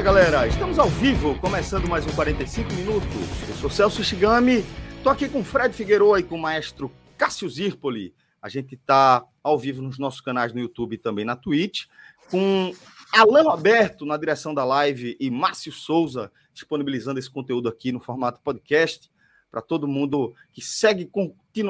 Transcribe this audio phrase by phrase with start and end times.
[0.00, 3.12] Fala galera, estamos ao vivo, começando mais um 45 minutos.
[3.46, 4.64] Eu sou Celso Shigami,
[5.02, 8.14] tô aqui com Fred Figueroa e com o maestro Cássio Zirpoli.
[8.40, 11.84] A gente tá ao vivo nos nossos canais no YouTube e também na Twitch,
[12.30, 12.72] com
[13.12, 18.40] Alan Roberto na direção da live e Márcio Souza disponibilizando esse conteúdo aqui no formato
[18.40, 19.10] podcast
[19.50, 21.10] para todo mundo que segue,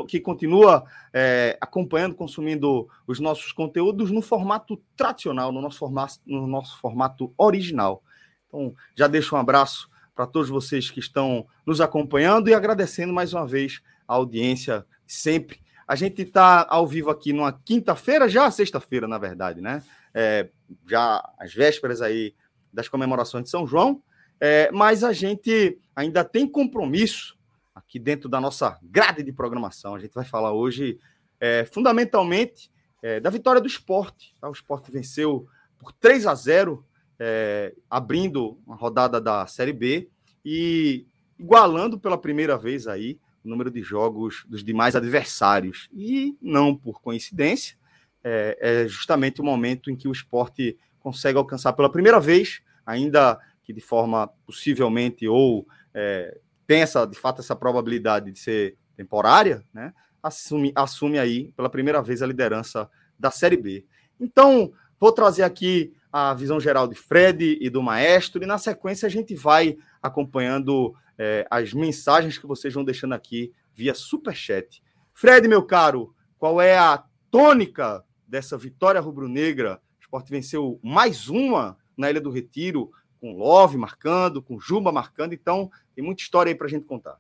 [0.07, 6.47] que continua é, acompanhando, consumindo os nossos conteúdos no formato tradicional, no nosso formato, no
[6.47, 8.05] nosso formato original.
[8.51, 13.33] Então, já deixo um abraço para todos vocês que estão nos acompanhando e agradecendo mais
[13.33, 15.61] uma vez a audiência sempre.
[15.87, 19.83] A gente está ao vivo aqui numa quinta-feira, já sexta-feira, na verdade, né?
[20.13, 20.49] É,
[20.89, 22.35] já às vésperas aí
[22.73, 24.03] das comemorações de São João,
[24.41, 27.39] é, mas a gente ainda tem compromisso
[27.75, 29.95] aqui dentro da nossa grade de programação.
[29.95, 30.99] A gente vai falar hoje,
[31.39, 32.71] é, fundamentalmente,
[33.03, 34.35] é, da vitória do esporte.
[34.41, 34.49] Tá?
[34.49, 35.47] O esporte venceu
[35.79, 36.85] por 3 a 0,
[37.21, 40.09] é, abrindo uma rodada da Série B
[40.43, 41.07] e
[41.39, 45.91] igualando pela primeira vez aí o número de jogos dos demais adversários.
[45.93, 47.77] E não por coincidência,
[48.25, 53.39] é, é justamente o momento em que o esporte consegue alcançar pela primeira vez, ainda
[53.63, 59.63] que de forma possivelmente ou é, tem essa, de fato, essa probabilidade de ser temporária,
[59.73, 59.93] né?
[60.23, 63.87] Assume, assume aí pela primeira vez a liderança da Série B.
[64.19, 69.07] Então, vou trazer aqui a visão geral de Fred e do Maestro, e na sequência
[69.07, 74.83] a gente vai acompanhando é, as mensagens que vocês vão deixando aqui via Superchat.
[75.13, 79.81] Fred, meu caro, qual é a tônica dessa vitória rubro-negra?
[79.99, 82.91] O esporte venceu mais uma na Ilha do Retiro,
[83.21, 87.19] com Love marcando, com Juba marcando, então tem muita história aí para a gente contar.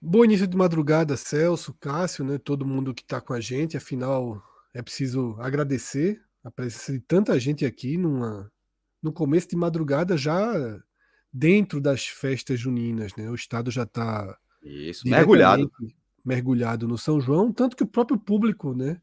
[0.00, 2.36] Bom início de madrugada, Celso, Cássio, né?
[2.36, 3.74] Todo mundo que está com a gente.
[3.74, 4.42] Afinal,
[4.74, 8.52] é preciso agradecer a presença de tanta gente aqui numa,
[9.02, 10.78] no começo de madrugada, já
[11.32, 13.28] dentro das festas juninas, né?
[13.30, 14.38] O estado já está
[15.04, 15.70] mergulhado
[16.24, 19.00] mergulhado no São João, tanto que o próprio público, né?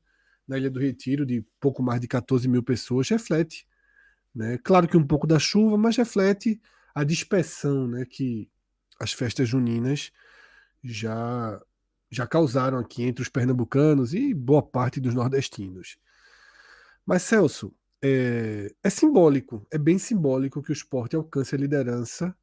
[0.47, 3.67] Na Ilha do Retiro, de pouco mais de 14 mil pessoas, reflete
[4.33, 4.57] né?
[4.63, 6.59] Claro que um pouco da chuva, mas reflete
[6.95, 8.49] a dispersão né, que
[8.99, 10.11] as festas juninas
[10.83, 11.61] já,
[12.09, 15.97] já causaram aqui entre os pernambucanos e boa parte dos nordestinos.
[17.11, 22.33] Mas, Celso, é, é simbólico, é bem simbólico que o esporte alcance a liderança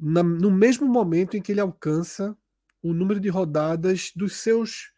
[0.00, 2.34] na, no mesmo momento em que ele alcança
[2.82, 4.90] o número de rodadas dos seus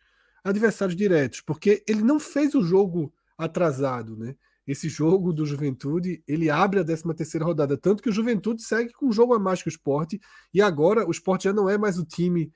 [0.44, 4.36] adversários diretos, porque ele não fez o jogo atrasado, né?
[4.64, 8.92] esse jogo do Juventude, ele abre a 13 terceira rodada, tanto que o Juventude segue
[8.92, 10.14] com um jogo a mais que o Sport,
[10.54, 12.52] e agora o Sport já não é mais o time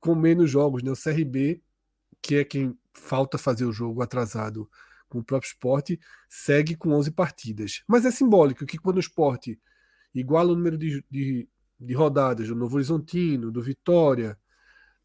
[0.00, 0.90] com menos jogos, né?
[0.90, 1.62] O CRB,
[2.20, 4.68] que é quem falta fazer o jogo atrasado
[5.18, 5.92] o próprio Sport,
[6.28, 7.82] segue com 11 partidas.
[7.86, 9.48] Mas é simbólico que quando o Sport
[10.14, 14.38] iguala o número de, de, de rodadas do Novo Horizontino, do Vitória,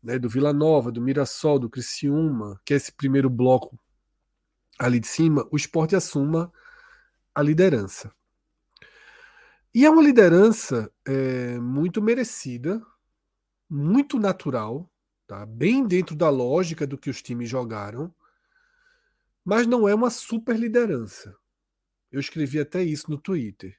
[0.01, 3.79] né, do Vila Nova, do Mirassol, do Criciúma, que é esse primeiro bloco
[4.79, 6.51] ali de cima, o esporte assuma
[7.35, 8.11] a liderança.
[9.73, 12.81] E é uma liderança é, muito merecida,
[13.69, 14.89] muito natural,
[15.25, 15.45] tá?
[15.45, 18.13] bem dentro da lógica do que os times jogaram,
[19.43, 21.35] mas não é uma super liderança.
[22.11, 23.77] Eu escrevi até isso no Twitter.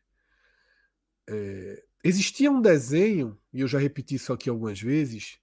[1.29, 5.39] É, existia um desenho, e eu já repeti isso aqui algumas vezes,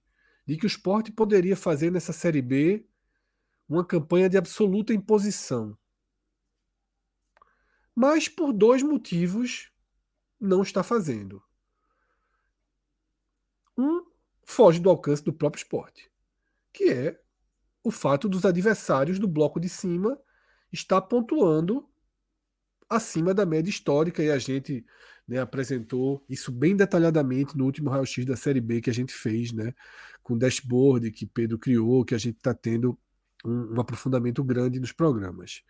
[0.46, 2.86] de que o esporte poderia fazer nessa Série B
[3.68, 5.78] uma campanha de absoluta imposição.
[7.94, 9.70] Mas por dois motivos
[10.40, 11.42] não está fazendo.
[13.78, 14.04] Um
[14.44, 16.10] foge do alcance do próprio esporte,
[16.72, 17.22] que é
[17.82, 20.18] o fato dos adversários do bloco de cima
[20.72, 21.88] estar pontuando
[22.88, 24.84] acima da média histórica e a gente
[25.26, 29.52] né, apresentou isso bem detalhadamente no último raio-x da Série B que a gente fez,
[29.52, 29.72] né,
[30.22, 32.98] com o dashboard que Pedro criou, que a gente está tendo
[33.44, 35.62] um, um aprofundamento grande nos programas.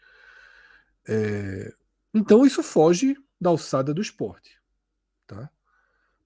[1.06, 1.72] É,
[2.14, 4.58] Então isso foge da alçada do esporte.
[5.26, 5.50] Tá?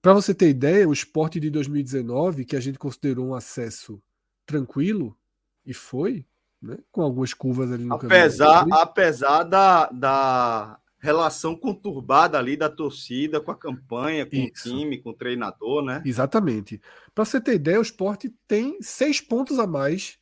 [0.01, 4.01] Para você ter ideia, o esporte de 2019, que a gente considerou um acesso
[4.45, 5.17] tranquilo,
[5.65, 6.25] e foi,
[6.61, 8.77] né, com algumas curvas ali no apesar, caminho.
[8.77, 14.69] Apesar da, da relação conturbada ali da torcida com a campanha, com Isso.
[14.69, 16.01] o time, com o treinador, né?
[16.05, 16.81] Exatamente.
[17.13, 20.17] Para você ter ideia, o esporte tem seis pontos a mais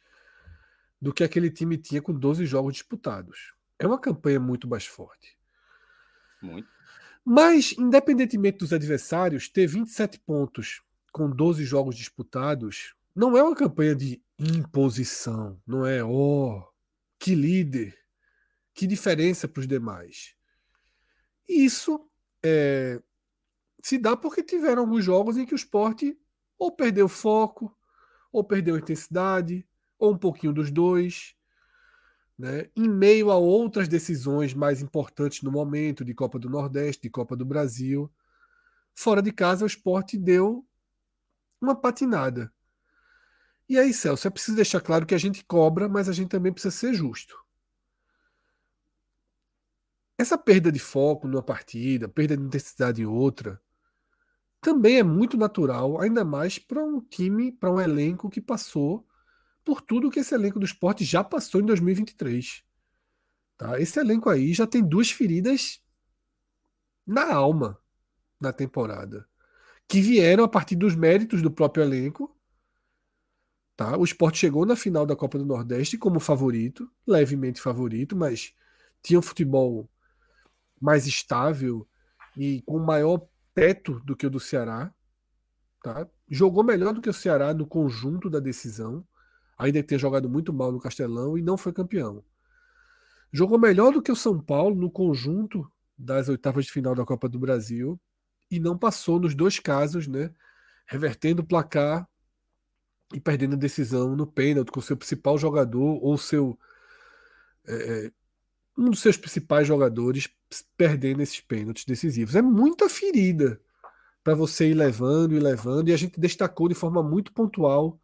[1.01, 3.53] do que aquele time tinha com 12 jogos disputados.
[3.79, 5.37] É uma campanha muito mais forte.
[6.41, 6.67] Muito.
[7.25, 10.81] Mas, independentemente dos adversários, ter 27 pontos
[11.11, 16.63] com 12 jogos disputados não é uma campanha de imposição, não é, oh,
[17.19, 17.97] que líder,
[18.73, 20.35] que diferença para os demais.
[21.47, 22.09] Isso
[22.43, 23.01] é,
[23.83, 26.17] se dá porque tiveram alguns jogos em que o esporte
[26.57, 27.75] ou perdeu foco,
[28.31, 29.67] ou perdeu intensidade,
[29.99, 31.35] ou um pouquinho dos dois
[32.37, 37.09] né, em meio a outras decisões mais importantes no momento, de Copa do Nordeste, de
[37.09, 38.11] Copa do Brasil.
[38.95, 40.65] Fora de casa, o esporte deu
[41.61, 42.51] uma patinada.
[43.67, 46.51] E aí, Celso, é preciso deixar claro que a gente cobra, mas a gente também
[46.51, 47.35] precisa ser justo.
[50.17, 53.61] Essa perda de foco numa partida, perda de intensidade em outra,
[54.61, 59.05] também é muito natural, ainda mais para um time, para um elenco que passou
[59.63, 62.63] por tudo que esse elenco do esporte já passou em 2023.
[63.57, 63.79] Tá?
[63.79, 65.81] Esse elenco aí já tem duas feridas
[67.05, 67.77] na alma
[68.39, 69.27] na temporada,
[69.87, 72.32] que vieram a partir dos méritos do próprio elenco.
[73.75, 73.97] Tá?
[73.97, 78.53] O esporte chegou na final da Copa do Nordeste como favorito, levemente favorito, mas
[79.01, 79.89] tinha um futebol
[80.79, 81.87] mais estável
[82.37, 84.93] e com maior teto do que o do Ceará.
[85.81, 86.07] Tá?
[86.29, 89.05] Jogou melhor do que o Ceará no conjunto da decisão
[89.57, 92.23] ainda que tenha jogado muito mal no Castelão e não foi campeão.
[93.31, 97.29] Jogou melhor do que o São Paulo no conjunto das oitavas de final da Copa
[97.29, 97.99] do Brasil
[98.51, 100.31] e não passou nos dois casos, né?
[100.85, 102.07] Revertendo o placar
[103.13, 106.57] e perdendo a decisão no pênalti com seu principal jogador ou seu
[107.65, 108.11] é, é,
[108.77, 110.27] um dos seus principais jogadores
[110.75, 112.35] perdendo esses pênaltis decisivos.
[112.35, 113.61] É muita ferida
[114.23, 117.99] para você ir levando e levando, e a gente destacou de forma muito pontual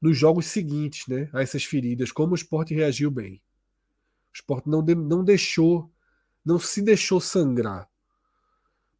[0.00, 3.42] nos jogos seguintes né, a essas feridas, como o esporte reagiu bem.
[4.32, 5.90] O esporte não, de, não deixou,
[6.44, 7.88] não se deixou sangrar.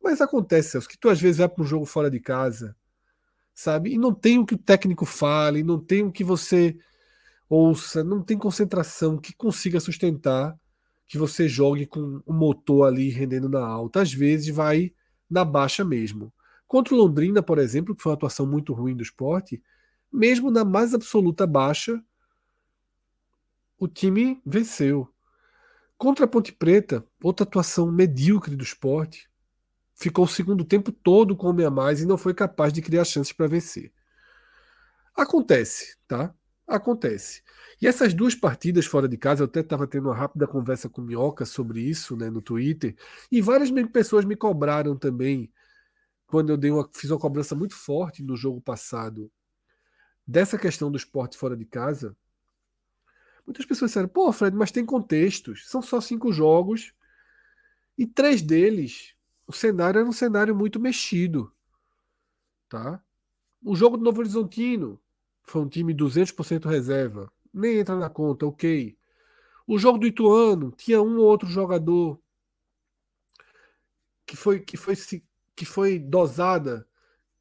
[0.03, 2.77] Mas acontece, Celso, que tu às vezes vai para um jogo fora de casa,
[3.61, 3.93] sabe?
[3.93, 6.79] E não tem o que o técnico fale, não tem o que você
[7.47, 10.59] ouça, não tem concentração que consiga sustentar
[11.07, 14.01] que você jogue com o motor ali rendendo na alta.
[14.01, 14.95] Às vezes vai
[15.29, 16.33] na baixa mesmo.
[16.67, 19.63] Contra o Londrina, por exemplo, que foi uma atuação muito ruim do esporte,
[20.11, 22.03] mesmo na mais absoluta baixa,
[23.79, 25.07] o time venceu.
[25.99, 29.30] Contra a Ponte Preta, outra atuação medíocre do esporte,
[30.01, 33.05] ficou o segundo tempo todo com homem a mais e não foi capaz de criar
[33.05, 33.93] chances para vencer.
[35.15, 36.35] Acontece, tá?
[36.67, 37.43] Acontece.
[37.83, 41.03] E essas duas partidas fora de casa, eu até estava tendo uma rápida conversa com
[41.03, 42.97] o Minhoca sobre isso né, no Twitter,
[43.31, 45.53] e várias pessoas me cobraram também,
[46.27, 49.31] quando eu dei uma, fiz uma cobrança muito forte no jogo passado
[50.27, 52.17] dessa questão do esporte fora de casa,
[53.45, 55.69] muitas pessoas disseram: pô, Fred, mas tem contextos.
[55.69, 56.95] São só cinco jogos
[57.99, 59.15] e três deles,
[59.51, 61.53] o cenário era um cenário muito mexido.
[62.69, 63.03] Tá?
[63.65, 65.01] O jogo do Novo Horizontino
[65.43, 67.33] foi um time 200% reserva.
[67.53, 68.97] Nem entra na conta, ok.
[69.67, 72.21] O jogo do Ituano tinha um ou outro jogador
[74.25, 74.95] que foi, que foi,
[75.57, 76.87] que foi dosada,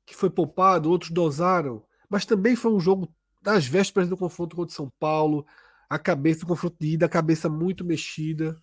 [0.06, 4.76] que foi poupado, outros dosaram mas também foi um jogo das vésperas do confronto contra
[4.76, 5.46] São Paulo,
[5.88, 8.62] a cabeça do confronto de ida, a cabeça muito mexida.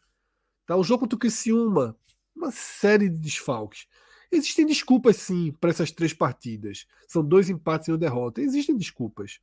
[0.67, 0.75] Tá?
[0.77, 1.97] O jogo contra o Criciúma,
[2.37, 3.87] uma série de desfalques.
[4.31, 6.87] Existem desculpas, sim, para essas três partidas.
[7.09, 8.41] São dois empates e uma derrota.
[8.41, 9.41] Existem desculpas.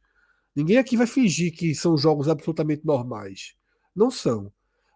[0.55, 3.55] Ninguém aqui vai fingir que são jogos absolutamente normais.
[3.95, 4.51] Não são.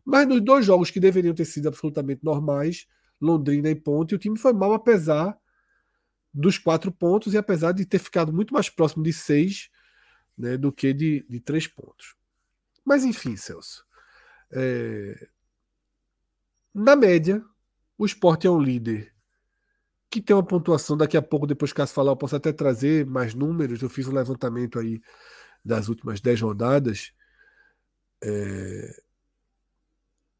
[0.06, 2.88] Mas nos dois jogos que deveriam ter sido absolutamente normais,
[3.20, 5.38] Londrina e Ponte, o time foi mal, apesar
[6.34, 9.70] dos quatro pontos, e apesar de ter ficado muito mais próximo de seis
[10.38, 12.16] né, do que de, de três pontos.
[12.86, 13.86] Mas enfim, Celso.
[14.52, 15.28] É...
[16.74, 17.44] Na média,
[17.98, 19.14] o esporte é um líder
[20.10, 20.96] que tem uma pontuação.
[20.96, 23.82] Daqui a pouco, depois que falar, eu posso até trazer mais números.
[23.82, 25.02] Eu fiz um levantamento aí
[25.64, 27.12] das últimas dez rodadas.
[28.24, 29.04] É...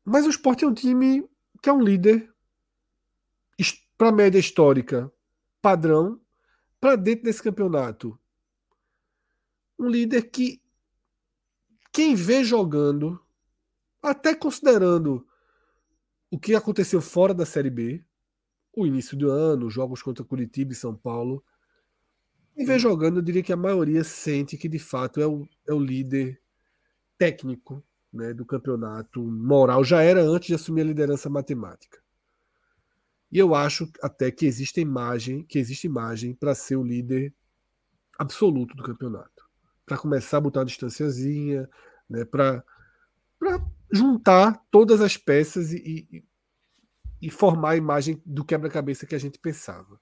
[0.06, 1.28] Mas o esporte é um time
[1.62, 2.32] que é um líder
[3.98, 5.12] para a média histórica
[5.62, 6.22] padrão
[6.80, 8.18] para dentro desse campeonato.
[9.80, 10.62] Um líder que
[11.92, 13.20] quem vê jogando,
[14.02, 15.27] até considerando
[16.30, 18.04] o que aconteceu fora da Série B,
[18.76, 21.44] o início do ano, jogos contra Curitiba e São Paulo.
[22.56, 25.74] E vem jogando, eu diria que a maioria sente que de fato é o, é
[25.74, 26.42] o líder
[27.18, 29.84] técnico né, do campeonato moral.
[29.84, 32.00] Já era antes de assumir a liderança matemática.
[33.32, 37.34] E eu acho até que existe imagem, que existe imagem para ser o líder
[38.18, 39.46] absoluto do campeonato.
[39.86, 41.70] Para começar a botar uma distanciazinha,
[42.10, 42.64] né, para
[43.92, 46.24] juntar todas as peças e, e,
[47.22, 50.00] e formar a imagem do quebra-cabeça que a gente pensava.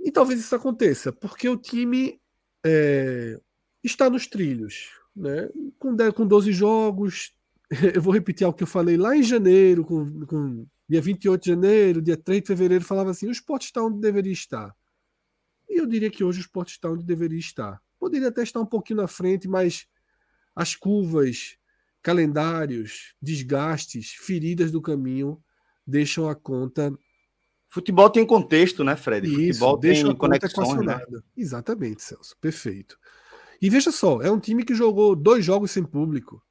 [0.00, 2.20] E talvez isso aconteça, porque o time
[2.64, 3.40] é,
[3.82, 4.90] está nos trilhos.
[5.14, 5.48] Né?
[5.78, 7.34] Com, com 12 jogos,
[7.94, 11.50] eu vou repetir algo que eu falei lá em janeiro, com, com dia 28 de
[11.50, 14.74] janeiro, dia 3 de fevereiro, falava assim: o esporte está onde deveria estar.
[15.68, 17.82] E eu diria que hoje o esporte está onde deveria estar.
[17.98, 19.86] Poderia até estar um pouquinho na frente, mas
[20.56, 21.58] as curvas,
[22.02, 25.38] calendários, desgastes, feridas do caminho
[25.86, 26.90] deixam a conta.
[27.68, 29.28] Futebol tem contexto, né, Fred?
[29.28, 30.98] Isso, Futebol deixa tem a conexões, né?
[31.36, 32.34] Exatamente, Celso.
[32.40, 32.98] Perfeito.
[33.60, 36.42] E veja só, é um time que jogou dois jogos sem público.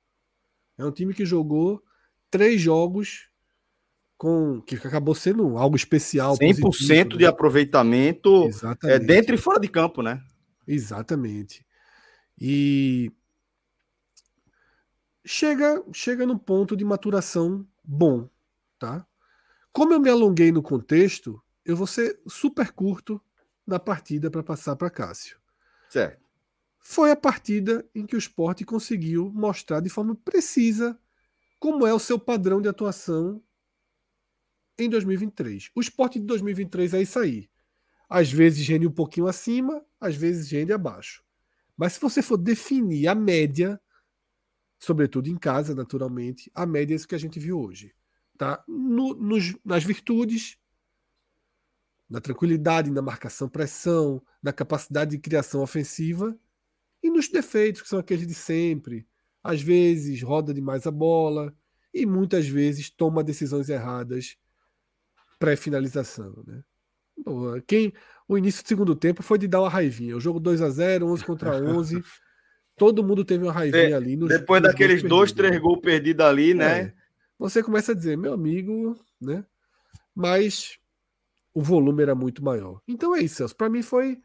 [0.78, 1.82] É um time que jogou
[2.30, 3.30] três jogos
[4.18, 6.38] com que acabou sendo algo especial.
[6.38, 7.28] 100% positivo, de né?
[7.28, 8.96] aproveitamento é, Exatamente.
[8.96, 10.22] é, dentro e fora de campo, né?
[10.68, 11.66] Exatamente.
[12.40, 13.12] E
[15.26, 18.30] chega chega num ponto de maturação bom,
[18.80, 19.06] tá?
[19.74, 23.22] Como eu me alonguei no contexto, eu vou ser super curto
[23.68, 25.38] na partida para passar para Cássio.
[25.90, 26.26] Certo
[26.88, 30.96] foi a partida em que o esporte conseguiu mostrar de forma precisa
[31.60, 33.42] como é o seu padrão de atuação
[34.78, 35.72] em 2023.
[35.74, 37.50] O esporte de 2023 é isso aí.
[38.08, 41.24] Às vezes rende um pouquinho acima, às vezes rende abaixo.
[41.76, 43.82] Mas se você for definir a média,
[44.78, 47.94] sobretudo em casa, naturalmente, a média é isso que a gente viu hoje.
[48.38, 48.64] Tá?
[48.68, 50.58] No, nos, nas virtudes,
[52.10, 56.38] na tranquilidade, na marcação pressão, na capacidade de criação ofensiva
[57.02, 59.08] e nos defeitos, que são aqueles de sempre.
[59.44, 61.56] Às vezes roda demais a bola
[61.94, 64.38] e muitas vezes toma decisões erradas
[65.40, 66.44] pré-finalização.
[66.46, 66.64] Né?
[67.68, 67.94] quem,
[68.28, 70.16] o início do segundo tempo foi de dar uma raivinha.
[70.16, 72.04] O jogo 2 a 0 11 contra 11.
[72.76, 74.16] todo mundo teve uma raivinha de, ali.
[74.16, 76.80] Nos, depois nos daqueles dois, três gols perdidos ali, né?
[76.80, 76.94] É,
[77.38, 79.46] você começa a dizer, meu amigo, né?
[80.14, 80.78] Mas
[81.54, 82.82] o volume era muito maior.
[82.88, 83.56] Então é isso, Celso.
[83.56, 84.22] Para mim foi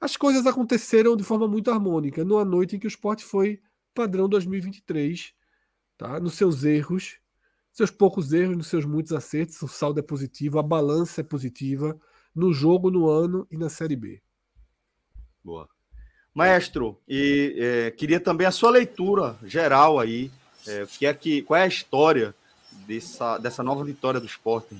[0.00, 3.60] as coisas aconteceram de forma muito harmônica numa noite em que o esporte foi
[3.94, 5.32] padrão 2023,
[5.96, 6.18] tá?
[6.18, 7.20] nos seus erros,
[7.72, 11.96] seus poucos erros, nos seus muitos acertos, o saldo é positivo, a balança é positiva
[12.34, 14.20] no jogo, no ano e na Série B.
[15.44, 15.68] Boa.
[16.34, 20.30] Maestro, e é, queria também a sua leitura geral aí,
[20.66, 22.34] é, que é que, qual é a história
[22.86, 24.74] dessa, dessa nova vitória do esporte?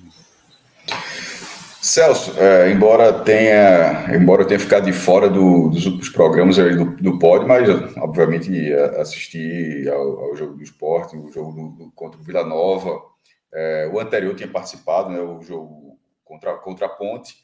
[1.81, 7.19] Celso, é, embora tenha, embora eu tenha ficado de fora do, dos programas do, do
[7.19, 7.67] pódio, mas
[7.97, 13.01] obviamente assisti ao, ao, jogo do esporte, o jogo do, do, contra o Vila Nova.
[13.53, 17.35] É, o anterior tinha participado, né, o jogo contra, contra a Ponte,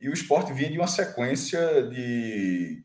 [0.00, 2.84] e o esporte vinha de uma sequência de.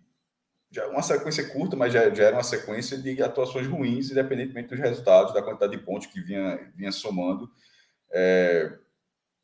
[0.72, 4.80] Já uma sequência curta, mas já, já era uma sequência de atuações ruins, independentemente dos
[4.80, 7.50] resultados, da quantidade de pontos que vinha, vinha somando.
[8.10, 8.72] É,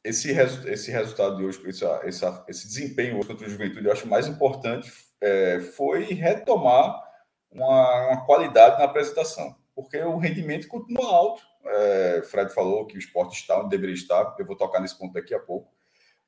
[0.03, 3.91] esse, resu esse resultado de hoje, esse, esse, esse desempenho hoje contra o Juventude, eu
[3.91, 4.89] acho mais importante
[5.22, 7.03] é, foi retomar
[7.51, 11.41] uma, uma, qualidade na apresentação, porque o rendimento continua alto.
[11.65, 15.13] É, Fred falou que o esporte está onde deveria estar, eu vou tocar nesse ponto
[15.13, 15.76] daqui a pouco.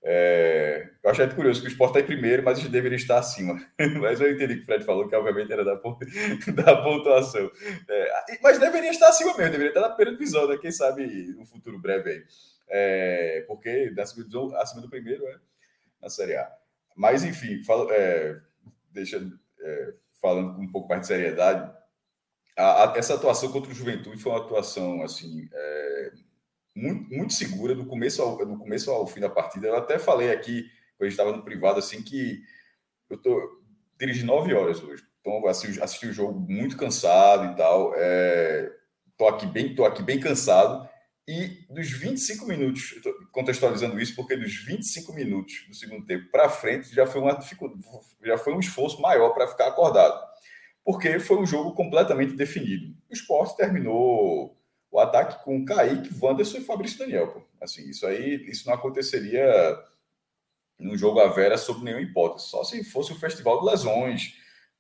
[0.02, 3.20] É, eu achei curioso que o esporte está em primeiro, mas a gente deveria estar
[3.20, 3.60] acima.
[4.00, 5.74] mas eu entendi que o Fred falou que, obviamente, era da,
[6.54, 7.52] da pontuação.
[7.88, 10.58] É, mas deveria estar acima mesmo, deveria estar na primeira divisão, né?
[10.58, 11.06] Quem sabe
[11.38, 12.24] no futuro breve aí
[12.70, 15.40] é, porque acima do, acima do primeiro é
[16.02, 16.52] na Série A.
[16.96, 18.40] Mas, enfim, falo, é,
[18.92, 19.18] deixa,
[19.60, 21.72] é, falando com um pouco mais de seriedade,
[22.58, 26.12] a, a, essa atuação contra o Juventude foi uma atuação assim é,
[26.80, 29.68] muito, muito segura do começo, ao, do começo ao fim da partida.
[29.68, 30.64] Eu até falei aqui,
[30.98, 32.42] quando a gente estava no privado, assim, que
[33.10, 33.62] eu tô
[34.00, 35.04] dirigi nove horas hoje.
[35.20, 37.94] Então, assim, assisti o jogo muito cansado e tal.
[37.96, 38.72] É,
[39.18, 40.88] tô aqui bem, tô aqui bem cansado
[41.30, 42.96] e dos 25 minutos,
[43.32, 47.84] contextualizando isso, porque dos 25 minutos do segundo tempo para frente já foi uma dificuldade,
[48.26, 50.20] já foi um esforço maior para ficar acordado.
[50.84, 52.96] Porque foi um jogo completamente definido.
[53.08, 54.59] O esporte terminou
[54.92, 57.28] o ataque com Kaique, Wanderson e Fabrício Daniel.
[57.28, 57.42] Pô.
[57.62, 59.78] Assim, isso aí isso não aconteceria
[60.80, 62.48] no jogo à Vera sob nenhuma hipótese.
[62.48, 64.34] Só se fosse o festival de lesões,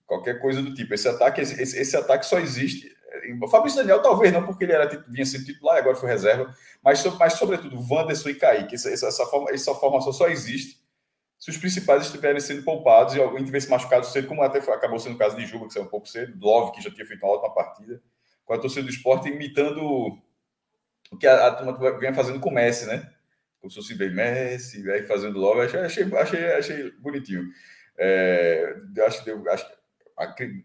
[0.06, 0.94] qualquer coisa do tipo.
[0.94, 2.96] Esse ataque, esse, esse ataque só existe
[3.42, 6.54] O Fabrício Daniel talvez não, porque ele era, vinha sendo titular e agora foi reserva,
[6.84, 8.75] mas, mas sobretudo Wanderson e Kaique.
[8.75, 10.80] Essa, essa, forma, essa formação só existe
[11.39, 15.00] se os principais estiverem sendo poupados e alguém tivesse machucado cedo, como até foi, acabou
[15.00, 17.25] sendo o caso de Juba, que saiu um pouco cedo, Love, que já tinha feito
[17.25, 18.01] uma ótima partida,
[18.50, 19.79] com a torcida do esporte imitando
[21.12, 23.08] o que a, a turma vinha fazendo com o Messi, né?
[23.60, 27.44] Como se fosse bem Messi, aí fazendo Love, achei, achei, achei, achei bonitinho.
[27.96, 28.75] É,
[29.06, 29.68] acho, eu acho,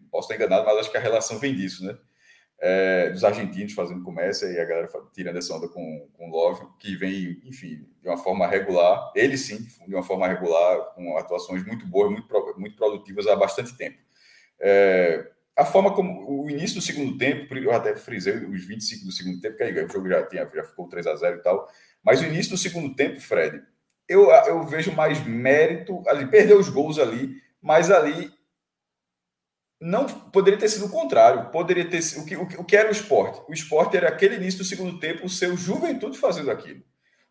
[0.09, 1.95] posso estar enganado, mas acho que a relação vem disso, né?
[2.57, 6.95] É, dos argentinos fazendo comércio e a galera tirando essa onda com, com Love, que
[6.95, 11.85] vem, enfim, de uma forma regular, ele sim, de uma forma regular, com atuações muito
[11.85, 12.27] boas, muito,
[12.57, 13.99] muito produtivas há bastante tempo.
[14.59, 19.11] É, a forma como o início do segundo tempo, eu até frisei os 25 do
[19.11, 21.69] segundo tempo, que aí o jogo já, tinha, já ficou 3 a 0 e tal,
[22.03, 23.61] mas o início do segundo tempo, Fred,
[24.07, 28.31] eu, eu vejo mais mérito ali, perdeu os gols ali, mas ali
[29.81, 31.51] não poderia ter sido o contrário.
[31.51, 33.41] Poderia ter o que, o que, o que era o esporte.
[33.47, 36.83] O esporte era aquele início do segundo tempo, o seu juventude fazendo aquilo.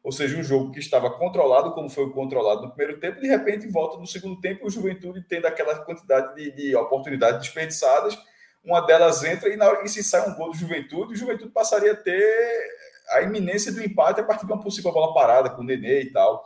[0.04, 3.66] Ou seja, um jogo que estava controlado, como foi controlado no primeiro tempo, de repente
[3.66, 8.14] volta no segundo tempo, o Juventude tendo aquela quantidade de, de oportunidades desperdiçadas,
[8.62, 11.50] uma delas entra e na hora que se sai um gol do Juventude, o Juventude
[11.50, 12.22] passaria a ter
[13.12, 16.12] a iminência do empate a partir de uma possível bola parada com o Nenê e
[16.12, 16.44] tal.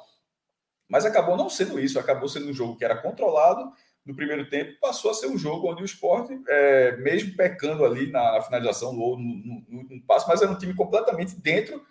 [0.89, 3.73] Mas acabou não sendo isso, acabou sendo um jogo que era controlado
[4.07, 8.11] no primeiro tempo, passou a ser um jogo onde o esporte, é, mesmo pecando ali
[8.11, 11.85] na, na finalização ou no, no, no, passo, mas era um time completamente dentro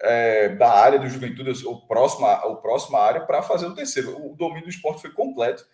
[0.00, 4.16] é, da área do Juventude, ou próxima, ou próxima área, para fazer o terceiro.
[4.24, 5.64] O domínio do esporte foi completo.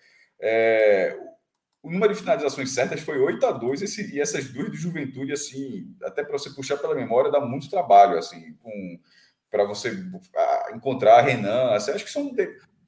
[0.40, 1.16] É,
[1.82, 5.32] o número de finalizações certas foi 8 a 2 esse, e essas duas do Juventude,
[5.32, 8.54] assim, até para você puxar pela memória, dá muito trabalho, assim,
[9.50, 9.90] para você
[10.74, 11.70] encontrar Renan.
[11.72, 12.30] Assim, acho que são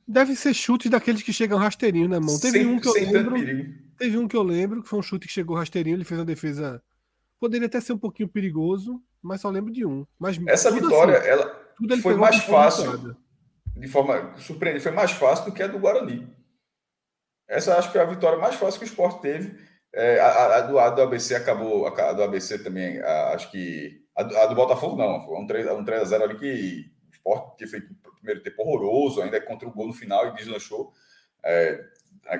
[0.07, 2.39] Deve ser chutes daqueles que chegam rasteirinho na mão.
[2.39, 3.35] Teve sem, um que eu lembro.
[3.97, 6.27] Teve um que eu lembro, que foi um chute que chegou rasteirinho, ele fez uma
[6.27, 6.83] defesa.
[7.41, 10.07] Poderia até ser um pouquinho perigoso, mas só lembro de um.
[10.19, 13.17] Mas Essa vitória, assim, ela foi mais fácil.
[13.77, 16.29] De forma surpreendente, foi mais fácil do que a do Guarani.
[17.49, 19.59] Essa acho que é a vitória mais fácil que o esporte teve.
[19.95, 24.03] É, a, a, do, a, do, ABC acabou, a, do ABC também, a, acho que.
[24.17, 27.15] A, a, do Botafogo não, foi um 3, um 3 a 0 ali que o
[27.15, 27.89] esporte tinha feito
[28.23, 30.93] primeiro tempo horroroso, ainda contra o gol no final e deslanchou.
[31.45, 31.85] É,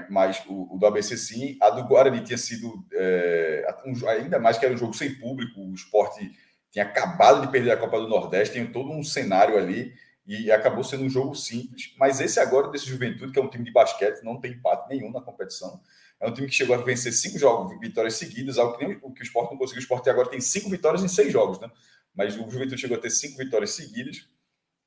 [0.09, 1.59] mas o, o, do ABC sim.
[1.61, 5.61] A do Guarani tinha sido é, um, ainda mais que era um jogo sem público.
[5.61, 6.31] O esporte
[6.73, 9.95] tinha acabado de perder a Copa do Nordeste, tem todo um cenário ali
[10.27, 11.95] e acabou sendo um jogo simples.
[11.99, 15.13] Mas esse agora desse Juventude, que é um time de basquete, não tem empate nenhum
[15.13, 15.81] na competição.
[16.19, 19.13] É um time que chegou a vencer cinco jogos, vitórias seguidas, algo que, nem, o
[19.13, 19.81] que o esporte não conseguiu.
[19.81, 21.71] O esporte agora tem cinco vitórias em seis jogos, né?
[22.15, 24.27] Mas o Juventude chegou a ter cinco vitórias seguidas.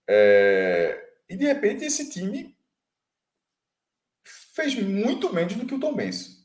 [0.07, 1.03] É...
[1.29, 2.55] E de repente esse time
[4.23, 6.44] fez muito menos do que o Tom Benz.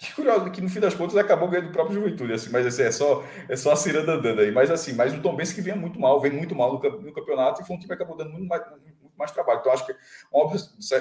[0.00, 2.84] Que curioso, que no fim das contas acabou ganhando o próprio Juventude, assim, mas assim,
[2.84, 4.50] é só é só a ciranda andando aí.
[4.50, 7.12] Mas assim, mas o Tom Benz que vinha muito mal, vem muito mal no, no,
[7.12, 9.60] campeonato e foi um time que acabou dando muito mais, muito mais trabalho.
[9.60, 9.94] Então acho que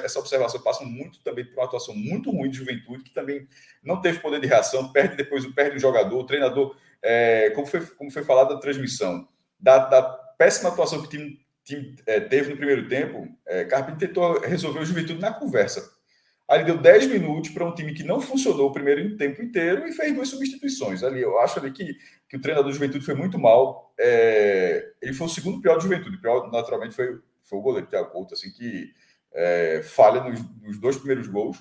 [0.04, 3.48] essa observação passa muito também por uma atuação muito ruim de Juventude, que também
[3.82, 7.80] não teve poder de reação, perde depois perde o jogador, o treinador, é, como, foi,
[7.80, 9.26] como foi falado na transmissão,
[9.58, 10.04] da, da
[10.38, 14.80] péssima atuação que o time time é, teve no primeiro tempo, é, Carpini tentou resolver
[14.80, 15.99] o Juventude na conversa.
[16.50, 19.94] Aí deu 10 minutos para um time que não funcionou o primeiro tempo inteiro e
[19.94, 21.04] fez duas substituições.
[21.04, 21.96] Ali eu acho ali que,
[22.28, 23.94] que o treinador do Juventude foi muito mal.
[24.00, 26.18] É, ele foi o segundo pior do Juventude.
[26.18, 28.92] O pior, naturalmente, foi, foi o goleiro Thiago Couto, assim, que
[29.32, 31.58] é, falha nos, nos, dois primeiros gols.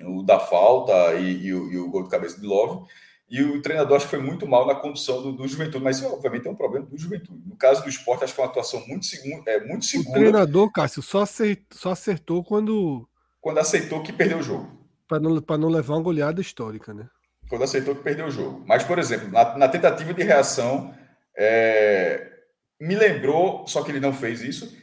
[0.00, 2.86] O da falta e, e, o, e o gol de cabeça de Love.
[3.30, 6.12] E o treinador acho que foi muito mal na condução do, do Juventude, mas isso,
[6.12, 7.40] obviamente é um problema do Juventude.
[7.48, 9.06] No caso do esporte, acho que foi uma atuação muito,
[9.46, 10.18] é, muito segura.
[10.18, 13.08] O treinador, Cássio, só acertou, só acertou quando.
[13.42, 14.70] Quando aceitou que perdeu o jogo.
[15.06, 17.06] Para não, não levar uma goleada histórica, né?
[17.50, 18.64] Quando aceitou que perdeu o jogo.
[18.66, 20.94] Mas, por exemplo, na, na tentativa de reação,
[21.36, 22.32] é,
[22.80, 24.74] me lembrou, só que ele não fez isso.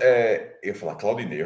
[0.00, 1.44] É, eu ia falar Claudinei.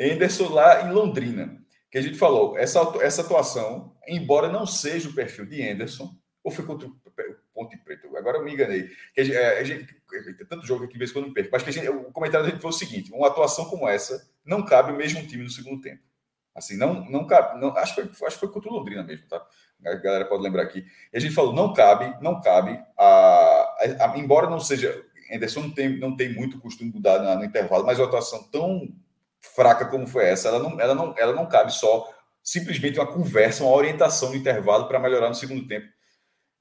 [0.00, 1.58] Anderson lá em Londrina
[1.90, 6.14] que a gente falou, essa, essa atuação, embora não seja o perfil de Anderson,
[6.44, 6.92] ou foi contra o
[7.54, 8.90] Ponte Preto, agora eu me enganei.
[9.14, 11.88] Que a gente, a gente, tem tanto jogo aqui, vez quando perco, mas que gente,
[11.88, 15.26] o comentário da gente foi o seguinte: uma atuação como essa não cabe o mesmo
[15.26, 16.02] time no segundo tempo.
[16.54, 19.28] Assim, não, não cabe, não, acho, que foi, acho que foi contra o Londrina mesmo,
[19.28, 19.40] tá?
[19.86, 20.84] A galera pode lembrar aqui.
[21.12, 25.04] E a gente falou, não cabe, não cabe, a, a, a embora não seja.
[25.32, 28.88] Anderson não tem, não tem muito costume de mudar no intervalo, mas uma atuação tão
[29.54, 32.10] fraca como foi essa, ela não, ela não, ela não cabe só
[32.42, 35.86] simplesmente uma conversa, uma orientação no intervalo para melhorar no segundo tempo.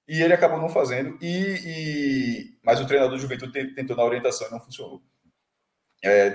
[0.08, 1.28] E ele acabou não fazendo, e,
[1.66, 2.58] e...
[2.64, 5.02] mas o treinador do Juventude tentou na orientação e não funcionou.
[6.04, 6.28] É,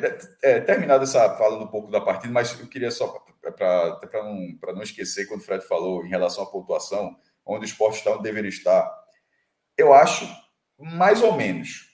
[0.43, 0.65] é,
[1.03, 3.09] essa falando um pouco da partida, mas eu queria só
[3.57, 7.99] para não, não esquecer quando o Fred falou em relação à pontuação, onde o esporte
[7.99, 8.93] está onde deveria estar?
[9.77, 10.29] Eu acho
[10.79, 11.91] mais ou menos.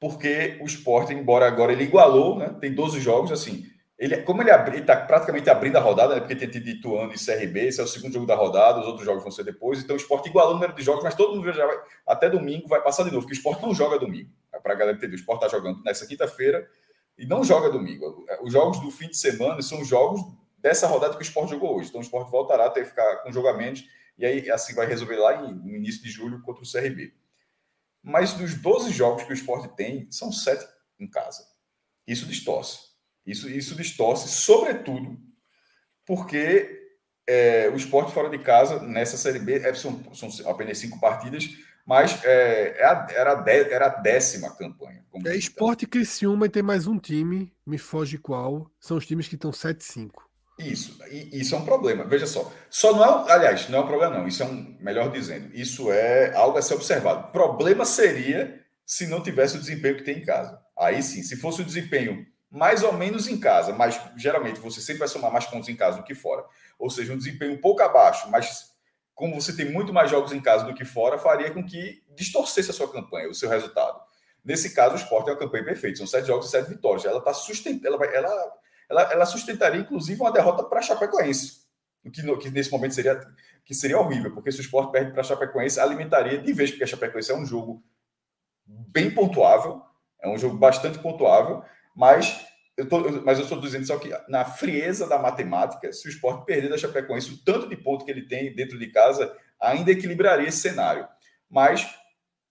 [0.00, 2.54] Porque o esporte, embora agora ele igualou, né?
[2.60, 3.64] tem 12 jogos, assim,
[3.98, 7.68] ele, como ele está praticamente abrindo a rodada, né, porque tem tido Ituano e CRB,
[7.68, 9.98] esse é o segundo jogo da rodada, os outros jogos vão ser depois, então o
[9.98, 11.76] esporte igualou o número de jogos, mas todo mundo já vai,
[12.06, 14.30] até domingo vai passar de novo, porque o esporte não joga domingo.
[14.52, 16.68] É para a galera entender, o esporte está jogando nessa quinta-feira
[17.16, 18.26] e não joga domingo.
[18.42, 20.20] Os jogos do fim de semana são jogos
[20.58, 21.88] dessa rodada que o esporte jogou hoje.
[21.88, 23.84] Então o esporte voltará a ter que ficar com jogamentos
[24.18, 27.14] e aí assim vai resolver lá em, no início de julho contra o CRB.
[28.02, 30.66] Mas dos 12 jogos que o esporte tem, são sete
[30.98, 31.46] em casa.
[32.06, 32.93] Isso distorce.
[33.26, 35.18] Isso, isso distorce, sobretudo,
[36.06, 36.84] porque
[37.26, 41.48] é, o esporte fora de casa, nessa Série B, é, são, são apenas cinco partidas,
[41.86, 45.04] mas é, é era, a de, era a décima campanha.
[45.26, 49.34] é esporte Criciúma e tem mais um time, me foge qual, são os times que
[49.34, 50.10] estão 7-5.
[50.58, 52.04] Isso, e, isso é um problema.
[52.04, 55.10] Veja só, só não é, aliás, não é um problema não, isso é um, melhor
[55.10, 57.32] dizendo, isso é algo a ser observado.
[57.32, 60.60] Problema seria se não tivesse o desempenho que tem em casa.
[60.78, 65.00] Aí sim, se fosse o desempenho mais ou menos em casa, mas geralmente você sempre
[65.00, 66.44] vai somar mais pontos em casa do que fora.
[66.78, 68.72] Ou seja, um desempenho um pouco abaixo, mas
[69.12, 72.70] como você tem muito mais jogos em casa do que fora, faria com que distorcesse
[72.70, 74.00] a sua campanha, o seu resultado.
[74.44, 77.04] Nesse caso, o Sport é uma campanha perfeita, são sete jogos e sete vitórias.
[77.04, 78.52] Ela está sustentando, ela, vai, ela,
[78.88, 81.64] ela, ela, sustentaria, inclusive, uma derrota para a Chapecoense,
[82.12, 83.20] que, que, nesse momento seria,
[83.64, 86.84] que seria horrível, porque se o Sport perde para a Chapecoense, alimentaria de vez, porque
[86.84, 87.82] a Chapecoense é um jogo
[88.64, 89.82] bem pontuável,
[90.22, 91.64] é um jogo bastante pontuável,
[91.94, 92.44] mas
[92.76, 96.44] eu tô, mas eu estou dizendo só que na frieza da matemática, se o esporte
[96.44, 100.48] perder da Chapecoense, o tanto de ponto que ele tem dentro de casa ainda equilibraria
[100.48, 101.06] esse cenário.
[101.48, 101.88] Mas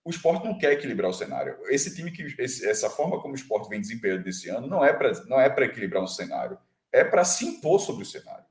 [0.04, 1.56] o esporte não quer equilibrar o cenário.
[1.68, 4.92] Esse time que esse, essa forma como o esporte vem desempenhando desse ano não é
[4.92, 6.58] para não é para equilibrar um cenário,
[6.92, 8.44] é para se impor sobre o cenário.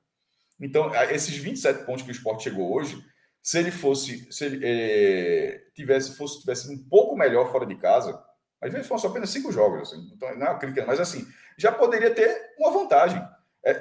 [0.59, 3.03] Então, esses 27 pontos que o esporte chegou hoje,
[3.41, 8.19] se ele fosse se ele é, tivesse fosse tivesse um pouco melhor fora de casa,
[8.63, 12.13] às vezes foram só apenas cinco jogos, assim, então, não é mas assim, já poderia
[12.15, 13.21] ter uma vantagem
[13.63, 13.73] é,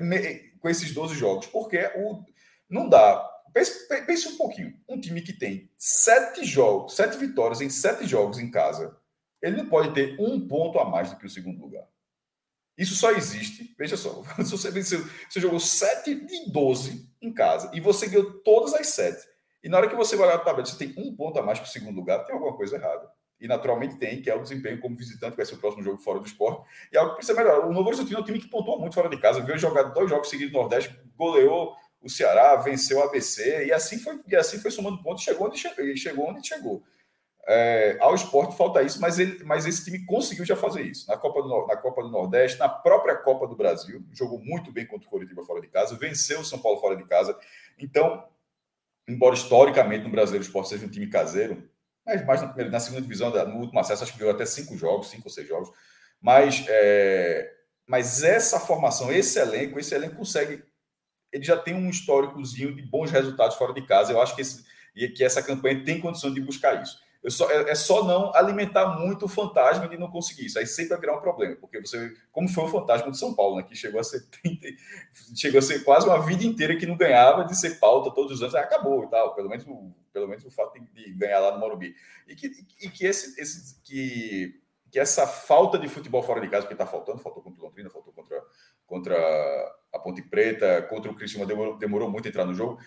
[0.59, 2.25] com esses 12 jogos, porque o,
[2.69, 3.29] não dá.
[3.55, 4.75] Pense, pense, um pouquinho.
[4.89, 8.97] Um time que tem sete jogos, sete vitórias em sete jogos em casa,
[9.41, 11.87] ele não pode ter um ponto a mais do que o segundo lugar.
[12.77, 17.71] Isso só existe, veja só, se você venceu, você jogou 7 de 12 em casa
[17.75, 19.29] e você ganhou todas as sete.
[19.63, 21.61] E na hora que você vai olhar a tabela, você tem um ponto a mais
[21.61, 23.09] que o segundo lugar, tem alguma coisa errada
[23.43, 25.99] e naturalmente tem, que é o desempenho como visitante, que vai ser o próximo jogo
[25.99, 27.67] fora do esporte, e é algo que precisa melhorar.
[27.67, 30.09] O Novo Horizontino é um time que pontuou muito fora de casa, veio jogar dois
[30.09, 34.61] jogos seguidos no Nordeste, goleou o Ceará, venceu o ABC, e assim foi, e assim
[34.61, 36.29] foi somando pontos, chegou onde chegou, chegou.
[36.29, 36.85] Onde chegou.
[37.45, 41.09] É, ao esporte falta isso, mas, ele, mas esse time conseguiu já fazer isso.
[41.09, 44.87] Na Copa, do, na Copa do Nordeste, na própria Copa do Brasil, jogou muito bem
[44.87, 47.37] contra o Coritiba fora de casa, venceu o São Paulo fora de casa.
[47.77, 48.25] Então,
[49.09, 51.69] embora historicamente no Brasileiro o esporte seja um time caseiro,
[52.05, 54.77] mas mais na, primeira, na segunda divisão, no último acesso, acho que ganhou até cinco
[54.77, 55.71] jogos, cinco ou seis jogos.
[56.21, 57.53] Mas, é,
[57.87, 60.63] mas essa formação, esse elenco, esse elenco consegue.
[61.33, 64.13] Ele já tem um históricozinho de bons resultados fora de casa.
[64.13, 64.65] Eu acho que, esse,
[65.15, 67.01] que essa campanha tem condição de buscar isso.
[67.29, 70.59] Só, é, é, só não alimentar muito o fantasma de não conseguir isso.
[70.59, 73.57] Aí sempre vai virar um problema, porque você, como foi o fantasma de São Paulo,
[73.57, 74.67] né, que chegou a ser 30,
[75.37, 78.43] chegou a ser quase uma vida inteira que não ganhava de ser pauta todos os
[78.43, 79.37] anos, aí acabou e tal.
[79.37, 79.65] Pelo menos,
[80.13, 81.95] pelo menos o fato de, de ganhar lá no Morumbi.
[82.27, 86.67] E que, e que esse, esse que, que essa falta de futebol fora de casa,
[86.67, 88.43] que está faltando, faltou contra o Londrina, faltou contra,
[88.85, 89.17] contra
[89.93, 92.81] a Ponte Preta, contra o Cristiano demorou, demorou muito a entrar no jogo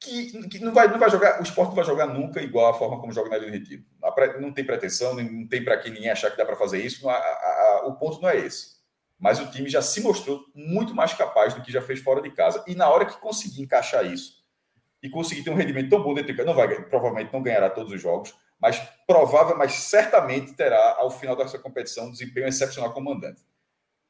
[0.00, 2.78] que, que, não, vai, não vai jogar, o esporte não vai jogar nunca igual a
[2.78, 3.84] forma como joga na Ilha do Retiro.
[4.40, 7.02] Não tem pretensão, não tem para que ninguém achar que dá para fazer isso.
[7.02, 8.80] Não, a, a, o ponto não é esse.
[9.18, 12.30] Mas o time já se mostrou muito mais capaz do que já fez fora de
[12.30, 12.64] casa.
[12.66, 14.42] E na hora que conseguir encaixar isso
[15.02, 17.68] e conseguir ter um rendimento tão bom dentro de casa, não vai, provavelmente não ganhará
[17.68, 22.92] todos os jogos, mas provável, mas certamente terá ao final dessa competição um desempenho excepcional
[22.94, 23.42] como mandante.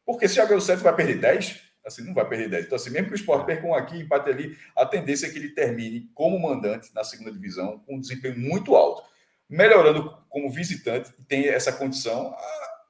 [0.07, 2.67] Porque se já ganhou 7, vai perder 10, assim, não vai perder 10.
[2.67, 5.39] Então, assim, mesmo que o esporte perca um aqui, empate ali, a tendência é que
[5.39, 9.03] ele termine como mandante na segunda divisão, com um desempenho muito alto.
[9.49, 12.83] Melhorando como visitante, tem essa condição, ah,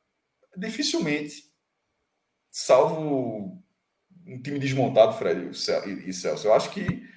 [0.56, 1.44] dificilmente,
[2.50, 3.62] salvo
[4.26, 5.50] um time desmontado, Fred
[6.06, 6.46] e Celso.
[6.46, 7.08] Eu acho que.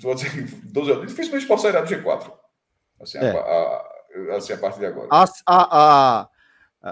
[0.00, 0.30] Vou dizer,
[0.64, 2.32] 12, dificilmente o esporte sairá do G4.
[3.00, 3.30] Assim, é.
[3.30, 5.08] a, a, assim, a partir de agora.
[5.10, 6.28] A, a,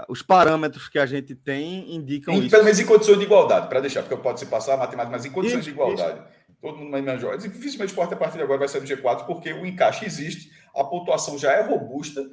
[0.09, 2.51] os parâmetros que a gente tem indicam em, isso.
[2.51, 5.27] Pelo menos em condições de igualdade, para deixar, porque pode se passar a matemática, mas
[5.27, 6.19] em condições isso, de igualdade.
[6.19, 6.43] Isso.
[6.61, 7.39] Todo mundo mais joga.
[7.39, 10.51] Dificilmente o esporte a partir de agora vai ser no G4, porque o encaixe existe,
[10.75, 12.25] a pontuação já é robusta,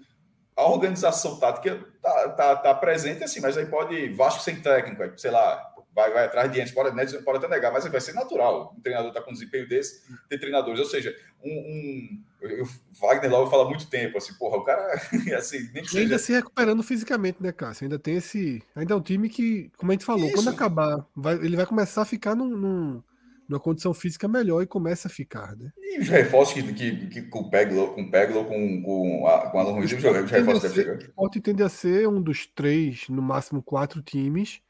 [0.55, 5.31] a organização tática está tá, tá presente, assim, mas aí pode Vasco sem técnico, sei
[5.31, 8.73] lá, vai, vai atrás de Enes, pode, Edson pode até negar, mas vai ser natural.
[8.77, 10.79] Um treinador está com um desempenho desse, ter treinadores.
[10.79, 12.65] Ou seja, um, um eu,
[12.99, 14.93] Wagner logo fala muito tempo, assim, porra, o cara,
[15.37, 16.03] assim, nem que seja...
[16.03, 17.85] ainda se recuperando fisicamente, né, Cássio?
[17.85, 18.63] Ainda tem esse.
[18.75, 20.35] Ainda é um time que, como a gente falou, Isso.
[20.35, 23.03] quando acabar, vai, ele vai começar a ficar num, num,
[23.47, 25.71] numa condição física melhor e começa a ficar, né?
[25.77, 29.49] E os reforços que, que, que com o Peglo, com o Peglo, com, com, a,
[29.49, 33.09] com o Alan Ruiz, os reforços ser, O esporte tende a ser um dos três,
[33.09, 34.61] no máximo quatro times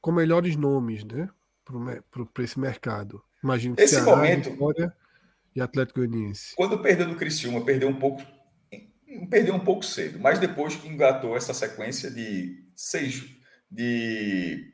[0.00, 1.28] com melhores nomes, né?
[1.64, 3.22] Para esse mercado.
[3.42, 4.50] Imagino que Esse Ceará, momento.
[4.50, 4.92] Vitória,
[5.54, 6.54] e Atlético Goianiense.
[6.56, 8.22] Quando perdeu do Criciúma, perdeu um pouco
[9.28, 13.24] perdeu um pouco cedo, mas depois engatou essa sequência de seis
[13.70, 14.72] de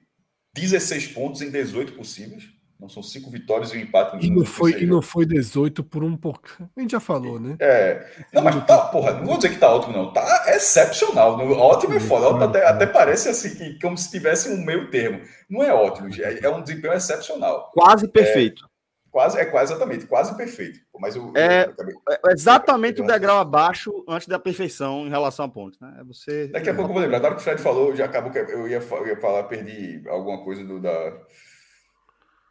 [0.52, 2.44] 16 pontos em 18 possíveis.
[2.78, 4.26] Não são cinco vitórias e um empate.
[4.26, 6.48] E não, foi, e não foi 18 por um pouco.
[6.76, 7.56] A gente já falou, né?
[7.60, 8.04] É.
[8.32, 10.12] Não, mas tá, porra, não vou dizer que tá ótimo, não.
[10.12, 11.38] Tá excepcional.
[11.38, 12.44] Ótimo é foda.
[12.44, 15.20] Até, até parece assim, que, como se tivesse um meio termo.
[15.48, 17.70] Não é ótimo, é, é um desempenho excepcional.
[17.72, 18.64] Quase perfeito.
[18.64, 18.74] É,
[19.14, 20.80] Quase, é quase exatamente, quase perfeito.
[20.98, 25.44] Mas eu, é, eu acabei, é exatamente o degrau abaixo antes da perfeição em relação
[25.44, 25.78] a pontos.
[25.78, 25.98] Né?
[26.00, 26.48] É você...
[26.48, 27.20] Daqui a pouco eu vou lembrar.
[27.20, 30.02] Na hora que o Fred falou, já acabou que eu ia, eu ia falar, perdi
[30.08, 31.12] alguma coisa do da.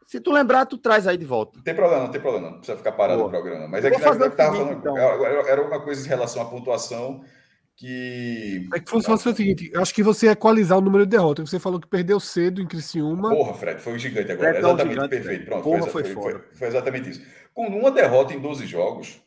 [0.05, 1.57] Se tu lembrar, tu traz aí de volta.
[1.57, 3.27] Não tem problema, não tem problema, não precisa ficar parado Boa.
[3.27, 3.67] o programa.
[3.67, 4.97] Mas é que já, tava falando, então.
[4.97, 7.23] era uma coisa em relação à pontuação
[7.75, 8.67] que.
[8.73, 11.49] É que fosse o seguinte: acho que você ia equalizar o número de derrotas.
[11.49, 13.29] Você falou que perdeu cedo em Criciúma.
[13.29, 14.55] Porra, Fred, foi um gigante agora.
[14.55, 15.45] É exatamente gigante, perfeito.
[15.45, 17.21] Pronto, Porra, foi, foi, foi, foi, exatamente isso.
[17.53, 19.21] Com uma derrota em 12 jogos,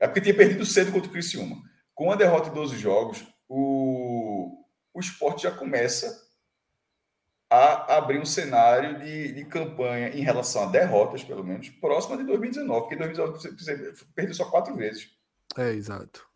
[0.00, 1.56] é porque tinha perdido cedo contra o Criciúma.
[1.94, 4.62] Com uma derrota em 12 jogos, o,
[4.94, 6.27] o esporte já começa
[7.50, 12.24] a abrir um cenário de, de campanha em relação a derrotas, pelo menos, próxima de
[12.24, 15.10] 2019, porque 2019 você perdeu só quatro vezes.
[15.56, 16.26] É, exato.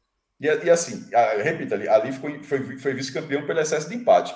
[0.40, 1.08] E, e assim,
[1.42, 4.34] repita ali, ali foi, foi, foi vice-campeão pelo excesso de empate.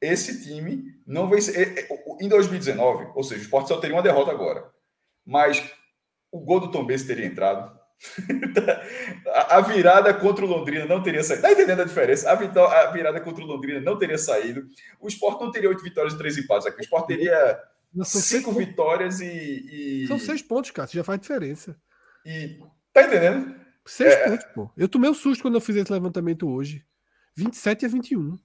[0.00, 1.88] Esse time não vai ser.
[2.20, 4.70] Em 2019, ou seja, o Sport só teria uma derrota agora.
[5.24, 5.62] Mas
[6.32, 7.79] o gol do Tom Benz teria entrado.
[9.48, 11.42] a virada contra o Londrina não teria saído.
[11.42, 12.30] Tá entendendo a diferença?
[12.30, 12.34] A,
[12.90, 14.66] virada contra o Londrina não teria saído.
[14.98, 16.80] O Sport não teria oito vitórias e três empates aqui.
[16.80, 17.60] O Sport teria
[18.04, 20.86] cinco vitórias e, e, São seis pontos, cara.
[20.86, 21.76] Isso já faz diferença.
[22.24, 22.58] E.
[22.92, 23.54] Tá entendendo?
[23.84, 24.30] Seis é...
[24.30, 24.70] pontos, pô.
[24.76, 26.84] Eu tomei um susto quando eu fiz esse levantamento hoje.
[27.36, 28.38] 27 a 21.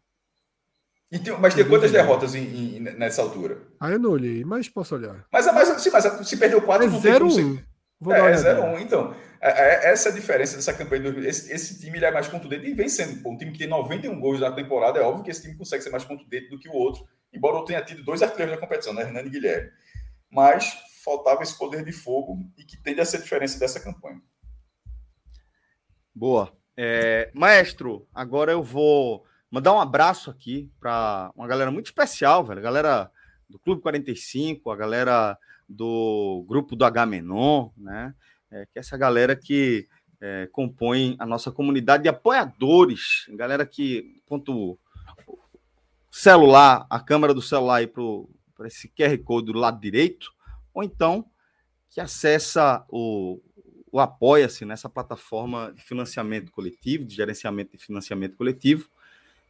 [1.12, 3.62] E tem, mas tem quantas derrotas em, em, nessa altura?
[3.80, 5.26] Ah, eu não olhei, mas posso olhar.
[5.32, 8.36] Mas, mas, sim, mas se perdeu 4, é não 0, tem como Vou é, é
[8.36, 8.80] 0 1.
[8.80, 11.08] Então, é, é, essa é a diferença dessa campanha.
[11.28, 13.22] Esse, esse time ele é mais contundente e vem sendo.
[13.22, 15.84] Pô, um time que tem 91 gols na temporada, é óbvio que esse time consegue
[15.84, 17.08] ser mais contundente do que o outro.
[17.34, 19.04] Embora eu tenha tido dois artilheiros da competição, né?
[19.04, 19.70] Hernani e Guilherme.
[20.30, 24.22] Mas faltava esse poder de fogo e que tende a ser a diferença dessa campanha.
[26.14, 26.52] Boa.
[26.78, 32.62] É, maestro, agora eu vou mandar um abraço aqui para uma galera muito especial, velho.
[32.62, 33.12] Galera
[33.50, 38.14] do Clube 45, a galera do grupo do H Menon, né?
[38.52, 39.88] É, que é essa galera que
[40.22, 44.78] é, compõe a nossa comunidade de apoiadores, galera que ponto
[46.12, 50.32] celular, a câmera do celular aí para esse QR Code do lado direito,
[50.74, 51.26] ou então
[51.90, 53.42] que acessa o
[53.96, 58.90] o Apoia-se nessa plataforma de financiamento coletivo, de gerenciamento de financiamento coletivo,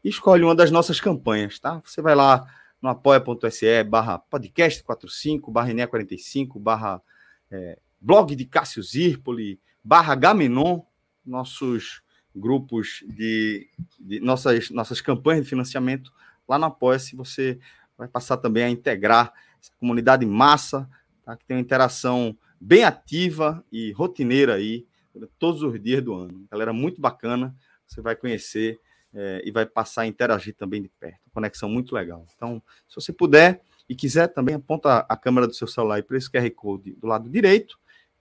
[0.03, 1.81] e escolhe uma das nossas campanhas, tá?
[1.83, 2.45] Você vai lá
[2.85, 7.01] no apoia.se barra podcast 45, barra Ené 45, barra
[7.49, 10.81] é, blog de Cássio Zirpoli, barra Gamenon,
[11.25, 12.03] nossos
[12.35, 13.67] grupos de,
[13.99, 16.13] de, nossas, nossas campanhas de financiamento.
[16.47, 17.57] Lá no Apoia-se você
[17.97, 20.87] vai passar também a integrar essa comunidade massa,
[21.23, 21.35] tá?
[21.35, 24.85] que tem uma interação bem ativa e rotineira aí,
[25.39, 26.45] todos os dias do ano.
[26.51, 27.55] Galera muito bacana,
[27.87, 28.79] você vai conhecer
[29.15, 31.19] é, e vai passar a interagir também de perto.
[31.33, 32.25] Conexão muito legal.
[32.35, 36.29] Então, se você puder e quiser, também aponta a câmera do seu celular para esse
[36.29, 37.79] QR Code do lado direito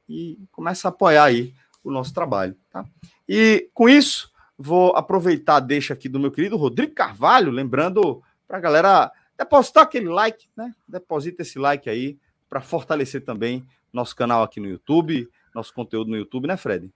[0.09, 1.53] e começa a apoiar aí
[1.83, 2.85] o nosso trabalho, tá?
[3.29, 8.59] E com isso, vou aproveitar a deixa aqui do meu querido Rodrigo Carvalho, lembrando para
[8.59, 10.73] a galera depositar aquele like, né?
[10.87, 16.17] Deposita esse like aí para fortalecer também nosso canal aqui no YouTube, nosso conteúdo no
[16.17, 16.93] YouTube, né, Fred?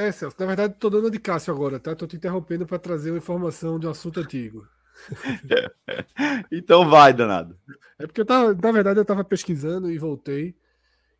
[0.00, 0.34] É, Celso.
[0.38, 1.92] Na verdade, estou dando de Cássio agora, tá?
[1.92, 4.66] Estou te interrompendo para trazer uma informação de um assunto antigo.
[6.50, 7.58] então vai, danado.
[7.98, 10.56] É porque eu tava, na verdade, eu estava pesquisando e voltei.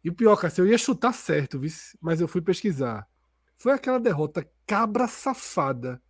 [0.03, 1.61] E o pior, Cássio, eu ia chutar certo,
[2.01, 3.07] mas eu fui pesquisar.
[3.55, 6.01] Foi aquela derrota cabra safada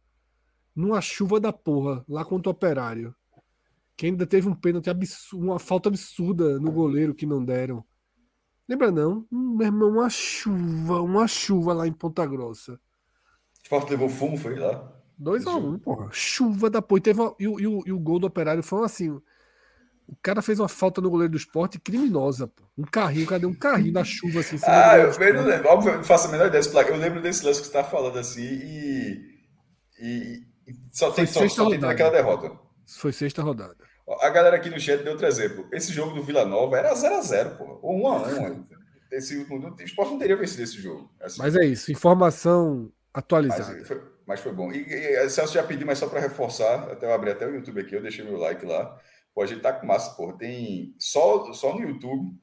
[0.74, 3.12] numa chuva da porra lá contra o operário.
[3.96, 7.84] Que ainda teve um pênalti absurdo, uma falta absurda no goleiro que não deram.
[8.70, 9.26] Lembra não?
[9.32, 12.74] Hum, meu irmão, uma chuva, uma chuva lá em Ponta Grossa.
[12.74, 12.78] O
[13.64, 14.92] Sport levou fumo, foi lá?
[15.20, 16.08] 2x1, um, porra.
[16.12, 17.00] Chuva da porra.
[17.00, 19.10] E, teve uma, e, e, e, o, e, o, gol do Operário foi assim.
[19.10, 22.62] O cara fez uma falta no goleiro do esporte criminosa, pô.
[22.78, 24.56] Um carrinho, cadê um carrinho na chuva assim?
[24.62, 25.68] Ah, eu, não lembro.
[25.68, 26.92] Óbvio, eu não faço a menor ideia desse placar.
[26.92, 29.40] Eu lembro desse lance que você tá falando assim e.
[29.98, 32.56] E, e só tem, só, só tem naquela derrota.
[32.86, 33.89] Foi sexta rodada.
[34.20, 35.68] A galera aqui no chat deu outro exemplo.
[35.72, 37.78] Esse jogo do Vila Nova era 0x0, pô.
[37.82, 38.64] Ou 1x1.
[39.12, 39.68] Esse último.
[39.68, 41.10] O esporte não teria vencido esse jogo.
[41.20, 41.38] Assim.
[41.38, 43.72] Mas é isso, informação atualizada.
[43.72, 44.72] Mas foi, mas foi bom.
[44.72, 47.80] E, e Celso já pediu, mas só para reforçar, até eu abri até o YouTube
[47.80, 48.98] aqui, eu deixei meu like lá.
[49.34, 50.36] Pô, a gente tá com massa, porra.
[50.38, 52.34] Tem só, só no YouTube,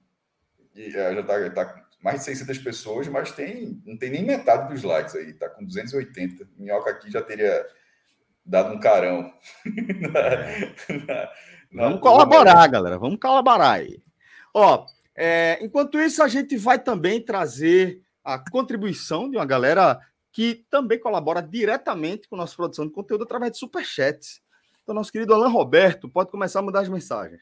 [0.75, 4.71] e, é, já tá, tá mais de 600 pessoas, mas tem, não tem nem metade
[4.71, 6.47] dos likes aí, tá com 280.
[6.57, 7.65] Minhoca aqui já teria
[8.45, 9.33] dado um carão.
[9.65, 11.31] na, na,
[11.71, 12.97] Vamos colaborar, galera.
[12.97, 14.01] Vamos colaborar aí.
[14.53, 19.99] Ó, é, enquanto isso, a gente vai também trazer a contribuição de uma galera
[20.31, 24.41] que também colabora diretamente com a nossa produção de conteúdo através de superchats.
[24.83, 27.41] Então, nosso querido Alan Roberto pode começar a mudar as mensagens.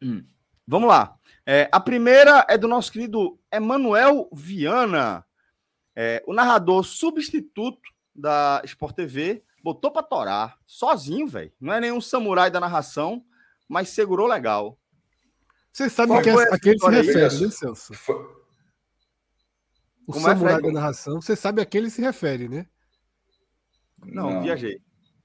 [0.00, 0.24] Hum.
[0.66, 1.18] Vamos lá.
[1.44, 5.24] É, a primeira é do nosso querido Emanuel Viana,
[5.94, 7.82] é, o narrador substituto
[8.14, 11.52] da Sport TV, botou para torar, sozinho, velho.
[11.60, 13.24] Não é nenhum samurai da narração,
[13.68, 14.78] mas segurou legal.
[15.72, 17.92] Você sabe que é, a quem ele se refere, né, Celso?
[20.06, 22.66] O Como é, samurai é, da narração, você sabe a quem ele se refere, né?
[24.04, 24.42] Não, Não.
[24.42, 24.80] viajei.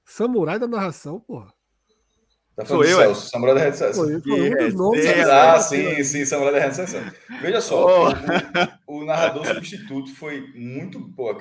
[0.06, 1.52] Samurai da narração, porra.
[2.56, 3.30] Tá Sou eu, Celso, é?
[3.30, 4.04] Samurai da Redação.
[4.06, 7.00] Um ah, sim, sim, Samurai da Redação.
[7.42, 8.12] Veja só, oh.
[8.88, 11.00] o, narrador substituto foi muito.
[11.12, 11.34] Pô,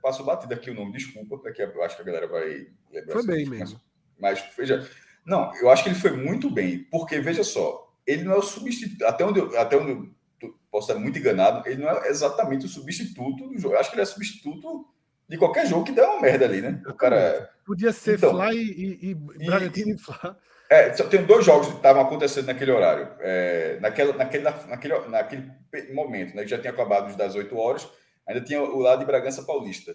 [0.00, 3.12] passou batido aqui o nome, desculpa, daqui eu acho que a galera vai lembrar.
[3.12, 3.80] Foi bem mesmo.
[4.18, 4.88] Mas, mas veja.
[5.24, 8.42] Não, eu acho que ele foi muito bem, porque veja só, ele não é o
[8.42, 9.04] substituto.
[9.04, 12.68] Até onde eu, até onde eu posso estar muito enganado, ele não é exatamente o
[12.68, 13.74] substituto do jogo.
[13.74, 14.86] Eu acho que ele é substituto
[15.28, 16.82] de qualquer jogo que der uma merda ali, né?
[16.86, 17.50] O cara.
[17.64, 20.34] Podia ser então, Fly e, e Bragantino e Fly.
[20.72, 23.14] É, tem dois jogos que estavam acontecendo naquele horário.
[23.20, 26.44] É, naquele, naquele, naquele, naquele momento, né?
[26.44, 27.86] Que já tinha acabado das 8 horas,
[28.26, 29.94] ainda tinha o lado de Bragança Paulista.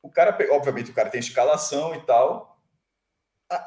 [0.00, 2.62] O cara, obviamente, o cara tem escalação e tal.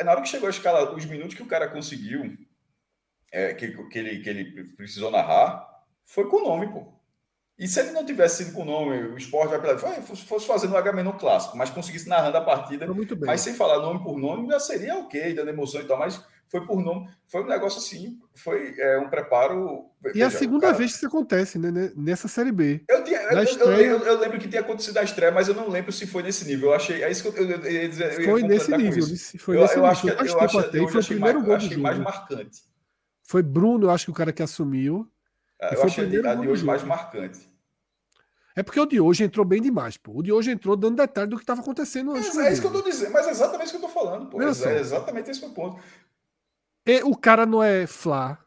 [0.05, 2.33] Na hora que chegou a escala, os minutos que o cara conseguiu,
[3.29, 5.67] é, que, que, ele, que ele precisou narrar,
[6.05, 6.93] foi com o nome, pô.
[7.57, 9.77] E se ele não tivesse sido com o nome, o esporte vai pela.
[9.77, 12.85] Fosse fazendo o Agamenon clássico, mas conseguisse narrando a partida,
[13.25, 16.65] mas sem falar nome por nome, já seria ok, dando emoção e tal, mas foi
[16.65, 17.09] por nome.
[17.27, 19.85] Foi um negócio assim, foi é, um preparo.
[20.05, 20.77] E veja, a segunda cara...
[20.77, 21.91] vez que isso acontece, né?
[21.95, 22.81] Nessa série B.
[22.89, 23.87] Eu, tinha, eu, estreia...
[23.87, 26.45] eu, eu, lembro que tinha acontecido a estreia, mas eu não lembro se foi nesse
[26.45, 26.69] nível.
[26.69, 27.03] Eu achei.
[27.03, 28.23] É isso que eu, eu, ia dizer.
[28.25, 29.03] Foi nesse nível.
[29.39, 32.61] Foi nesse eu, acho que eu acho, foi o primeiro mais, gol achei mais marcante.
[33.23, 35.09] Foi Bruno, eu acho que o cara que assumiu.
[35.59, 37.49] É, eu achei a de hoje mais marcante.
[38.55, 40.13] É porque o de hoje entrou bem demais, pô.
[40.15, 42.37] O de hoje entrou dando detalhe do que estava acontecendo antes.
[42.37, 44.27] É, é isso que eu tô dizendo, mas é exatamente isso que eu tô falando,
[44.27, 44.41] pô.
[44.41, 45.81] É, é exatamente esse o ponto.
[46.85, 48.39] E o cara não é Flá,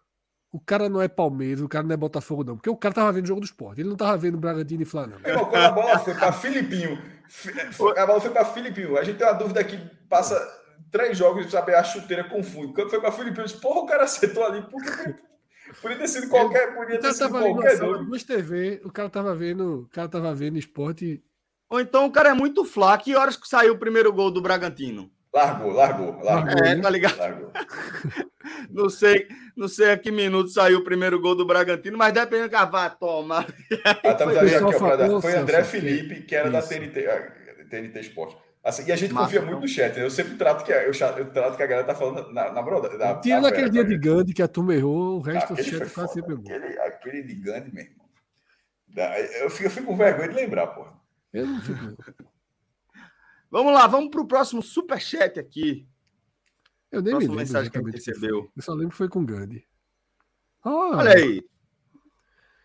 [0.50, 2.56] o cara não é Palmeiras, o cara não é Botafogo, não.
[2.56, 3.82] Porque o cara tava vendo o jogo do esporte.
[3.82, 5.18] Ele não tava vendo Bragantino e Flá, não.
[5.18, 7.02] Irmão, quando a bola foi para Filipinho,
[7.96, 8.96] a bola foi para Filipinho.
[8.96, 9.76] A gente tem uma dúvida que
[10.08, 10.40] passa
[10.90, 12.72] três jogos e saber a chuteira confunde.
[12.72, 14.62] Quando foi para Filipinho, eu disse, porra, o cara acertou ali.
[14.62, 15.14] Porque
[15.80, 19.88] Podia ter sido qualquer, podia ter sido qualquer Duas TV, o cara tava vendo, o
[19.88, 21.22] cara tava vendo esporte.
[21.70, 23.04] Ou então o cara é muito flaco.
[23.04, 25.10] Que horas que saiu o primeiro gol do Bragantino?
[25.32, 26.64] Largou, largou, largou.
[26.64, 27.18] É, tá ligado?
[27.18, 27.52] Largou.
[28.70, 32.48] não sei, não sei a que minuto saiu o primeiro gol do Bragantino, mas depende
[32.48, 33.46] que vai tomar.
[33.84, 36.52] Ah, tá, foi, aqui, foi André Felipe, que era Isso.
[36.52, 38.47] da TNT, TNT Esporte.
[38.68, 39.96] Assim, e a gente confia muito no chat.
[39.96, 40.04] Né?
[40.04, 43.18] Eu sempre trato que, eu, eu, trato que a galera tá falando na, na broda.
[43.22, 46.34] Tira naquele dia de Gandhi que a turma errou, o resto do chat quase sempre
[46.34, 46.44] errou.
[46.44, 48.06] Aquele, aquele de Gandhi, meu irmão.
[49.40, 50.92] Eu fico, eu fico com vergonha de lembrar, porra.
[51.32, 51.78] Eu não fico.
[53.50, 55.88] vamos lá, vamos pro próximo superchat aqui.
[56.92, 58.50] Eu nem Próxima me lembro mensagem que a gente recebeu.
[58.54, 59.66] Eu só lembro que foi com Gandhi.
[60.62, 61.42] Oh, Olha aí.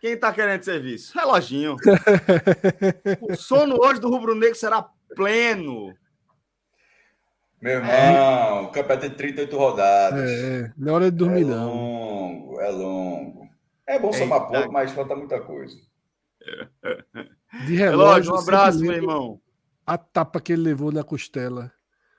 [0.01, 1.17] Quem tá querendo serviço?
[1.17, 1.77] Reloginho.
[3.21, 4.85] o sono hoje do Rubro Negro será
[5.15, 5.95] pleno.
[7.62, 8.62] Meu irmão, é.
[8.62, 10.30] o campeonato tem 38 rodadas.
[10.30, 11.69] É, não é hora de dormir, é não.
[11.69, 13.50] É longo, é longo.
[13.87, 15.77] É bom somar pouco, mas falta muita coisa.
[17.65, 19.42] De relógio, um abraço, meu irmão.
[19.85, 21.71] A tapa que ele levou na costela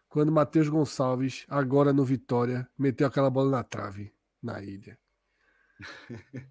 [0.09, 4.97] quando Matheus Gonçalves, agora no Vitória, meteu aquela bola na trave, na ilha.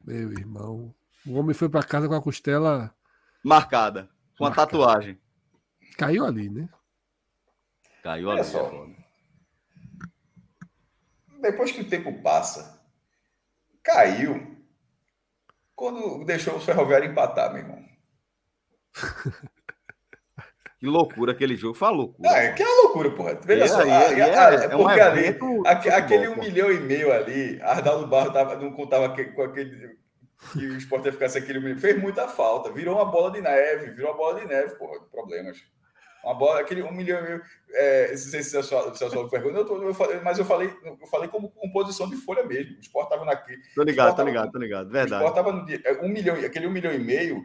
[0.00, 0.94] Meu irmão.
[1.26, 2.94] O homem foi para casa com a costela
[3.42, 4.08] marcada,
[4.38, 5.18] com a tatuagem.
[5.96, 6.68] Caiu ali, né?
[8.02, 8.50] Caiu Olha ali.
[8.50, 8.66] Só.
[8.66, 9.02] É
[11.40, 12.80] Depois que o tempo passa,
[13.82, 14.56] caiu
[15.74, 17.84] quando deixou o Ferroviário empatar, meu irmão.
[20.82, 22.28] Que loucura aquele jogo, foi uma loucura.
[22.28, 23.38] Ah, é que é uma loucura, porra.
[23.44, 28.32] Veja só, é, é, é, porque ali, aquele um milhão e meio ali, Arnaldo Barro
[28.32, 29.96] tava, não contava com aquele
[30.50, 31.78] que o esporte sem aquele milhão.
[31.78, 35.56] Fez muita falta, virou uma bola de neve, virou uma bola de neve, porra, problemas.
[36.24, 37.42] Uma bola, aquele um milhão e meio.
[37.74, 41.28] É, não sei se o Celso perguntou, eu, eu falei, mas eu falei, eu falei
[41.28, 42.76] como composição de folha mesmo.
[42.76, 43.62] O esporte estava naquele.
[43.74, 44.90] Tô ligado, tô ligado, tô ligado.
[44.90, 45.22] Verdade.
[45.22, 45.80] O esporte estava no dia.
[46.02, 47.42] Um milhão, aquele um milhão e meio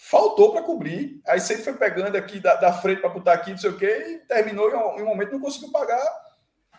[0.00, 1.20] faltou para cobrir.
[1.26, 4.06] Aí sempre foi pegando aqui da, da frente para botar aqui, não sei o quê,
[4.08, 6.02] e terminou em um, momento não conseguiu pagar,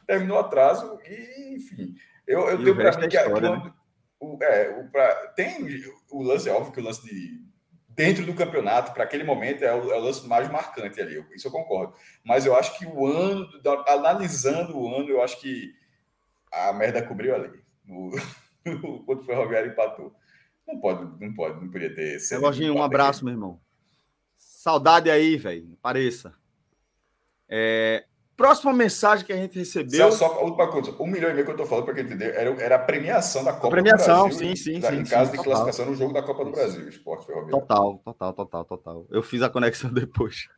[0.08, 1.94] terminou atraso, e enfim.
[2.26, 3.74] Eu, eu tenho para mim que, é né?
[4.20, 7.51] o, é, o, pra, tem o lance, é óbvio que o lance de
[7.96, 11.48] dentro do campeonato, para aquele momento, é o, é o, lance mais marcante ali, isso
[11.48, 11.94] eu concordo.
[12.24, 13.48] Mas eu acho que o ano,
[13.88, 15.74] analisando o ano, eu acho que
[16.52, 17.62] a merda cobriu ali.
[18.64, 20.14] No, quando o Ferroviário empatou.
[20.68, 22.20] Não pode, não pode, não podia ter.
[22.38, 23.60] Lojinho, um abraço, meu irmão.
[24.38, 25.76] Saudade aí, velho.
[25.82, 26.32] Pareça.
[27.50, 28.06] É...
[28.42, 30.12] Próxima mensagem que a gente recebeu.
[30.12, 32.34] Só, só última coisa, um milhão e meio que eu tô falando para quem entender,
[32.34, 34.56] era, era a premiação da Copa a premiação, do Brasil.
[34.56, 34.96] sim, sim, da, sim.
[34.98, 35.44] Em caso sim, de total.
[35.44, 37.60] classificação no jogo da Copa do Brasil, esporte ferroviário.
[37.60, 39.08] Total, total, total, total.
[39.12, 40.50] Eu fiz a conexão depois.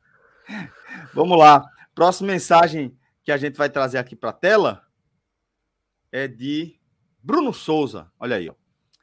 [1.13, 1.61] Vamos lá.
[1.93, 4.81] Próxima mensagem que a gente vai trazer aqui para a tela
[6.09, 6.79] é de
[7.21, 8.09] Bruno Souza.
[8.17, 8.53] Olha aí, ó.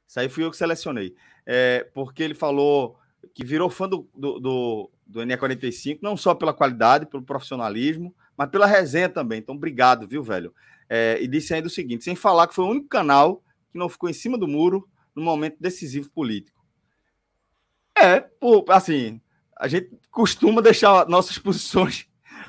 [0.08, 1.14] Isso aí fui eu que selecionei.
[1.44, 2.98] É, porque ele falou
[3.34, 8.48] que virou fã do, do, do, do NE45, não só pela qualidade, pelo profissionalismo, mas
[8.48, 9.38] pela resenha também.
[9.38, 10.54] Então, obrigado, viu, velho?
[10.88, 13.86] É, e disse ainda o seguinte: sem falar que foi o único canal que não
[13.86, 16.58] ficou em cima do muro no momento decisivo político.
[17.94, 19.20] É, pô, assim,
[19.54, 22.06] a gente costuma deixar nossas posições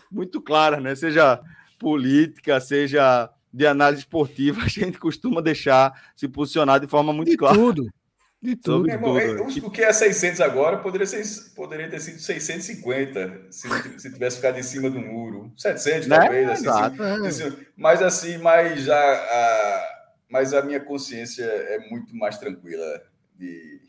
[0.10, 0.96] muito claras, né?
[0.96, 1.42] Seja
[1.78, 7.36] política, seja de análise esportiva, a gente costuma deixar se posicionar de forma muito de
[7.36, 7.58] clara.
[7.58, 7.92] Tudo.
[8.42, 8.90] De tudo.
[8.90, 9.16] Irmão,
[9.64, 11.24] o, que é 600 agora poderia, ser,
[11.54, 13.70] poderia ter sido 650 se,
[14.00, 15.54] se tivesse ficado em cima do muro.
[15.56, 16.20] 700 né?
[16.20, 16.50] talvez.
[16.50, 17.04] Assim, Exato.
[17.04, 19.84] Assim, mas assim, mas a, a,
[20.28, 23.04] mas a minha consciência é muito mais tranquila
[23.38, 23.80] de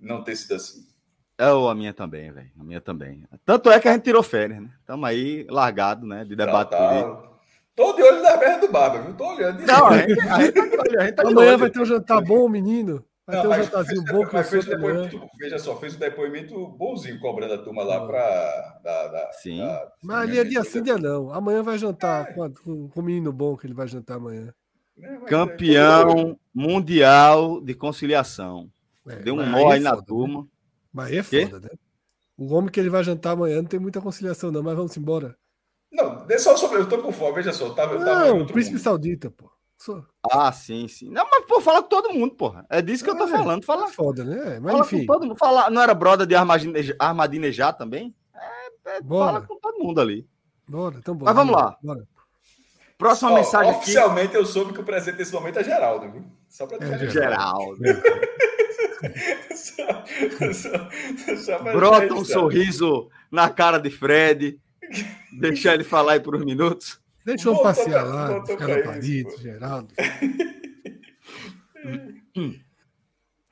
[0.00, 0.86] não ter sido assim.
[1.38, 2.50] É, a minha também, velho.
[2.58, 3.24] A minha também.
[3.44, 4.70] Tanto é que a gente tirou férias, né?
[4.80, 6.24] Estamos aí largado, né?
[6.24, 7.22] De debate tá, tá.
[7.74, 9.12] Tô de olho na merda do Barba, viu?
[9.12, 9.60] Tô olhando.
[9.66, 11.58] Não, a gente, a gente tá de olho, a gente tá Amanhã olho.
[11.58, 13.04] vai ter um jantar bom, menino.
[13.26, 17.18] Vai não, ter um jantarzinho bom que fez depoimento, Veja só, fez um depoimento bonzinho
[17.18, 18.80] cobrando a turma lá para.
[18.84, 19.58] Da, da, sim.
[19.58, 21.32] Da, Mas ali é dia sim, dia não.
[21.32, 22.32] Amanhã vai jantar é.
[22.32, 24.54] com, com, com o menino bom que ele vai jantar amanhã.
[25.02, 26.36] É, Campeão é.
[26.54, 28.70] mundial de conciliação.
[29.08, 30.06] É, Deu um nó aí, na foda, né?
[30.06, 30.40] turma.
[30.42, 30.48] Né?
[30.92, 31.68] Mas aí é foda, né?
[32.38, 35.36] O homem que ele vai jantar amanhã não tem muita conciliação, não, mas vamos embora.
[35.90, 36.78] Não, é só sobre.
[36.78, 37.70] Eu tô por fora, veja só.
[37.70, 38.84] Tava não, o Príncipe mundo.
[38.84, 39.50] Saudita, pô.
[39.78, 40.02] Só.
[40.30, 41.10] Ah, sim, sim.
[41.10, 42.66] Não, mas pô, fala com todo mundo, porra.
[42.70, 43.64] É disso que é, eu tô é, falando.
[43.64, 44.58] Fala, é foda, né?
[44.60, 45.06] Mas fala enfim.
[45.06, 45.38] Com todo mundo.
[45.38, 46.34] Fala, não era brother de
[46.98, 48.14] Armadinejá também?
[48.34, 50.26] É, é, fala com todo mundo ali.
[50.68, 51.32] Bora, então bora.
[51.32, 51.76] Mas vamos lá.
[51.82, 52.06] Bora.
[52.98, 54.36] Próxima mensagem Oficialmente aqui.
[54.38, 56.24] eu soube que o presente desse momento é Geraldo, viu?
[56.48, 57.76] Só pra é, Geraldo.
[59.54, 60.86] só,
[61.36, 64.58] só, Brota um sorriso na cara de Fred.
[65.38, 66.98] Deixar ele falar aí por uns minutos.
[67.26, 69.92] Deixa eu passear lá, ficar no palito, Geraldo.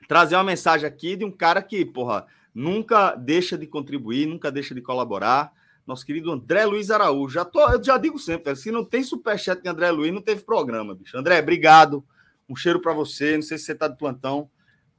[0.07, 4.77] Trazer uma mensagem aqui de um cara que, porra, nunca deixa de contribuir, nunca deixa
[4.77, 5.53] de colaborar.
[5.85, 7.35] Nosso querido André Luiz Araújo.
[7.35, 10.43] Já tô, eu já digo sempre, se não tem superchat de André Luiz, não teve
[10.43, 11.19] programa, bicho.
[11.19, 12.05] André, obrigado.
[12.49, 13.35] Um cheiro para você.
[13.35, 14.49] Não sei se você está de plantão,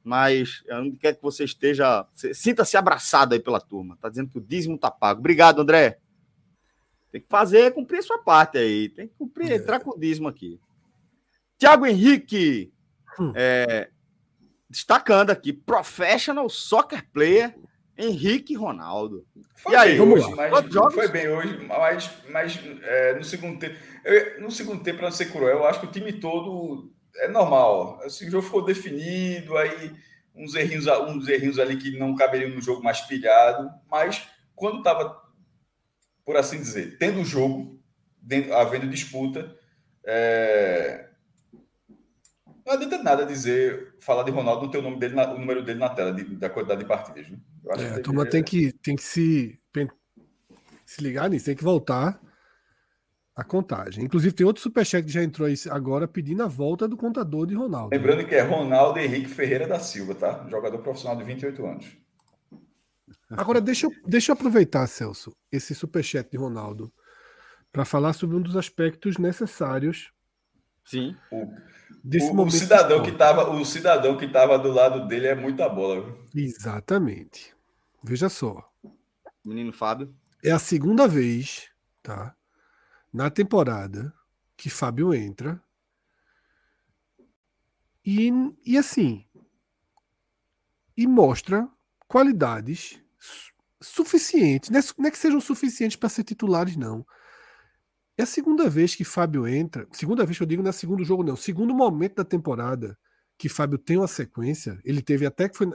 [0.04, 2.04] mas onde quer que você esteja,
[2.34, 3.96] sinta-se abraçado aí pela turma.
[4.02, 5.20] Tá dizendo que o dízimo tá pago.
[5.20, 5.98] Obrigado, André.
[7.16, 8.90] Tem que fazer, cumprir a sua parte aí.
[8.90, 9.54] Tem que cumprir, é.
[9.56, 10.60] entrar com o dízimo aqui.
[11.58, 12.70] Tiago Henrique,
[13.18, 13.32] hum.
[13.34, 13.88] é,
[14.68, 17.56] destacando aqui, professional soccer player,
[17.96, 19.24] Henrique Ronaldo.
[19.56, 20.50] Foi e aí, vamos hoje, lá.
[20.50, 25.08] Mas, foi bem hoje, mas, mas é, no segundo tempo, eu, no segundo tempo, para
[25.08, 27.98] não ser cruel, eu acho que o time todo é normal.
[28.04, 29.90] Assim, o jogo ficou definido, aí
[30.34, 35.25] uns errinhos, uns errinhos ali que não caberiam no jogo mais pilhado, mas quando estava
[36.26, 37.80] por assim dizer, tendo o jogo,
[38.52, 39.56] havendo disputa,
[40.04, 41.08] é...
[42.66, 45.64] não adianta nada dizer, falar de Ronaldo, não ter o, nome dele na, o número
[45.64, 47.30] dele na tela, de, da quantidade de partidas.
[47.30, 47.38] Né?
[47.78, 49.56] É, a turma tem que, tem que se,
[50.84, 52.20] se ligar nisso, tem que voltar
[53.36, 54.04] a contagem.
[54.04, 57.54] Inclusive, tem outro superchat que já entrou aí agora pedindo a volta do contador de
[57.54, 57.94] Ronaldo.
[57.94, 58.24] Lembrando né?
[58.24, 60.44] que é Ronaldo Henrique Ferreira da Silva, tá?
[60.50, 62.05] Jogador profissional de 28 anos.
[63.30, 66.92] Agora, deixa eu, deixa eu aproveitar, Celso, esse superchat de Ronaldo,
[67.72, 70.12] para falar sobre um dos aspectos necessários.
[70.84, 71.16] Sim.
[71.32, 71.52] O,
[72.04, 75.68] desse o, o cidadão que tava, o cidadão que estava do lado dele é muita
[75.68, 76.16] bola.
[76.32, 77.54] Exatamente.
[78.04, 78.72] Veja só.
[79.44, 80.14] Menino Fábio.
[80.44, 81.68] É a segunda vez,
[82.02, 82.36] tá?
[83.12, 84.14] Na temporada
[84.56, 85.60] que Fábio entra.
[88.04, 88.30] E,
[88.64, 89.26] e assim.
[90.96, 91.68] E mostra
[92.06, 93.02] qualidades
[93.80, 94.70] suficientes.
[94.70, 97.06] Não é, não é que sejam suficientes para ser titulares, não.
[98.18, 99.86] É a segunda vez que Fábio entra.
[99.92, 101.36] Segunda vez que eu digo não é segundo jogo, não.
[101.36, 102.98] Segundo momento da temporada
[103.36, 104.80] que Fábio tem uma sequência.
[104.84, 105.70] Ele teve até que foi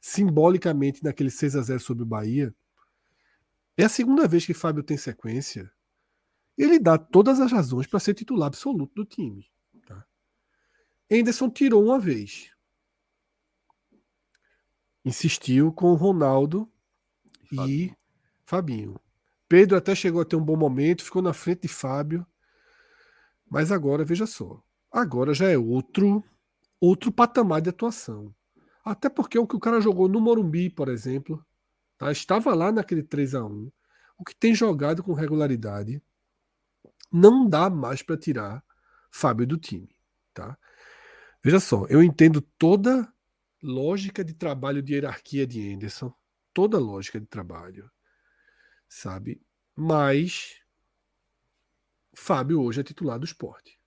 [0.00, 2.54] simbolicamente naquele 6 a 0 sobre o Bahia.
[3.76, 5.70] É a segunda vez que Fábio tem sequência.
[6.56, 9.50] Ele dá todas as razões para ser titular absoluto do time.
[9.86, 10.04] Tá?
[11.10, 12.52] Anderson tirou uma vez.
[15.04, 16.70] Insistiu com o Ronaldo
[17.52, 17.92] e
[18.44, 19.00] Fabinho.
[19.48, 22.26] Pedro até chegou a ter um bom momento, ficou na frente de Fábio.
[23.48, 24.62] Mas agora, veja só.
[24.92, 26.24] Agora já é outro
[26.80, 28.34] outro patamar de atuação.
[28.84, 31.44] Até porque o que o cara jogou no Morumbi, por exemplo,
[31.98, 32.10] tá?
[32.10, 33.70] estava lá naquele 3 a 1
[34.18, 36.02] o que tem jogado com regularidade,
[37.10, 38.62] não dá mais para tirar
[39.10, 39.88] Fábio do time.
[40.34, 40.58] Tá?
[41.42, 43.10] Veja só, eu entendo toda
[43.62, 46.12] lógica de trabalho de hierarquia de Anderson,
[46.60, 47.90] toda lógica de trabalho,
[48.86, 49.40] sabe?
[49.74, 50.60] Mas
[52.12, 53.80] Fábio hoje é titular do esporte.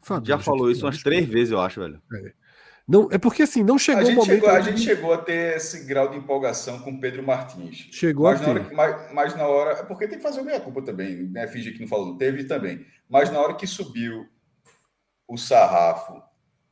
[0.00, 2.02] Fábio Já falou isso umas três vezes, eu acho, velho.
[2.14, 2.32] É.
[2.88, 4.30] Não, é porque assim, não chegou a o momento.
[4.30, 7.88] Chegou, a gente chegou a ter esse grau de empolgação com Pedro Martins.
[7.92, 9.72] Chegou mas a na hora, mas, mas, na hora.
[9.72, 11.46] É porque tem que fazer o meia culpa também, né?
[11.46, 12.86] Fingir que não falou, teve também.
[13.06, 14.26] Mas na hora que subiu
[15.26, 16.22] o sarrafo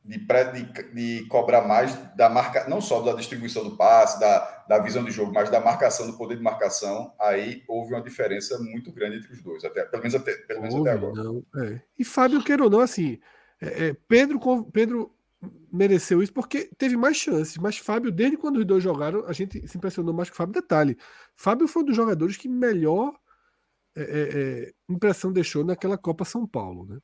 [0.07, 4.79] de, de, de, cobrar mais da marca, não só da distribuição do passe, da, da
[4.79, 8.91] visão de jogo, mas da marcação, do poder de marcação, aí houve uma diferença muito
[8.91, 11.23] grande entre os dois, até, pelo menos até, pelo menos houve, até agora.
[11.23, 11.81] Não, é.
[11.99, 13.19] E Fábio, queira ou não, assim,
[13.61, 14.39] é, é, Pedro,
[14.71, 15.13] Pedro
[15.71, 19.67] mereceu isso porque teve mais chances, mas Fábio, desde quando os dois jogaram, a gente
[19.67, 20.53] se impressionou mais com o Fábio.
[20.53, 20.97] Detalhe,
[21.35, 23.13] Fábio foi um dos jogadores que melhor
[23.93, 26.97] é, é, é impressão deixou naquela Copa São Paulo, né?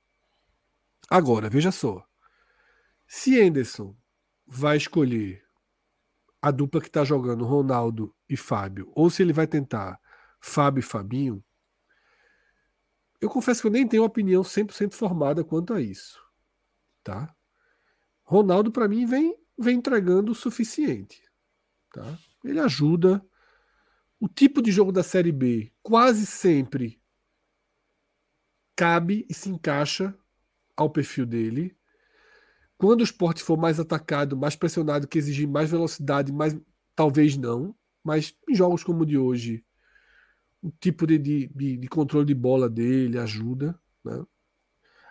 [1.10, 2.06] Agora, veja só.
[3.16, 3.95] Se Anderson
[4.43, 5.45] vai escolher
[6.41, 10.01] a dupla que está jogando Ronaldo e Fábio, ou se ele vai tentar
[10.41, 11.45] Fábio e Fabinho,
[13.22, 16.20] eu confesso que eu nem tenho opinião 100% formada quanto a isso.
[17.03, 17.32] Tá?
[18.24, 21.22] Ronaldo, para mim, vem, vem entregando o suficiente.
[21.93, 22.18] Tá?
[22.43, 23.24] Ele ajuda.
[24.20, 26.99] O tipo de jogo da Série B quase sempre
[28.76, 30.18] cabe e se encaixa
[30.76, 31.78] ao perfil dele.
[32.84, 36.53] Quando o esporte for mais atacado, mais pressionado, que exigir mais velocidade, mais
[36.93, 37.73] talvez não,
[38.03, 39.63] mas em jogos como o de hoje,
[40.61, 43.79] o tipo de, de, de controle de bola dele ajuda.
[44.03, 44.21] Né?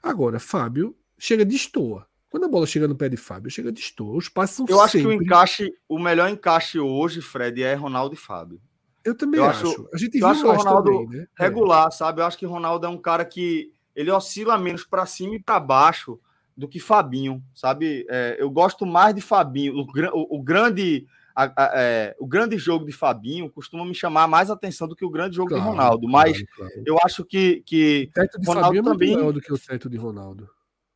[0.02, 2.06] Agora, Fábio chega de estoa.
[2.28, 4.18] Quando a bola chega no pé de Fábio, chega de estoa.
[4.18, 5.16] Os passos são Eu acho sempre...
[5.16, 8.60] que o encaixe, o melhor encaixe hoje, Fred, é Ronaldo e Fábio.
[9.02, 9.66] Eu também eu acho.
[9.66, 9.88] acho.
[9.94, 11.26] A gente viu acho o Ronaldo também, né?
[11.34, 11.90] regular, é.
[11.90, 12.20] sabe?
[12.20, 15.42] Eu acho que o Ronaldo é um cara que ele oscila menos para cima e
[15.42, 16.20] para baixo
[16.56, 18.06] do que Fabinho, sabe?
[18.08, 19.74] É, eu gosto mais de Fabinho.
[19.74, 24.28] O, o, o grande a, a, é, o grande jogo de Fabinho costuma me chamar
[24.28, 26.08] mais atenção do que o grande jogo claro, de Ronaldo.
[26.08, 26.82] Mas claro, claro.
[26.86, 29.08] eu acho que, que o teto de Ronaldo Fabinho também...
[29.08, 30.48] é muito maior do que o teto de Ronaldo.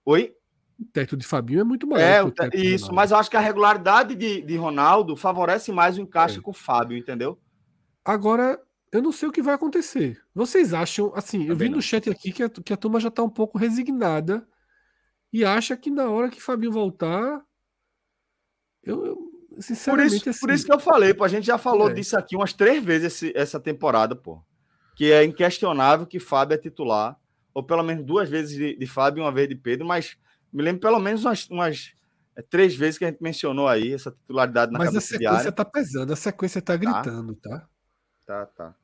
[0.05, 0.35] Oi?
[0.79, 2.33] O teto de Fabinho é muito maior.
[2.53, 6.39] É, isso, mas eu acho que a regularidade de, de Ronaldo favorece mais o encaixe
[6.39, 6.43] é.
[6.43, 7.39] com o Fábio, entendeu?
[8.05, 8.61] Agora,
[8.93, 10.21] eu não sei o que vai acontecer.
[10.35, 13.23] Vocês acham, assim, eu vi no chat aqui que a, que a turma já está
[13.23, 14.47] um pouco resignada
[15.37, 17.45] e acha que na hora que Fabinho voltar.
[18.83, 19.19] Eu, eu
[19.59, 20.09] sinceramente.
[20.09, 21.93] Por isso, assim, por isso que eu falei, pô, a gente já falou é.
[21.93, 24.43] disso aqui umas três vezes esse, essa temporada, pô.
[24.95, 27.21] Que é inquestionável que Fábio é titular,
[27.53, 30.17] ou pelo menos duas vezes de, de Fábio e uma vez de Pedro, mas
[30.51, 31.93] me lembro pelo menos umas, umas
[32.35, 35.67] é, três vezes que a gente mencionou aí essa titularidade na Mas a sequência tá
[35.67, 36.77] pesando, a sequência tá, tá.
[36.79, 37.69] gritando, tá?
[38.25, 38.75] Tá, tá.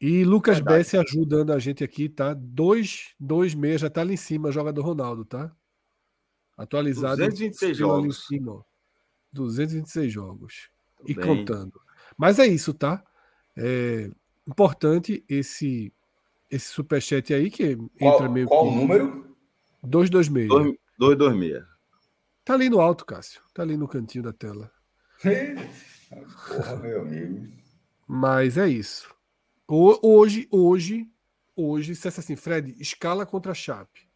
[0.00, 2.32] E Lucas Bessi ajudando a gente aqui, tá?
[2.32, 5.54] Dois, dois meses, já tá ali em cima, joga do Ronaldo, tá?
[6.60, 7.16] Atualizado.
[7.16, 8.26] 226 jogos.
[8.26, 8.62] Cima,
[9.32, 10.70] 226 jogos.
[10.98, 11.24] Tudo e bem.
[11.24, 11.80] contando.
[12.18, 13.02] Mas é isso, tá?
[13.56, 14.10] É
[14.46, 15.90] importante esse
[16.50, 19.34] esse superchat aí que qual, entra meio Qual o número?
[19.82, 20.76] 226.
[20.98, 21.64] 226.
[22.44, 23.40] Tá ali no alto, Cássio.
[23.54, 24.70] Tá ali no cantinho da tela.
[26.46, 27.48] Porra, meu amigo.
[28.06, 29.14] Mas é isso.
[29.66, 31.08] Hoje, hoje,
[31.56, 34.09] hoje, se assim, Fred, escala contra a Chape.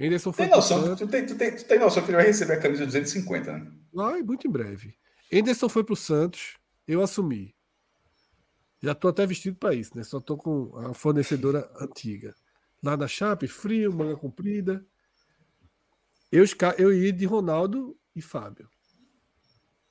[0.00, 2.54] Anderson foi tem noção, tu, tem, tu, tem, tu tem noção que ele vai receber
[2.54, 3.70] a camisa 250, né?
[3.92, 4.94] Vai, muito em breve.
[5.30, 6.56] Anderson foi pro Santos,
[6.88, 7.54] eu assumi.
[8.82, 10.02] Já tô até vestido para isso, né?
[10.02, 12.34] Só tô com a fornecedora antiga.
[12.82, 14.82] Lá na Chape, frio, manga comprida.
[16.32, 16.44] Eu,
[16.78, 18.70] eu iria de Ronaldo e Fábio.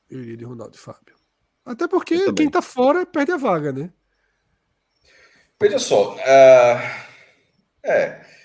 [0.09, 1.15] Eu iria de Ronaldo e Fábio.
[1.63, 3.93] Até porque quem tá fora perde a vaga, né?
[5.61, 6.79] Veja só, uh,
[7.83, 8.38] é.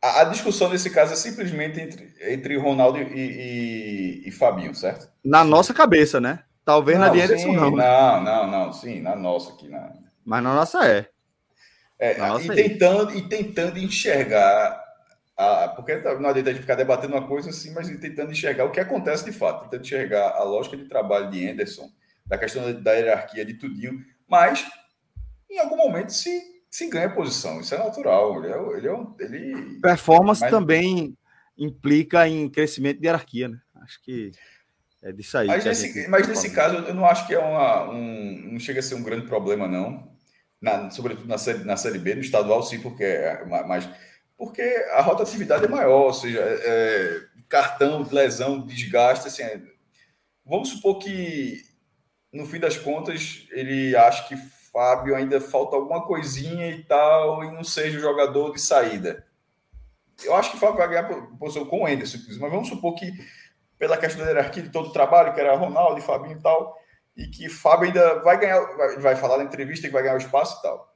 [0.00, 5.10] A, a, discussão nesse caso é simplesmente entre, entre Ronaldo e, e, e Fabinho, certo?
[5.24, 6.44] Na nossa cabeça, né?
[6.64, 7.70] Talvez não, na de Anderson não.
[7.70, 9.68] Não, não, não, sim, na nossa aqui.
[9.68, 9.92] Na...
[10.24, 11.08] Mas na nossa é.
[11.98, 14.88] é na e, tentando, e tentando enxergar
[15.38, 18.72] a, porque não adianta a gente ficar debatendo uma coisa assim, mas tentando enxergar o
[18.72, 21.88] que acontece de fato, tentando enxergar a lógica de trabalho de Anderson,
[22.26, 24.68] da questão da, da hierarquia de tudinho, mas
[25.48, 28.44] em algum momento se, se ganha posição, isso é natural.
[28.44, 29.80] Ele é, ele é um, ele...
[29.80, 30.50] Performance mas...
[30.50, 31.16] também
[31.56, 33.58] implica em crescimento de hierarquia, né?
[33.82, 34.32] Acho que
[35.02, 35.46] é disso aí.
[35.46, 38.52] Mas nesse, mas nesse caso, eu não acho que é uma, um.
[38.52, 40.12] Não chega a ser um grande problema, não.
[40.60, 43.88] Na, sobretudo na série, na série B, no estadual, sim, porque é mais
[44.38, 44.62] porque
[44.92, 49.60] a rotatividade é maior, ou seja, é, é, cartão, lesão, desgaste, assim, é,
[50.46, 51.60] vamos supor que
[52.32, 54.36] no fim das contas ele acha que
[54.72, 59.26] Fábio ainda falta alguma coisinha e tal, e não seja o jogador de saída.
[60.24, 61.04] Eu acho que Fábio vai ganhar
[61.38, 63.12] posição com o Anderson, mas vamos supor que
[63.78, 66.76] pela questão da hierarquia de todo o trabalho, que era Ronaldo e Fabinho e tal,
[67.16, 70.18] e que Fábio ainda vai ganhar, vai, vai falar na entrevista que vai ganhar o
[70.18, 70.94] espaço e tal.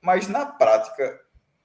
[0.00, 1.20] Mas na prática,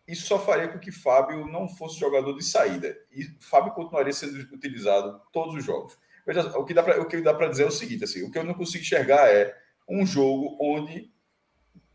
[0.08, 2.96] isso só faria com que Fábio não fosse jogador de saída.
[3.12, 5.98] E Fábio continuaria sendo utilizado todos os jogos.
[6.26, 8.84] Veja, o que dá para dizer é o seguinte: assim, o que eu não consigo
[8.84, 9.56] enxergar é
[9.88, 11.12] um jogo onde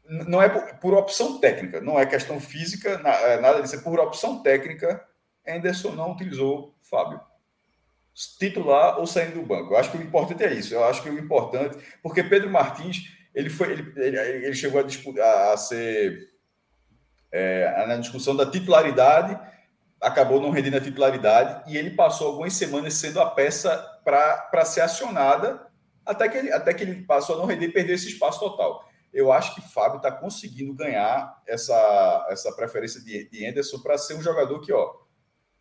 [0.08, 3.98] não é por, por opção técnica, não é questão física, é nada disso, é por
[3.98, 5.04] opção técnica.
[5.46, 7.20] Anderson não utilizou Fábio.
[8.38, 9.74] Titular ou saindo do banco.
[9.74, 10.72] Eu acho que o importante é isso.
[10.72, 15.52] Eu acho que o importante, porque Pedro Martins ele foi, ele, ele, ele chegou a,
[15.52, 16.30] a ser
[17.30, 19.38] é, na discussão da titularidade,
[20.00, 24.80] acabou não rendendo a titularidade e ele passou algumas semanas sendo a peça para ser
[24.80, 25.66] acionada
[26.04, 28.88] até que, ele, até que ele passou a não render e perder esse espaço total.
[29.16, 34.12] Eu acho que Fábio está conseguindo ganhar essa, essa preferência de, de Anderson para ser
[34.12, 34.94] um jogador que, ó,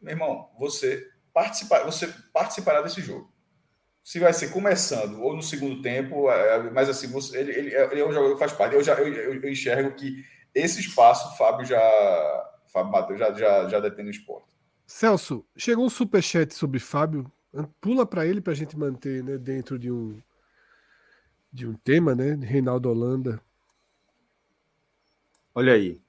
[0.01, 3.33] meu irmão, você, participa, você participará desse jogo.
[4.03, 8.01] Se vai ser começando ou no segundo tempo, é, mas assim, você, ele, ele, ele,
[8.01, 8.75] é um jogador que faz parte.
[8.75, 11.79] Eu, já, eu, eu enxergo que esse espaço o Fábio já.
[12.67, 14.53] Fábio Matheus já, já, já detém no esporte.
[14.85, 17.31] Celso, chegou um superchat sobre Fábio.
[17.79, 20.13] Pula para ele para a gente manter né, dentro de um
[21.55, 22.35] de um tema, né?
[22.35, 23.41] Reinaldo Holanda.
[25.53, 26.01] Olha aí.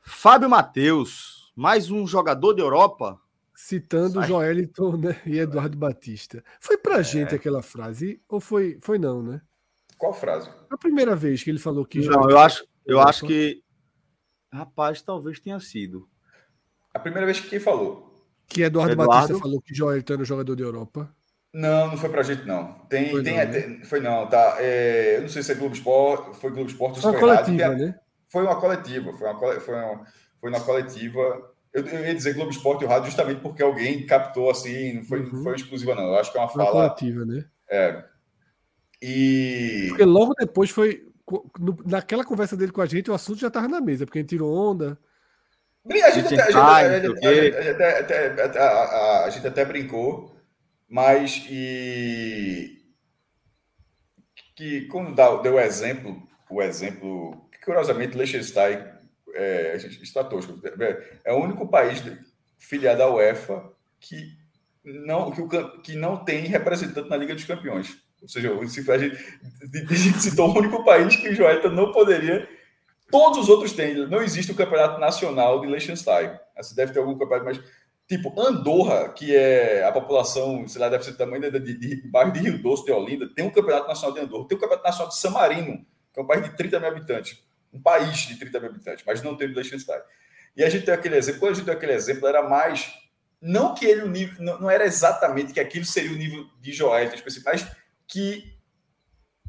[0.00, 3.18] Fábio Matheus, mais um jogador de Europa.
[3.54, 4.28] Citando Sai.
[4.28, 6.44] Joeliton né, e Eduardo Batista.
[6.60, 7.02] Foi pra é.
[7.02, 8.20] gente aquela frase?
[8.28, 9.40] Ou foi, foi não, né?
[9.96, 10.50] Qual frase?
[10.68, 12.00] A primeira vez que ele falou que.
[12.00, 13.64] Não, eu acho, eu acho que
[14.52, 16.08] Rapaz, talvez tenha sido.
[16.92, 18.24] A primeira vez que quem falou?
[18.46, 19.12] Que Eduardo, Eduardo...
[19.12, 21.12] Batista falou que Joelton era jogador de Europa.
[21.54, 22.74] Não, não foi pra gente, não.
[22.88, 23.80] Tem, foi, tem, não, né?
[23.84, 24.56] foi não, tá.
[24.58, 27.94] É, eu não sei se é Globo Esporte, foi Globo Esporte, foi uma coletiva, né?
[28.28, 30.04] Foi uma coletiva, foi uma, foi uma,
[30.40, 31.52] foi uma coletiva.
[31.72, 35.04] Eu, eu, ia dizer Globo Esporte e o rádio justamente porque alguém captou assim, não
[35.04, 35.44] foi, uhum.
[35.44, 36.08] foi exclusiva, não.
[36.08, 36.64] Eu acho que é uma fala.
[36.64, 37.44] Uma coletiva, né?
[37.70, 38.04] É.
[39.00, 39.86] E.
[39.90, 41.06] Porque logo depois foi
[41.86, 44.30] naquela conversa dele com a gente, o assunto já estava na mesa, porque a gente
[44.30, 44.98] tirou onda.
[49.24, 50.33] A gente até brincou,
[50.94, 52.80] mas e
[54.54, 58.78] que quando dá, deu o exemplo, o exemplo, que curiosamente Liechtenstein
[59.34, 60.56] é, está tosco,
[61.24, 62.00] é o único país
[62.56, 64.38] filiado à UEFA que
[64.84, 67.98] não, que, o, que não tem representante na Liga dos Campeões.
[68.22, 69.20] Ou seja, gente,
[69.90, 72.48] a gente citou o único país que o não poderia.
[73.10, 74.06] Todos os outros têm.
[74.06, 76.38] Não existe o campeonato nacional de Liechtenstein.
[76.56, 77.83] Você deve ter algum campeonato, mas.
[78.06, 82.08] Tipo, Andorra, que é a população, sei lá, deve ser o tamanho de, de, de,
[82.08, 84.46] bairro de Rio Doce, de Olinda, tem um campeonato nacional de Andorra.
[84.46, 87.42] Tem um campeonato nacional de San Marino, que é um país de 30 mil habitantes.
[87.72, 90.00] Um país de 30 mil habitantes, mas não tem o Liechtenstein.
[90.56, 91.40] E a gente tem aquele exemplo.
[91.40, 92.92] Quando a gente tem aquele exemplo, era mais.
[93.40, 94.36] Não que ele o nível.
[94.38, 97.10] Não, não era exatamente que aquilo seria o nível de Joel,
[97.44, 97.66] mas
[98.06, 98.54] que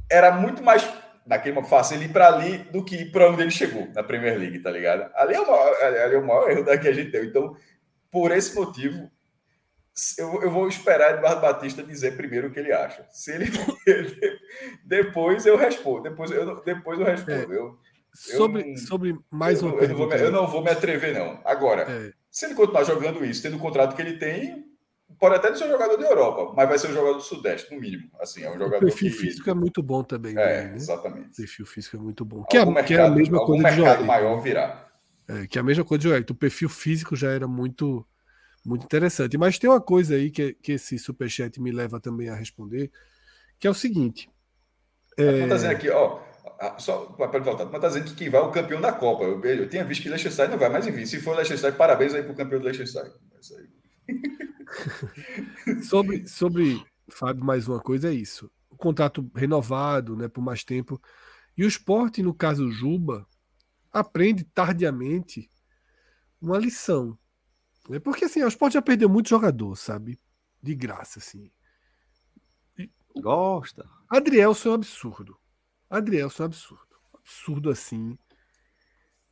[0.09, 0.87] era muito mais
[1.25, 4.59] naquele fácil ele ir para ali do que para onde ele chegou na Premier League,
[4.59, 5.11] tá ligado?
[5.15, 7.25] Ali é o maior, ali é o maior erro que a gente tem.
[7.25, 7.55] Então,
[8.15, 9.11] por esse motivo,
[10.17, 13.05] eu, eu vou esperar Eduardo Batista dizer primeiro o que ele acha.
[13.11, 13.47] Se ele
[14.85, 17.53] depois eu respondo, depois eu depois eu respondo.
[17.53, 17.57] É.
[17.57, 17.77] Eu,
[18.13, 21.41] sobre, eu, sobre mais uma eu, eu, vou, eu, não vou me atrever não.
[21.43, 22.13] Agora, é.
[22.31, 24.65] se ele continuar jogando isso, tendo o contrato que ele tem,
[25.19, 27.81] pode até ser um jogador da Europa, mas vai ser um jogador do Sudeste, no
[27.81, 28.09] mínimo.
[28.21, 28.77] Assim, é um jogador.
[28.77, 29.17] O perfil que...
[29.17, 30.31] físico é muito bom também.
[30.37, 30.73] É, né?
[30.73, 31.33] exatamente.
[31.33, 32.45] O perfil físico é muito bom.
[32.45, 34.05] Que, é, mercado, que é a mesma coisa de Joel.
[34.05, 34.84] maior virá.
[35.27, 36.23] É, que é a mesma coisa de Joel.
[36.29, 38.05] O perfil físico já era muito,
[38.63, 39.37] muito interessante.
[39.37, 42.91] Mas tem uma coisa aí que, que esse superchat me leva também a responder,
[43.59, 44.29] que é o seguinte.
[45.17, 45.47] É...
[45.47, 46.19] Tá dizendo aqui, ó.
[46.77, 49.23] só para voltar, mas está dizendo que quem vai é o campeão da Copa.
[49.23, 52.13] Eu, eu tinha visto que Leicester não vai, mas enfim, se for o Leicester, parabéns
[52.13, 53.13] aí para o campeão do Leicester.
[55.83, 58.51] sobre, sobre, Fábio, mais uma coisa é isso.
[58.69, 61.01] O contrato renovado, né, por mais tempo.
[61.57, 63.25] E o esporte, no caso Juba,
[63.95, 65.49] aprende tardiamente
[66.41, 67.17] uma lição.
[67.89, 67.97] Né?
[67.97, 70.19] Porque assim, o esporte já perdeu muito jogador, sabe?
[70.61, 71.49] De graça, assim.
[73.15, 73.89] Gosta.
[74.09, 75.37] Adrielson é um absurdo.
[75.89, 76.95] Adrielson é um absurdo.
[77.13, 78.17] Absurdo assim.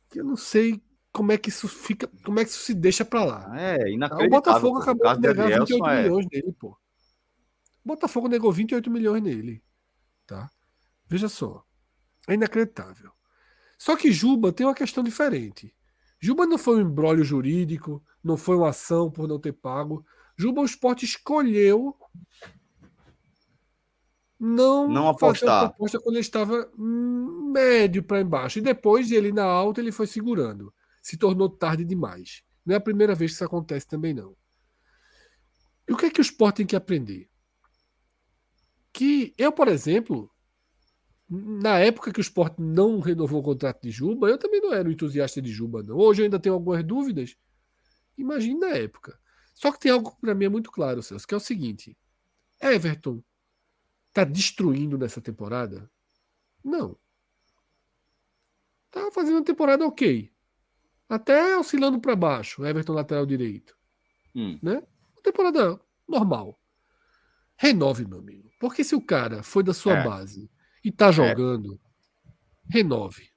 [0.08, 3.04] Que eu não sei como é que isso fica, como é que isso se deixa
[3.04, 3.60] para lá.
[3.60, 4.26] É, inacreditável.
[4.26, 6.02] O Botafogo acabou de negar 28 é...
[6.02, 6.70] milhões nele, pô.
[7.84, 9.62] O Botafogo negou 28 milhões nele,
[10.26, 10.50] tá?
[11.06, 11.62] Veja só.
[12.26, 13.12] É inacreditável.
[13.78, 15.74] Só que Juba tem uma questão diferente.
[16.20, 20.04] Juba não foi um embrólio jurídico, não foi uma ação por não ter pago.
[20.36, 21.96] Juba o esporte escolheu
[24.38, 25.74] não, não apostar.
[25.76, 28.58] quando ele estava médio para embaixo.
[28.58, 30.72] E depois ele na alta ele foi segurando.
[31.02, 32.42] Se tornou tarde demais.
[32.64, 34.36] Não é a primeira vez que isso acontece também não.
[35.88, 37.28] E o que é que o esporte tem que aprender?
[38.92, 40.30] Que eu, por exemplo,
[41.28, 44.88] na época que o esporte não renovou o contrato de Juba, eu também não era
[44.88, 45.96] um entusiasta de Juba, não.
[45.96, 47.36] Hoje eu ainda tenho algumas dúvidas.
[48.16, 49.18] Imagine na época.
[49.54, 51.96] Só que tem algo para mim é muito claro, Celso, que é o seguinte:
[52.60, 53.22] Everton
[54.08, 55.90] está destruindo nessa temporada?
[56.62, 56.96] Não.
[58.90, 60.30] Tá fazendo uma temporada ok.
[61.08, 63.76] Até oscilando para baixo, Everton lateral direito.
[64.34, 64.58] Hum.
[64.62, 64.82] Né?
[65.14, 66.60] Uma temporada normal.
[67.56, 68.50] Renove, meu amigo.
[68.60, 70.04] Porque se o cara foi da sua é.
[70.04, 70.50] base
[70.84, 71.12] e tá é.
[71.12, 71.80] jogando,
[72.70, 72.74] é.
[72.74, 73.30] renove.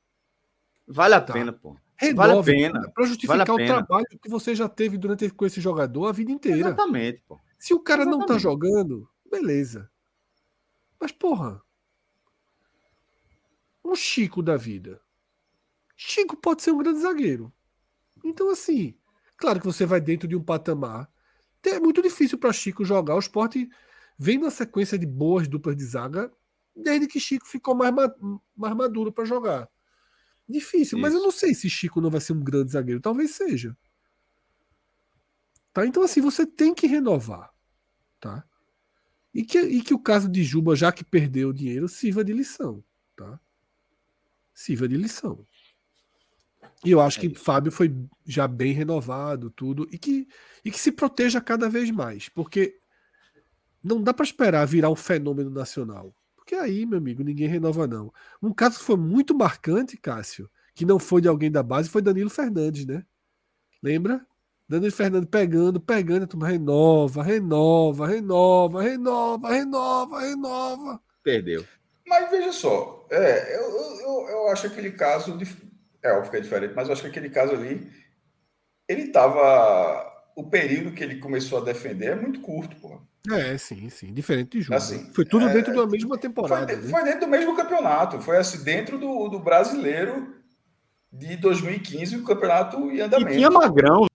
[0.85, 1.33] Vale a tá.
[1.33, 1.77] pena, pô.
[1.95, 2.91] Renove, vale a pena.
[2.91, 6.31] Para justificar vale o trabalho que você já teve durante com esse jogador a vida
[6.31, 6.59] inteira.
[6.59, 7.39] Exatamente, pô.
[7.57, 8.19] Se o cara Exatamente.
[8.19, 9.89] não tá jogando, beleza.
[10.99, 11.61] Mas, porra.
[13.83, 15.01] Um Chico da vida.
[15.95, 17.51] Chico pode ser um grande zagueiro.
[18.23, 18.95] Então, assim,
[19.37, 21.09] claro que você vai dentro de um patamar.
[21.63, 23.15] É muito difícil para Chico jogar.
[23.15, 23.69] O esporte
[24.17, 26.31] vem na sequência de boas duplas de zaga
[26.77, 27.93] desde que Chico ficou mais,
[28.55, 29.69] mais maduro para jogar.
[30.47, 30.99] Difícil, Isso.
[30.99, 33.01] mas eu não sei se Chico não vai ser um grande zagueiro.
[33.01, 33.75] Talvez seja.
[35.73, 35.85] Tá?
[35.85, 37.51] Então, assim, você tem que renovar.
[38.19, 38.43] Tá?
[39.33, 42.33] E que, e que o caso de Juba, já que perdeu o dinheiro, sirva de
[42.33, 42.83] lição.
[43.15, 43.39] Tá?
[44.53, 45.45] Sirva de lição.
[46.83, 47.93] E eu acho é que Fábio foi
[48.25, 50.27] já bem renovado, tudo, e que,
[50.63, 52.79] e que se proteja cada vez mais, porque
[53.83, 56.15] não dá para esperar virar um fenômeno nacional.
[56.47, 58.09] Porque aí, meu amigo, ninguém renova, não.
[58.41, 62.01] Um caso que foi muito marcante, Cássio, que não foi de alguém da base, foi
[62.01, 63.03] Danilo Fernandes, né?
[63.83, 64.25] Lembra?
[64.65, 71.01] Danilo Fernandes pegando, pegando, a turma renova, renova, renova, renova, renova, renova.
[71.21, 71.65] Perdeu.
[72.07, 73.69] Mas veja só, é, eu,
[73.99, 75.37] eu, eu acho aquele caso.
[75.37, 75.45] De,
[76.01, 77.91] é óbvio que é diferente, mas eu acho que aquele caso ali.
[78.87, 80.31] Ele estava.
[80.33, 83.01] O período que ele começou a defender é muito curto, pô.
[83.31, 84.13] É, sim, sim.
[84.13, 84.75] Diferente de jogo.
[84.75, 86.67] Assim, foi tudo é, dentro da mesma temporada.
[86.67, 86.89] Foi, né?
[86.89, 88.21] foi, dentro do mesmo campeonato.
[88.21, 90.35] Foi assim, dentro do, do brasileiro
[91.11, 93.31] de 2015, o campeonato ia andamento.
[93.31, 94.07] E tinha Magrão.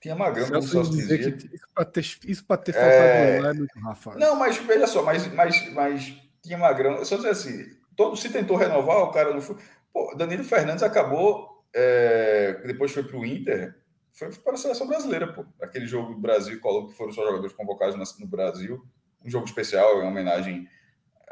[0.00, 3.40] Tinha Magrão, como só dizer que isso para ter, isso ter faltado é...
[3.40, 4.14] lá é muito Rafa.
[4.14, 7.04] Não, mas veja só, mas, mas, mas tinha Magrão.
[7.04, 7.64] Só dizer assim,
[7.96, 9.56] todo se tentou renovar, o cara não foi.
[9.92, 13.74] Pô, Danilo Fernandes acabou, é, depois foi para o Inter
[14.16, 15.44] foi para a seleção brasileira, pô.
[15.60, 18.82] Aquele jogo do Brasil e que foram só jogadores convocados no Brasil.
[19.22, 20.66] Um jogo especial, em homenagem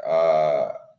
[0.01, 0.89] a,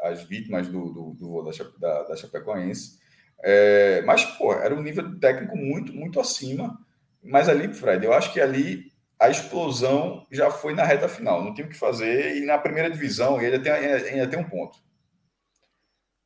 [0.00, 2.98] às vítimas do, do, do da, da, da Chapecoense.
[3.42, 6.78] É, mas, pô, era um nível técnico muito, muito acima.
[7.22, 11.44] Mas ali, Fred, eu acho que ali a explosão já foi na reta final.
[11.44, 12.38] Não tinha o que fazer.
[12.38, 14.82] E na primeira divisão, ele ainda tem, ainda tem um ponto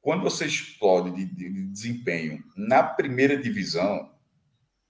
[0.09, 4.11] quando você explode de, de, de desempenho na primeira divisão,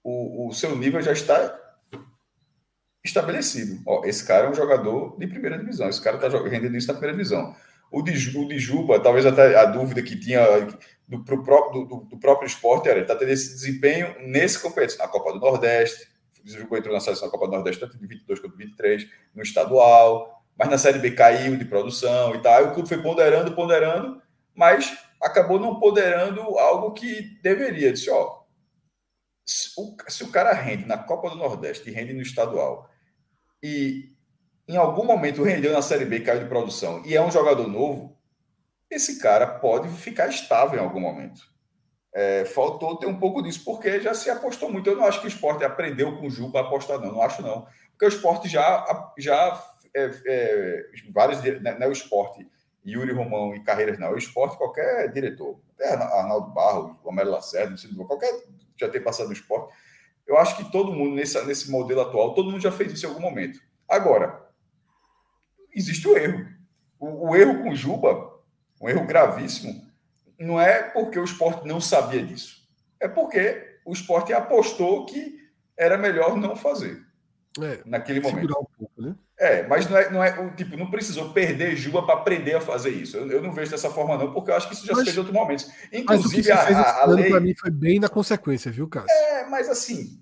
[0.01, 1.59] o, o, seu nível já está
[3.03, 3.81] estabelecido.
[3.85, 6.93] Ó, esse cara é um jogador de primeira divisão, esse cara está rendendo isso na
[6.93, 7.53] primeira divisão.
[7.91, 10.41] O de, o de Juba, talvez até a dúvida que tinha
[11.05, 15.05] do, pro, do, do, do próprio esporte era ele está tendo esse desempenho nesse competição,
[15.05, 16.07] na Copa do Nordeste.
[16.45, 19.05] O Juba entrou na seleção da Copa do Nordeste tanto de 22 quanto de 23,
[19.35, 22.53] no estadual, mas na Série B caiu de produção e tal.
[22.53, 24.21] Aí o clube foi ponderando, ponderando
[24.59, 27.91] mas acabou não poderando algo que deveria.
[27.91, 28.39] Disse, ó,
[29.45, 32.89] se o, cara rende na Copa do Nordeste e rende no estadual,
[33.61, 34.15] e
[34.67, 38.17] em algum momento rendeu na Série B caiu de produção, e é um jogador novo,
[38.89, 41.41] esse cara pode ficar estável em algum momento.
[42.13, 44.89] É, faltou ter um pouco disso, porque já se apostou muito.
[44.89, 47.13] Eu não acho que o esporte aprendeu com o Ju para apostar, não.
[47.13, 47.67] Não acho, não.
[47.91, 49.63] Porque o esporte já, já
[49.95, 52.47] é, é, vários, né, não é o esporte,
[52.85, 57.75] Yuri Romão e Carreiras não, é o esporte, qualquer diretor, até Arnaldo Barro, Romero Lacerda,
[58.07, 58.31] qualquer
[58.79, 59.73] já ter passado no esporte,
[60.25, 63.09] eu acho que todo mundo, nesse, nesse modelo atual, todo mundo já fez isso em
[63.09, 63.59] algum momento.
[63.87, 64.47] Agora,
[65.73, 66.47] existe o erro.
[66.99, 68.39] O, o erro com o Juba,
[68.79, 69.89] um erro gravíssimo,
[70.39, 72.67] não é porque o esporte não sabia disso.
[72.99, 75.39] É porque o esporte apostou que
[75.75, 77.03] era melhor não fazer.
[77.61, 78.69] É, naquele momento.
[79.39, 82.89] É, mas não é, não é tipo, não precisou perder Juba para aprender a fazer
[82.89, 83.15] isso.
[83.15, 85.05] Eu, eu, não vejo dessa forma, não, porque eu acho que isso já mas, se
[85.05, 85.71] fez em outros momentos.
[85.93, 87.29] Inclusive, a, a, a lei.
[87.29, 89.09] Para mim foi bem na consequência, viu, Cássio?
[89.09, 90.21] É, mas assim.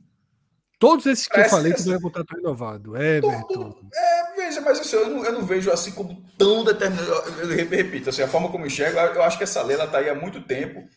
[0.77, 2.95] Todos esses que eu falei tiveram contrato renovado.
[2.95, 3.75] Everton.
[3.91, 7.09] É, veja, mas assim, eu, não, eu não vejo assim como tão determinado.
[7.09, 9.97] Eu, eu repito, assim, a forma como eu enxergo, eu acho que essa lei está
[9.97, 10.87] aí há muito tempo.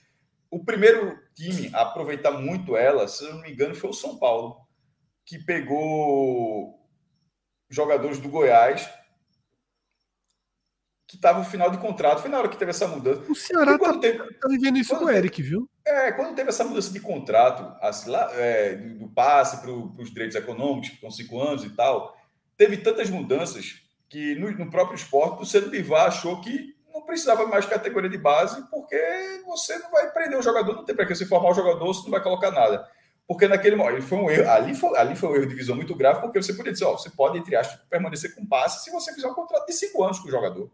[0.51, 4.19] O primeiro time a aproveitar muito ela, se eu não me engano, foi o São
[4.19, 4.57] Paulo
[5.25, 6.80] que pegou
[7.71, 8.89] jogadores do Goiás
[11.11, 12.21] que estava no final de contrato.
[12.21, 13.21] Foi na hora que teve essa mudança.
[13.29, 15.69] O Ceará está tá vivendo isso com o Eric, viu?
[15.85, 20.37] É, quando teve essa mudança de contrato, assim, lá, é, do, passe para os direitos
[20.37, 22.17] econômicos, estão cinco anos e tal,
[22.57, 23.75] teve tantas mudanças
[24.09, 28.09] que no, no próprio esporte o Cedo Bivar achou que não precisava mais de categoria
[28.09, 28.97] de base, porque
[29.45, 32.05] você não vai prender o jogador, não tem para que você formar o jogador, você
[32.05, 32.89] não vai colocar nada.
[33.31, 35.95] Porque naquele momento foi um erro, ali foi, ali foi um erro de visão muito
[35.95, 39.15] grave, porque você podia dizer, ó, você pode, entre aspas, permanecer com passe se você
[39.15, 40.69] fizer um contrato de cinco anos com o jogador.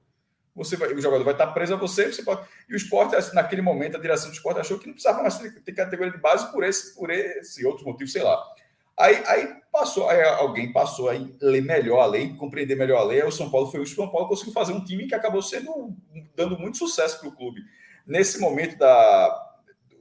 [0.55, 2.49] Você vai, o jogador vai estar preso a você, você pode.
[2.67, 5.37] E o esporte, assim, naquele momento, a direção do esporte achou que não precisava mais
[5.37, 8.43] ter categoria de base por esse, por esse outro motivo, sei lá.
[8.97, 13.21] Aí, aí passou, aí alguém passou a ler melhor a lei, compreender melhor a lei.
[13.21, 15.95] Aí o São Paulo foi o São Paulo conseguiu fazer um time que acabou sendo
[16.35, 17.61] dando muito sucesso para o clube.
[18.07, 19.46] Nesse momento da,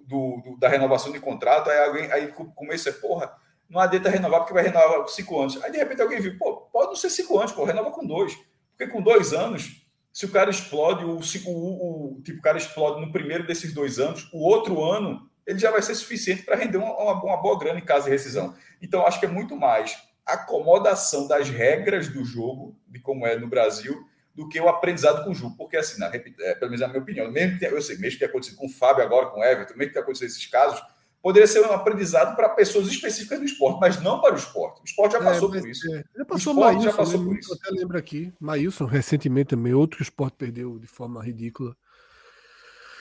[0.08, 3.32] do, do, da renovação de contrato, aí alguém aí começa, porra,
[3.70, 5.62] não adianta renovar porque vai renovar com cinco anos.
[5.64, 8.38] Aí de repente alguém viu, pô, pode não ser cinco anos, pô, renova com dois.
[8.78, 13.02] Porque com dois anos, se o cara explode, o, o, o tipo, o cara explode
[13.02, 16.78] no primeiro desses dois anos, o outro ano ele já vai ser suficiente para render
[16.78, 18.56] uma, uma, uma, boa grana em caso de rescisão.
[18.82, 23.48] Então, acho que é muito mais acomodação das regras do jogo, de como é no
[23.48, 25.56] Brasil, do que o aprendizado com o Ju.
[25.58, 28.20] Porque, assim, na, é, pelo menos na minha opinião, mesmo que, eu sei, mesmo que
[28.20, 30.82] tenha acontecido com o Fábio agora, com o Everton, mesmo que tenha acontecido esses casos,
[31.26, 34.82] poderia ser um aprendizado para pessoas específicas do esporte, mas não para o esporte.
[34.82, 35.96] O esporte já é, passou é, por isso.
[35.96, 36.04] É.
[36.18, 37.54] Já passou o Maílson, já passou por isso.
[37.54, 41.76] Eu até lembro aqui, Maílson, recentemente também, outro que o esporte perdeu de forma ridícula.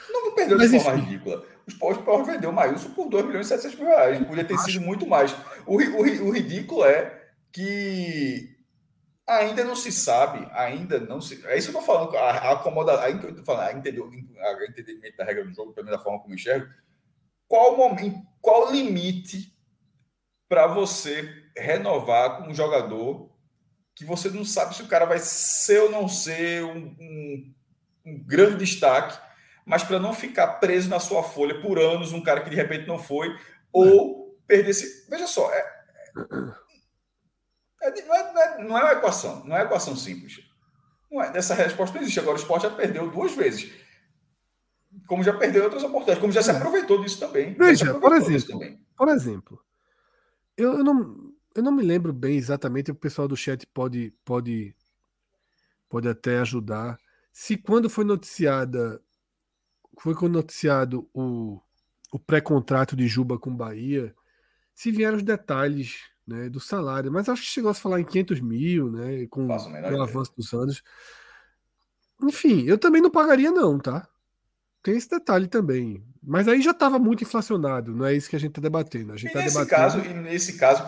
[0.08, 1.10] Não, não perdeu mas, de forma enfim.
[1.10, 1.44] ridícula.
[1.66, 4.26] O esporte, o esporte vendeu o Maílson por 2 milhões e 700 mil reais.
[4.26, 4.64] Podia ter Acho...
[4.70, 5.34] sido muito mais.
[5.66, 8.53] O, o, o ridículo é que
[9.26, 11.44] ainda não se sabe, ainda não se.
[11.46, 14.64] É isso que eu estou falando, a, acomoda, a, eu tô falando, a, entender, a
[14.64, 16.72] entendimento da regra do jogo, pelo menos da forma como eu enxergo.
[17.48, 19.54] Qual momento, qual limite
[20.48, 23.30] para você renovar com um jogador
[23.94, 27.54] que você não sabe se o cara vai ser ou não ser um, um,
[28.04, 29.18] um grande destaque,
[29.64, 32.86] mas para não ficar preso na sua folha por anos, um cara que de repente
[32.86, 33.34] não foi,
[33.72, 35.08] ou perder esse.
[35.08, 36.24] Veja só, é, é,
[37.90, 40.40] não, é, não, é, não é uma equação, não é uma equação simples.
[41.10, 42.20] Não é, essa resposta não existe.
[42.20, 43.72] Agora o esporte já perdeu duas vezes.
[45.06, 46.56] Como já perdeu outras oportunidades, como já se é.
[46.56, 47.54] aproveitou disso também.
[47.54, 48.60] Veja, por exemplo,
[48.96, 49.64] por exemplo,
[50.56, 54.74] eu, eu, não, eu não me lembro bem exatamente, o pessoal do chat pode, pode,
[55.88, 56.98] pode até ajudar.
[57.32, 59.02] Se quando foi noticiada,
[59.98, 61.60] foi noticiado o,
[62.12, 64.14] o pré-contrato de Juba com Bahia,
[64.72, 68.40] se vieram os detalhes né, do salário, mas acho que chegou a falar em 500
[68.40, 70.82] mil, né, com, o avanço dos anos.
[72.22, 74.08] Enfim, eu também não pagaria não, tá?
[74.82, 76.02] Tem esse detalhe também.
[76.22, 79.12] Mas aí já estava muito inflacionado, não é isso que a gente está debatendo.
[79.12, 79.76] A gente e, tá nesse debatendo...
[79.76, 80.84] caso, e nesse caso,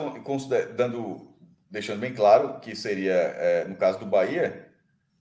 [0.75, 1.35] dando,
[1.71, 4.71] deixando bem claro que seria, é, no caso do Bahia,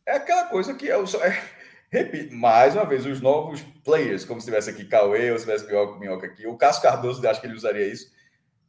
[0.06, 1.44] é aquela coisa que é, é,
[1.90, 5.68] repito, mais uma vez, os novos players, como se tivesse aqui Cauê, ou se tivesse
[6.00, 8.10] Minhoca aqui, o Cássio Cardoso, acho que ele usaria isso.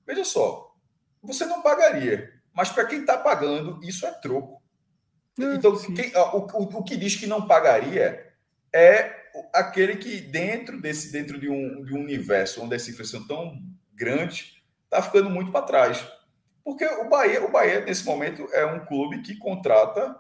[0.04, 0.65] Veja só,
[1.26, 2.32] você não pagaria.
[2.54, 4.62] Mas para quem está pagando, isso é troco.
[5.38, 8.32] É, então, quem, o, o, o, que diz que não pagaria
[8.74, 9.14] é
[9.52, 13.62] aquele que, dentro desse dentro de um, de um universo onde essa inflação tão
[13.94, 16.06] grande, está ficando muito para trás.
[16.64, 20.18] Porque o Bahia, o Bahia, nesse momento, é um clube que contrata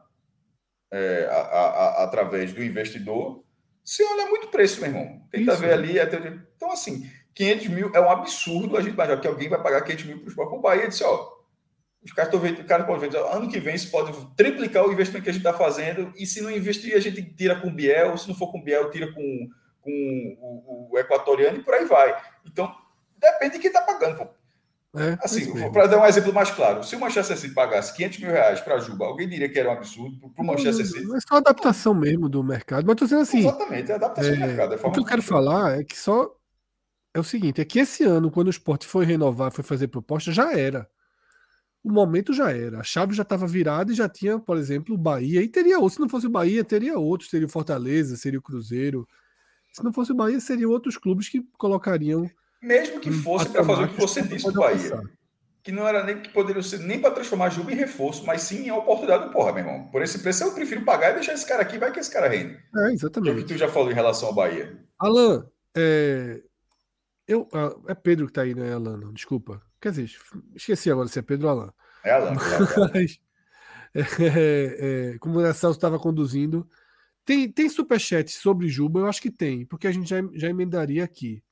[0.90, 3.44] é, a, a, a, através do investidor.
[3.84, 5.26] Se olha muito preço, meu irmão.
[5.30, 5.60] Tenta Isso.
[5.60, 5.98] ver ali.
[5.98, 6.16] Até...
[6.56, 10.04] Então, assim, 500 mil é um absurdo a gente imaginar que alguém vai pagar 500
[10.06, 10.54] mil para o esporte.
[10.54, 11.36] O Bahia disse, ó,
[12.02, 14.92] os caras estão vendo, o cara pode ver, ano que vem se pode triplicar o
[14.92, 17.72] investimento que a gente está fazendo e se não investir, a gente tira com o
[17.72, 19.48] Biel, se não for com o Biel, tira com,
[19.82, 22.16] com o, o, equatoriano e por aí vai.
[22.46, 22.74] Então,
[23.18, 24.16] depende de quem está pagando.
[24.16, 24.28] Pô.
[24.98, 28.30] É, assim, para dar um exemplo mais claro, se o Manchester City pagasse 500 mil
[28.30, 31.04] reais para Juba, alguém diria que era um absurdo para o Manchester City.
[31.04, 33.40] Não é só adaptação mesmo do mercado, mas tô dizendo assim.
[33.40, 34.74] Exatamente, é adaptação é, do mercado.
[34.74, 36.34] É o que eu quero falar é que só
[37.16, 40.30] é o seguinte: é que esse ano, quando o esporte foi renovar, foi fazer proposta,
[40.30, 40.88] já era.
[41.82, 42.80] O momento já era.
[42.80, 45.40] A chave já estava virada e já tinha, por exemplo, o Bahia.
[45.40, 45.94] E teria outros.
[45.94, 47.30] Se não fosse o Bahia, teria outros.
[47.30, 49.08] Seria o Fortaleza, seria o Cruzeiro.
[49.72, 52.28] Se não fosse o Bahia, seriam outros clubes que colocariam.
[52.60, 55.00] Mesmo que fosse para fazer o que você disse do Bahia.
[55.62, 58.66] Que não era nem que poderia ser nem para transformar Juba em reforço, mas sim
[58.66, 59.88] em oportunidade do porra, meu irmão.
[59.88, 62.28] Por esse preço eu prefiro pagar e deixar esse cara aqui, vai que esse cara
[62.28, 62.58] rende.
[62.76, 63.30] É, exatamente.
[63.30, 64.76] É o que tu já falou em relação ao Bahia.
[64.98, 65.46] Alan,
[65.76, 66.42] é,
[67.26, 69.12] eu, ah, é Pedro que tá aí, né, Alano?
[69.12, 69.62] Desculpa.
[69.80, 70.10] Quer dizer,
[70.54, 71.74] esqueci agora se é Pedro ou Alan.
[72.04, 72.34] É Alan.
[72.94, 73.18] Mas,
[73.94, 76.68] é, é, é, como o Celso estava conduzindo.
[77.24, 79.00] Tem, tem superchat sobre Juba?
[79.00, 81.42] Eu acho que tem, porque a gente já, já emendaria aqui.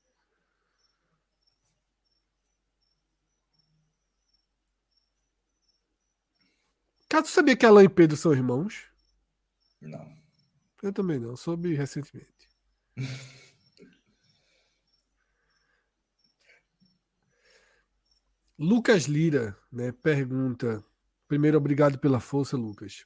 [7.08, 8.88] Tu sabia que Alan e Pedro são irmãos?
[9.80, 10.12] Não.
[10.82, 12.48] Eu também não, soube recentemente.
[18.58, 20.84] Lucas Lira né, pergunta.
[21.26, 23.04] Primeiro, obrigado pela força, Lucas.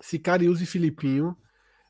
[0.00, 1.36] Se Cariús e Filipinho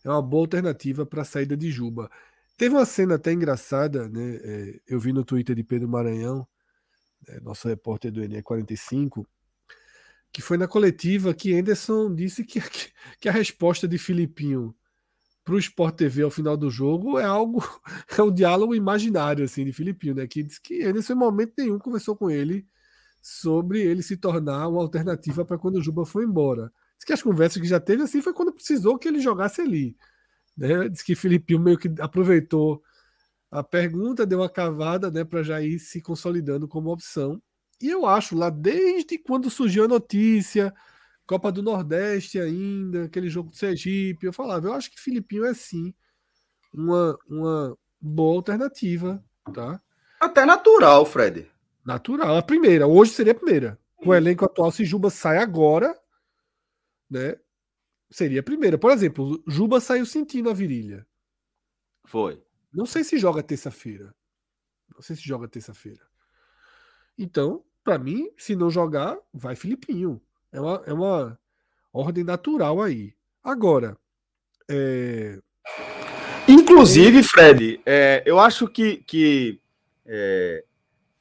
[0.04, 2.10] é uma boa alternativa para a saída de Juba.
[2.56, 4.36] Teve uma cena até engraçada, né?
[4.42, 6.46] É, eu vi no Twitter de Pedro Maranhão,
[7.26, 9.26] né, nosso repórter do NE45,
[10.32, 12.60] que foi na coletiva que Anderson disse que,
[13.18, 14.74] que a resposta de Filipinho
[15.44, 17.62] para o Sport TV ao final do jogo é algo,
[18.16, 20.26] é um diálogo imaginário assim de Filipinho, né?
[20.26, 22.66] Que diz que Anderson em momento nenhum conversou com ele
[23.20, 26.72] sobre ele se tornar uma alternativa para quando o Juba foi embora.
[26.96, 29.96] Diz que as conversas que já teve assim foi quando precisou que ele jogasse ali.
[30.56, 30.88] Né?
[30.88, 32.82] Diz que Filipinho meio que aproveitou
[33.50, 37.40] a pergunta, deu uma cavada né, para já ir se consolidando como opção.
[37.80, 40.72] E eu acho lá desde quando surgiu a notícia,
[41.26, 44.26] Copa do Nordeste ainda, aquele jogo do Sergipe.
[44.26, 45.94] Eu falava, eu acho que Filipinho é sim
[46.72, 49.80] uma, uma boa alternativa, tá?
[50.20, 51.50] Até natural, Fred.
[51.84, 52.36] Natural.
[52.36, 53.78] A primeira, hoje seria a primeira.
[53.96, 55.96] Com o elenco atual, se Juba sai agora,
[57.08, 57.36] né?
[58.10, 58.76] Seria a primeira.
[58.76, 61.06] Por exemplo, Juba saiu sentindo a virilha.
[62.04, 62.42] Foi.
[62.72, 64.14] Não sei se joga terça-feira.
[64.94, 66.06] Não sei se joga terça-feira.
[67.16, 70.20] Então, para mim, se não jogar, vai Filipinho.
[70.52, 71.38] É uma, é uma
[71.92, 73.14] ordem natural aí.
[73.42, 73.96] Agora,
[74.70, 75.38] é...
[76.46, 79.60] inclusive, Fred, é, eu acho que, que
[80.04, 80.64] é,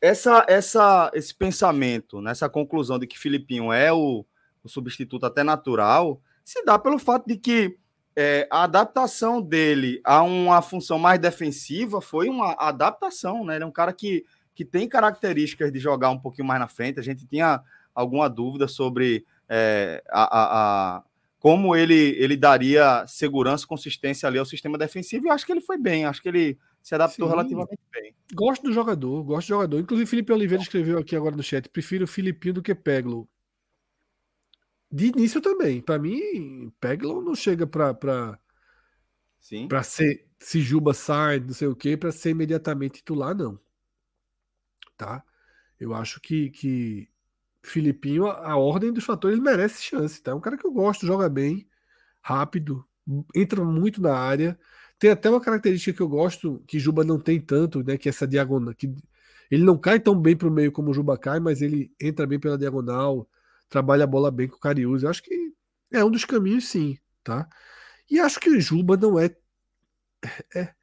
[0.01, 4.25] essa, essa, esse pensamento, nessa conclusão de que Filipinho é o,
[4.63, 7.77] o substituto até natural, se dá pelo fato de que
[8.15, 13.55] é, a adaptação dele a uma função mais defensiva foi uma adaptação, né?
[13.55, 16.99] Ele é um cara que, que tem características de jogar um pouquinho mais na frente.
[16.99, 17.61] A gente tinha
[17.93, 21.03] alguma dúvida sobre é, a, a, a,
[21.39, 25.77] como ele, ele daria segurança, consistência ali ao sistema defensivo, e acho que ele foi
[25.77, 27.35] bem, acho que ele se adaptou Sim.
[27.35, 28.15] relativamente bem.
[28.33, 29.79] Gosto do jogador, gosto do jogador.
[29.79, 33.27] Inclusive, Felipe Oliveira escreveu aqui agora no chat: prefiro o Filipinho do que Peglo.
[34.91, 35.81] De início também.
[35.81, 41.95] Para mim, Peglo não chega para para ser se Juba sai, não sei o que,
[41.95, 43.59] para ser imediatamente titular, não.
[44.97, 45.23] Tá?
[45.79, 47.10] Eu acho que, que
[47.63, 50.31] Filipinho, a, a ordem dos fatores, ele merece chance, tá?
[50.31, 51.67] É um cara que eu gosto, joga bem,
[52.21, 52.85] rápido,
[53.35, 54.59] entra muito na área.
[54.99, 57.97] Tem até uma característica que eu gosto, que Juba não tem tanto, né?
[57.97, 58.73] Que é essa diagonal.
[58.75, 58.93] Que
[59.49, 62.27] ele não cai tão bem para o meio como o Juba cai, mas ele entra
[62.27, 63.27] bem pela diagonal,
[63.69, 65.03] trabalha a bola bem com o Cariús.
[65.03, 65.53] Eu acho que
[65.91, 67.47] é um dos caminhos, sim, tá?
[68.09, 69.35] E acho que o Juba não é.
[70.55, 70.73] é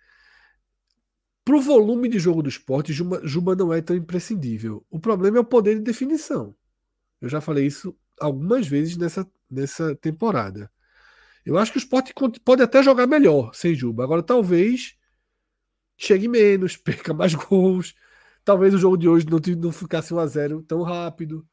[1.45, 4.85] Pro volume de jogo do esporte, Juba, Juba não é tão imprescindível.
[4.91, 6.55] O problema é o poder de definição.
[7.21, 10.71] Eu já falei isso algumas vezes nessa, nessa temporada.
[11.45, 12.13] Eu acho que o esporte
[12.45, 14.05] pode até jogar melhor sem Juba.
[14.05, 14.97] Agora, talvez
[15.97, 17.95] chegue menos, perca mais gols.
[18.45, 21.47] Talvez o jogo de hoje não, não ficasse 1 a 0 tão rápido.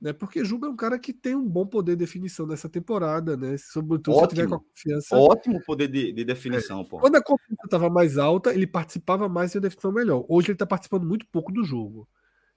[0.00, 0.12] Né?
[0.12, 3.56] Porque Juba é um cara que tem um bom poder de definição nessa temporada, né?
[3.56, 5.16] Sobretudo ótimo, se tiver com a confiança.
[5.16, 6.84] Ótimo poder de, de definição, é.
[6.84, 10.24] Quando a confiança estava mais alta, ele participava mais e a definição melhor.
[10.28, 12.06] Hoje ele está participando muito pouco do jogo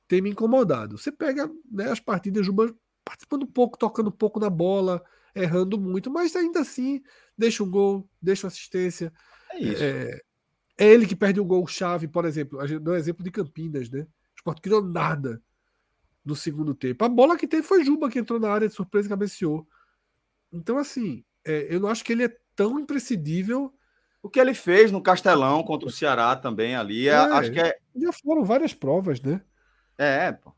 [0.08, 0.97] tem me incomodado.
[0.97, 5.03] Você pega né, as partidas, Juba participando um pouco, tocando pouco na bola,
[5.34, 7.01] errando muito, mas ainda assim
[7.38, 9.14] deixa um gol, deixa uma assistência.
[9.51, 9.84] É isso.
[9.84, 10.22] É,
[10.78, 12.60] é ele que perde o um gol chave, por exemplo.
[12.60, 14.01] A gente dá um exemplo de Campinas, né?
[14.01, 15.41] O Sport criou nada
[16.24, 17.03] no segundo tempo.
[17.05, 19.68] A bola que teve foi Juba, que entrou na área de surpresa e cabeceou.
[20.51, 23.74] Então, assim, é, eu não acho que ele é tão imprescindível.
[24.22, 27.78] O que ele fez no Castelão contra o Ceará também ali, é, acho que é.
[27.95, 29.41] Já foram várias provas, né?
[29.97, 30.53] É, pô.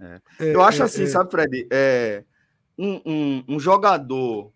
[0.00, 0.20] É.
[0.40, 1.06] É, eu acho é, assim, é.
[1.06, 1.68] sabe, Fred?
[1.70, 2.24] É,
[2.78, 4.52] um, um, um, jogador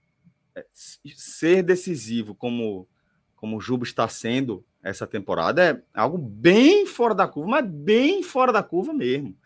[0.54, 2.88] é, ser decisivo como,
[3.36, 8.22] como o Juba está sendo essa temporada é algo bem fora da curva, mas bem
[8.22, 9.36] fora da curva mesmo.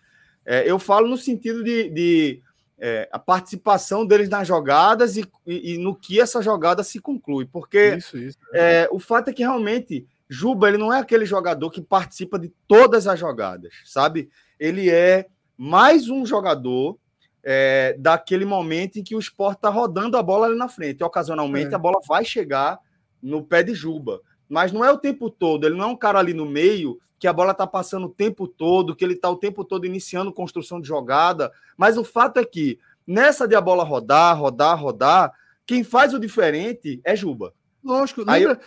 [0.44, 2.42] É, eu falo no sentido de, de
[2.78, 7.44] é, a participação deles nas jogadas e, e, e, no que essa jogada se conclui,
[7.46, 11.70] porque isso, isso, é, o fato é que realmente Juba ele não é aquele jogador
[11.70, 14.28] que participa de todas as jogadas, sabe?
[14.58, 15.26] Ele é
[15.56, 16.98] mais um jogador
[17.42, 21.00] é, daquele momento em que o esporte está rodando a bola ali na frente.
[21.00, 21.74] E, ocasionalmente é.
[21.74, 22.78] a bola vai chegar
[23.22, 24.20] no pé de Juba.
[24.48, 27.26] Mas não é o tempo todo, ele não é um cara ali no meio que
[27.26, 30.80] a bola está passando o tempo todo, que ele está o tempo todo iniciando construção
[30.80, 31.50] de jogada.
[31.76, 35.32] Mas o fato é que nessa de a bola rodar, rodar, rodar,
[35.66, 37.52] quem faz o diferente é Juba.
[37.82, 38.58] Lógico, lembra eu...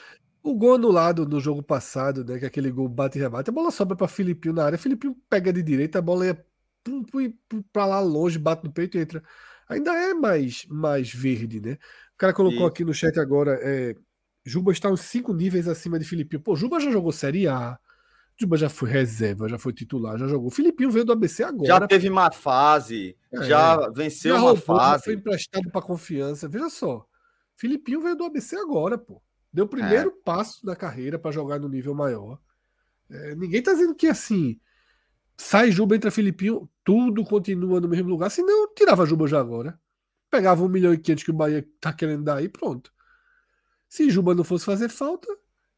[0.43, 2.39] o gol anulado no jogo passado, né?
[2.39, 5.51] Que aquele gol bate e rebate, a bola sobra para Filipinho na área, Filipinho pega
[5.53, 6.45] de direita, a bola ia
[7.71, 9.23] para lá longe, bate no peito e entra.
[9.69, 11.73] Ainda é mais, mais verde, né?
[12.13, 12.67] O cara colocou e...
[12.67, 13.95] aqui no chat agora, é,
[14.43, 16.41] Juba está uns cinco níveis acima de Filipinho.
[16.41, 17.79] Pô, Juba já jogou Série A,
[18.37, 20.47] Juba já foi reserva, já foi titular, já jogou.
[20.47, 21.67] O Filipinho veio do ABC agora.
[21.67, 25.03] Já teve uma fase, é, já venceu já uma roubou, fase.
[25.05, 26.49] Foi emprestado para confiança.
[26.49, 27.05] Veja só,
[27.55, 29.21] Filipinho veio do ABC agora, pô.
[29.53, 30.23] Deu o primeiro é.
[30.23, 32.39] passo da carreira para jogar no nível maior.
[33.09, 34.59] É, ninguém tá dizendo que assim
[35.41, 38.29] sai Juba, entra Filipinho, tudo continua no mesmo lugar.
[38.29, 39.79] Senão, eu tirava Juba já agora.
[40.29, 42.93] Pegava um milhão e quinhentos que o Bahia tá querendo dar aí, pronto.
[43.89, 45.27] Se Juba não fosse fazer falta,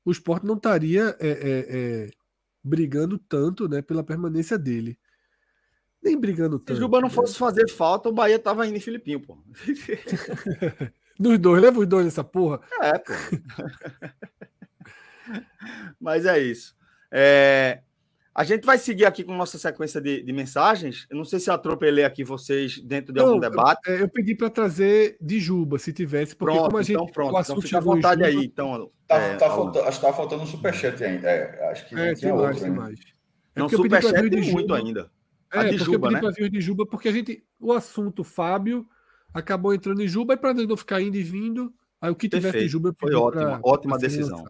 [0.06, 2.10] o esporte não estaria é, é, é,
[2.64, 5.00] brigando tanto né, pela permanência dele.
[6.02, 6.76] Nem brigando tanto.
[6.76, 7.14] Se Juba não né?
[7.14, 9.42] fosse fazer falta, o Bahia tava indo em Filipinho, pô.
[11.20, 12.60] Dos dois, leva os dois nessa porra.
[12.82, 13.14] É, pô.
[16.00, 16.76] Mas é isso.
[17.12, 17.82] É,
[18.36, 21.06] a gente vai seguir aqui com nossa sequência de, de mensagens.
[21.10, 23.88] Eu não sei se eu atropelei aqui vocês dentro de não, algum debate.
[23.88, 26.96] Eu, eu pedi para trazer de Juba, se tivesse, porque pronto, como a gente.
[26.96, 28.46] Então, pronto, então fica à vontade Juba, aí.
[28.46, 31.30] Então, tá, é, tá faltando, acho que tá faltando um superchat ainda.
[31.30, 33.00] É, acho que é, tem outro, mais, tem mais.
[33.56, 35.12] É não, superchat tem muito ainda.
[35.54, 36.20] É, a de porque Juba, eu pedi né?
[36.20, 37.46] para vir de Juba, porque a gente.
[37.60, 38.88] O assunto Fábio
[39.34, 42.60] acabou entrando em Juba, e para não ficar indo e vindo, aí o que tivesse
[42.60, 44.46] de Juba Foi ótima, ótima decisão.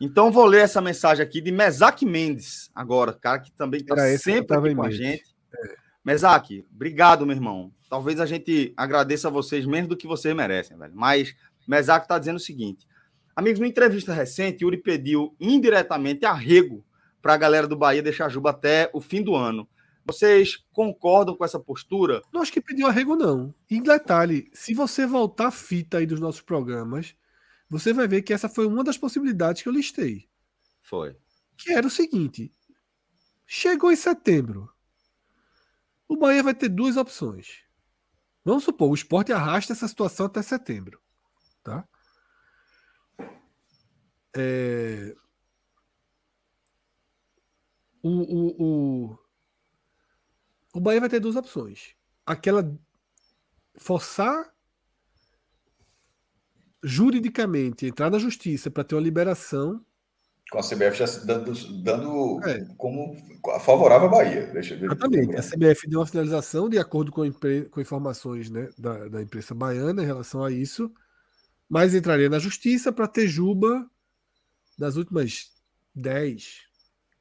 [0.00, 4.56] Então vou ler essa mensagem aqui de Mesaque Mendes, agora, cara que também está sempre
[4.56, 5.24] aqui com a gente.
[5.54, 5.74] É.
[6.04, 7.72] Mesaque, obrigado, meu irmão.
[7.88, 10.92] Talvez a gente agradeça a vocês menos do que vocês merecem, velho.
[10.94, 11.34] Mas
[11.66, 12.86] Mesaque está dizendo o seguinte:
[13.34, 16.84] amigos, numa entrevista recente, Yuri pediu indiretamente arrego
[17.22, 19.66] para a galera do Bahia deixar Juba até o fim do ano.
[20.06, 22.22] Vocês concordam com essa postura?
[22.32, 23.52] Não acho que pediu arrego, não.
[23.68, 27.16] Em detalhe, se você voltar a fita aí dos nossos programas,
[27.68, 30.28] você vai ver que essa foi uma das possibilidades que eu listei.
[30.80, 31.16] Foi.
[31.56, 32.54] Que era o seguinte:
[33.44, 34.72] chegou em setembro.
[36.08, 37.64] O Bahia vai ter duas opções.
[38.44, 41.00] Vamos supor, o esporte arrasta essa situação até setembro.
[41.64, 41.84] Tá?
[44.36, 45.16] É...
[48.00, 49.18] O, o, o,
[50.76, 51.94] o Bahia vai ter duas opções.
[52.24, 52.70] Aquela
[53.78, 54.52] forçar
[56.82, 59.84] juridicamente entrar na justiça para ter uma liberação.
[60.50, 61.52] Com a CBF já dando,
[61.82, 62.64] dando é.
[62.76, 63.16] como
[63.64, 64.46] favorável à Bahia.
[64.52, 65.34] Deixa, Exatamente.
[65.34, 67.22] A CBF deu uma finalização de acordo com,
[67.70, 70.92] com informações né, da, da imprensa baiana em relação a isso,
[71.68, 73.90] mas entraria na justiça para ter Juba
[74.78, 75.50] das últimas
[75.94, 76.66] 10,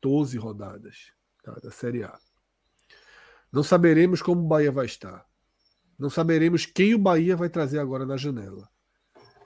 [0.01, 1.11] 12 rodadas
[1.41, 2.19] tá, da Série A.
[3.55, 5.25] Não saberemos como o Bahia vai estar.
[5.97, 8.69] Não saberemos quem o Bahia vai trazer agora na janela.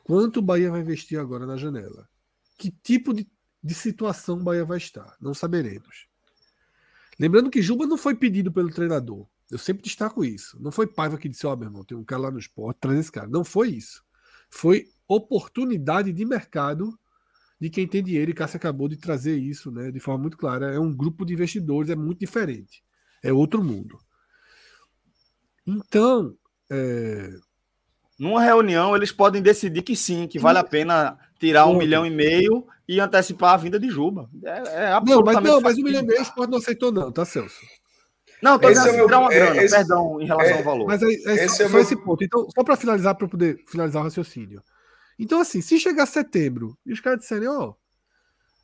[0.04, 2.10] Quanto o Bahia vai investir agora na janela?
[2.58, 3.30] Que tipo de,
[3.64, 5.16] de situação o Bahia vai estar?
[5.22, 6.08] Não saberemos.
[7.20, 9.28] Lembrando que Juba não foi pedido pelo treinador.
[9.52, 10.60] Eu sempre destaco isso.
[10.60, 12.80] Não foi Paiva que disse: Ó, oh, meu irmão, tem um cara lá no esporte,
[12.80, 13.28] traz esse cara.
[13.28, 14.04] Não foi isso.
[14.50, 16.98] Foi oportunidade de mercado
[17.62, 18.32] de quem tem dinheiro.
[18.32, 20.74] E Cássio acabou de trazer isso né, de forma muito clara.
[20.74, 22.84] É um grupo de investidores, é muito diferente.
[23.24, 23.98] É outro mundo.
[25.66, 26.34] Então,
[26.70, 27.30] é,
[28.18, 32.10] numa reunião, eles podem decidir que sim, que vale a pena tirar um milhão e
[32.10, 34.30] meio e antecipar a vinda de Juba.
[34.44, 37.12] É, é não, mas, não, mas um milhão e meio o esporte não aceitou, não,
[37.12, 37.60] tá, Celso?
[38.42, 40.88] Não, tô dizendo é tirar uma grana, esse, perdão, em relação é, ao valor.
[40.88, 41.14] Mas é,
[41.44, 42.24] é só, é só esse ponto.
[42.24, 44.64] Então, só para finalizar, para poder finalizar o raciocínio.
[45.18, 47.74] Então, assim, se chegar setembro e os caras disserem, ó,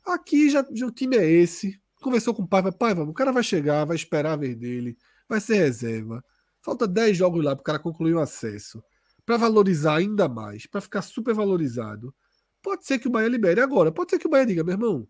[0.06, 3.14] oh, aqui já, já, o time é esse, conversou com o pai, pai, vamos, o
[3.14, 4.96] cara vai chegar, vai esperar a vez dele,
[5.28, 6.24] vai ser reserva.
[6.62, 8.82] Falta 10 jogos lá para o cara concluir o acesso
[9.26, 12.14] para valorizar ainda mais, para ficar super valorizado,
[12.62, 13.90] pode ser que o Bahia libere agora.
[13.90, 15.08] Pode ser que o Bahia diga, meu irmão,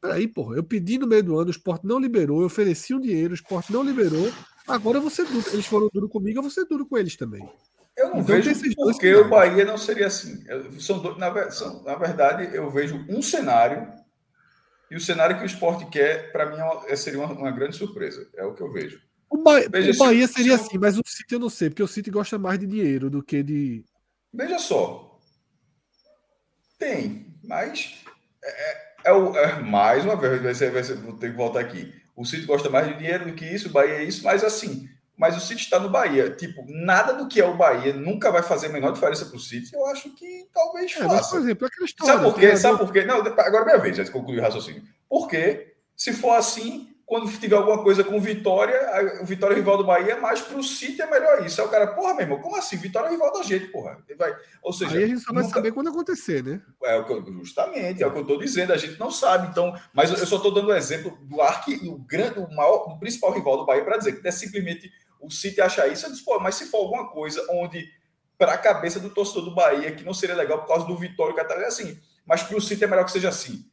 [0.00, 2.98] Peraí, porra, eu pedi no meio do ano, o esporte não liberou, eu ofereci um
[2.98, 4.32] dinheiro, o esporte não liberou,
[4.66, 5.44] agora eu vou ser duro.
[5.52, 7.48] Eles foram duro comigo, eu vou ser duro com eles também.
[7.96, 10.42] Eu não então, vejo porque o Bahia não seria assim.
[10.80, 13.92] São, na, são, na verdade, eu vejo um cenário
[14.92, 17.74] e o cenário que o esporte quer, para mim, é, é, seria uma, uma, grande
[17.74, 18.28] surpresa.
[18.36, 19.00] É o que eu vejo.
[19.30, 21.70] O, ba Veja, o Bahia se, seria se assim, mas o City eu não sei,
[21.70, 23.86] porque o City gosta mais de dinheiro do que de.
[24.30, 25.18] Veja só.
[26.78, 28.04] Tem, mas
[28.44, 31.60] é, é, o, é mais uma vez, vai ser, vai ser, vou ter que voltar
[31.60, 31.94] aqui.
[32.14, 34.90] O City gosta mais de dinheiro do que isso, o Bahia é isso, mas assim,
[35.22, 36.30] mas o City está no Bahia.
[36.30, 39.38] Tipo, nada do que é o Bahia nunca vai fazer a menor diferença para o
[39.38, 39.72] City.
[39.72, 41.04] Eu acho que talvez faça.
[41.04, 42.12] É, mas, por exemplo, aquela história.
[42.12, 42.56] Sabe por quê?
[42.56, 43.04] Sabe por quê?
[43.04, 44.82] Não, agora é minha vez, já concluí o raciocínio.
[45.08, 49.84] Porque, se for assim, quando tiver alguma coisa com Vitória, o Vitória é rival do
[49.84, 51.60] Bahia, mas para o City é melhor isso.
[51.60, 52.78] Aí o cara, porra, meu irmão, como assim?
[52.78, 53.98] Vitória é rival da gente, porra.
[54.16, 56.62] Vai, ou seja, aí a gente só vai saber quando acontecer, né?
[56.82, 59.48] É o que justamente, é o que eu estou dizendo, a gente não sabe.
[59.48, 62.88] Então, mas eu só estou dando o um exemplo do arque, o grande, o maior,
[62.88, 64.90] o principal rival do Bahia para dizer que é simplesmente
[65.22, 66.06] o City achar isso.
[66.06, 67.88] Eu disse, pô, mas se for alguma coisa onde
[68.36, 71.34] para a cabeça do torcedor do Bahia que não seria legal por causa do Vitória
[71.34, 73.64] Catarina, é assim, mas para o City é melhor que seja assim.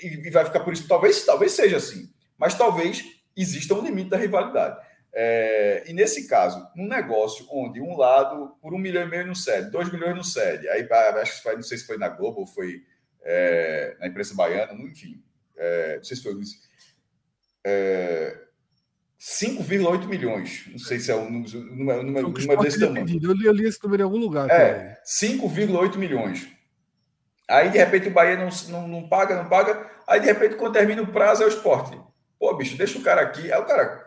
[0.00, 2.08] E, e vai ficar por isso, talvez, talvez seja assim.
[2.38, 3.04] Mas talvez
[3.36, 4.78] exista um limite da rivalidade.
[5.16, 9.34] É, e nesse caso, um negócio onde um lado, por um milhão e meio não
[9.34, 10.88] cede, dois milhões não cede, aí
[11.20, 12.82] acho que foi, não sei se foi na Globo ou foi
[13.22, 15.22] é, na imprensa baiana, enfim,
[15.56, 16.34] é, não sei se foi
[17.64, 18.44] é,
[19.24, 20.64] 5,8 milhões.
[20.70, 23.06] Não sei se é um número, número, número desse tamanho.
[23.22, 24.50] Eu li, eu li, esse número em algum lugar.
[24.50, 26.46] É, 5,8 milhões.
[27.48, 29.90] Aí, de repente, o Bahia não, não, não paga, não paga.
[30.06, 31.98] Aí, de repente, quando termina o prazo, é o esporte.
[32.38, 33.50] Pô, bicho, deixa o cara aqui.
[33.50, 34.06] Aí o cara,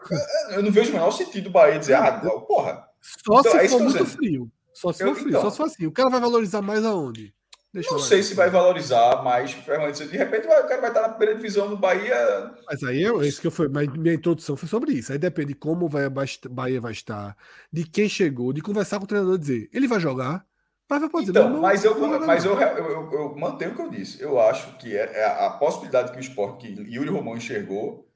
[0.52, 2.12] eu não vejo o menor sentido o Bahia dizer, ah,
[2.48, 2.86] porra.
[3.02, 4.52] Só então, se é for muito frio.
[4.72, 5.88] Só se for eu, frio, então, só se for assim.
[5.88, 7.34] O cara vai valorizar mais aonde?
[7.78, 9.22] Deixa não sei se vai valorizar
[9.64, 10.08] permanência.
[10.08, 12.52] De repente, o cara vai estar na primeira divisão do Bahia.
[12.66, 13.68] Mas aí é isso que eu fui.
[13.68, 15.12] Mas minha introdução foi sobre isso.
[15.12, 16.12] Aí depende de como vai, a
[16.50, 17.38] Bahia vai estar,
[17.72, 20.44] de quem chegou, de conversar com o treinador dizer, ele vai jogar.
[20.90, 23.92] Mas vai poder, então, não, mas, eu, mas eu, eu, eu, mantenho o que eu
[23.92, 24.24] disse.
[24.24, 28.10] Eu acho que é, é a possibilidade que o esporte, que Yuri Romão enxergou,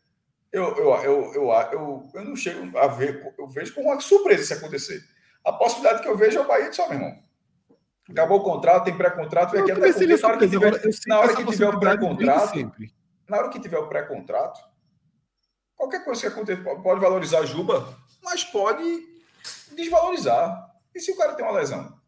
[0.52, 4.44] eu, eu, eu, eu, eu, eu não chego a ver, eu vejo como uma surpresa
[4.44, 5.04] se acontecer.
[5.46, 7.31] A possibilidade que eu vejo é o Bahia de só, meu irmão.
[8.12, 11.46] Acabou o contrato, tem pré-contrato, aqui até porque na hora que tiver, na hora que
[11.46, 12.72] tiver o pré-contrato,
[13.28, 14.60] na hora que tiver o pré-contrato,
[15.76, 18.84] qualquer coisa que aconteça pode valorizar a Juba, mas pode
[19.76, 20.70] desvalorizar.
[20.94, 22.02] E se o cara tem uma lesão?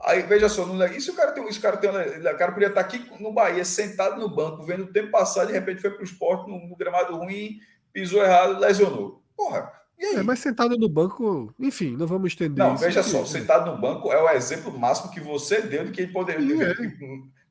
[0.00, 2.80] Aí, veja só, e se o cara tem, esse cara tem o cara podia estar
[2.80, 6.04] aqui no Bahia, sentado no banco, vendo o tempo passar, de repente foi para o
[6.04, 7.58] esporte no, no, gramado ruim,
[7.92, 9.22] pisou errado, lesionou.
[9.34, 9.72] Porra?
[9.98, 14.12] É, mas sentado no banco, enfim, não vamos estender Não, veja só, sentado no banco
[14.12, 16.76] é o exemplo máximo que você deu de que ele poderia.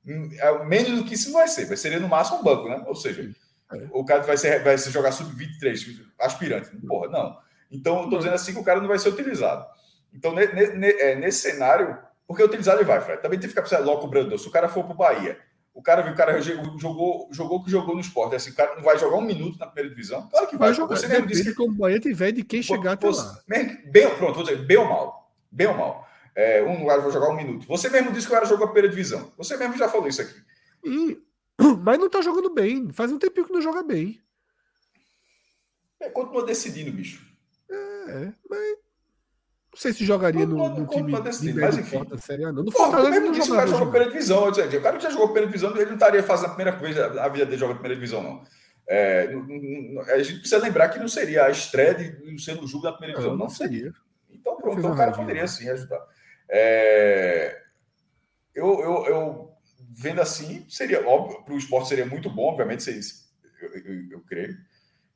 [0.08, 0.48] É.
[0.48, 0.66] é.
[0.66, 2.84] menos do que isso não vai ser, vai ser no máximo um banco, né?
[2.86, 3.30] Ou seja,
[3.74, 3.88] é.
[3.92, 6.70] o cara vai, ser, vai se jogar sub-23, aspirante.
[6.88, 7.38] Porra, não.
[7.72, 9.66] Então, eu estou dizendo assim que o cara não vai ser utilizado.
[10.14, 11.98] Então, é, nesse cenário,
[12.28, 13.22] porque utilizado ele vai, Fred.
[13.22, 14.38] Também tem que ficar pensando, logo cobrando.
[14.38, 15.38] Se o cara for para o Bahia,
[15.76, 18.32] o cara viu, o cara jogou, jogou que jogou no esporte.
[18.32, 20.26] É assim, o cara não vai jogar um minuto na primeira divisão?
[20.30, 20.70] Claro que vai.
[20.70, 20.96] vai jogar.
[20.96, 23.42] Você mesmo disse que como o Bahia tiver de quem chegar até lá.
[23.46, 25.34] Bem, pronto, vou dizer, bem ou mal.
[25.52, 26.08] Bem ou mal.
[26.34, 27.68] É, um lugar vai jogar um minuto.
[27.68, 29.34] Você mesmo disse que o cara jogou a primeira divisão.
[29.38, 30.42] Você mesmo já falou isso aqui.
[30.86, 31.22] E...
[31.84, 32.92] Mas não tá jogando bem.
[32.94, 34.22] Faz um tempinho que não joga bem.
[36.00, 37.22] É, continua decidindo, bicho.
[37.70, 38.78] É, mas
[39.76, 41.98] não sei se jogaria no, no time de mas enfim.
[41.98, 42.64] Porta, série não.
[42.64, 44.48] No Fortaleza mesmo não o cara jogou primeira divisão.
[44.48, 47.28] o cara que já jogou primeira divisão, ele não estaria fazendo a primeira vez a
[47.28, 48.44] vida dele jogar primeira divisão, não.
[48.88, 49.28] É,
[50.14, 53.38] a gente precisa lembrar que não seria a estreia de Luciano Juba na primeira divisão.
[53.38, 53.92] Não, não seria.
[54.32, 56.02] Então, pronto, então o cara poderia sim ajudar.
[56.48, 57.62] É,
[58.54, 59.52] eu, eu, eu,
[59.92, 63.02] vendo assim, seria óbvio, para o esporte seria muito bom, obviamente, seria,
[63.62, 64.56] eu, eu, eu creio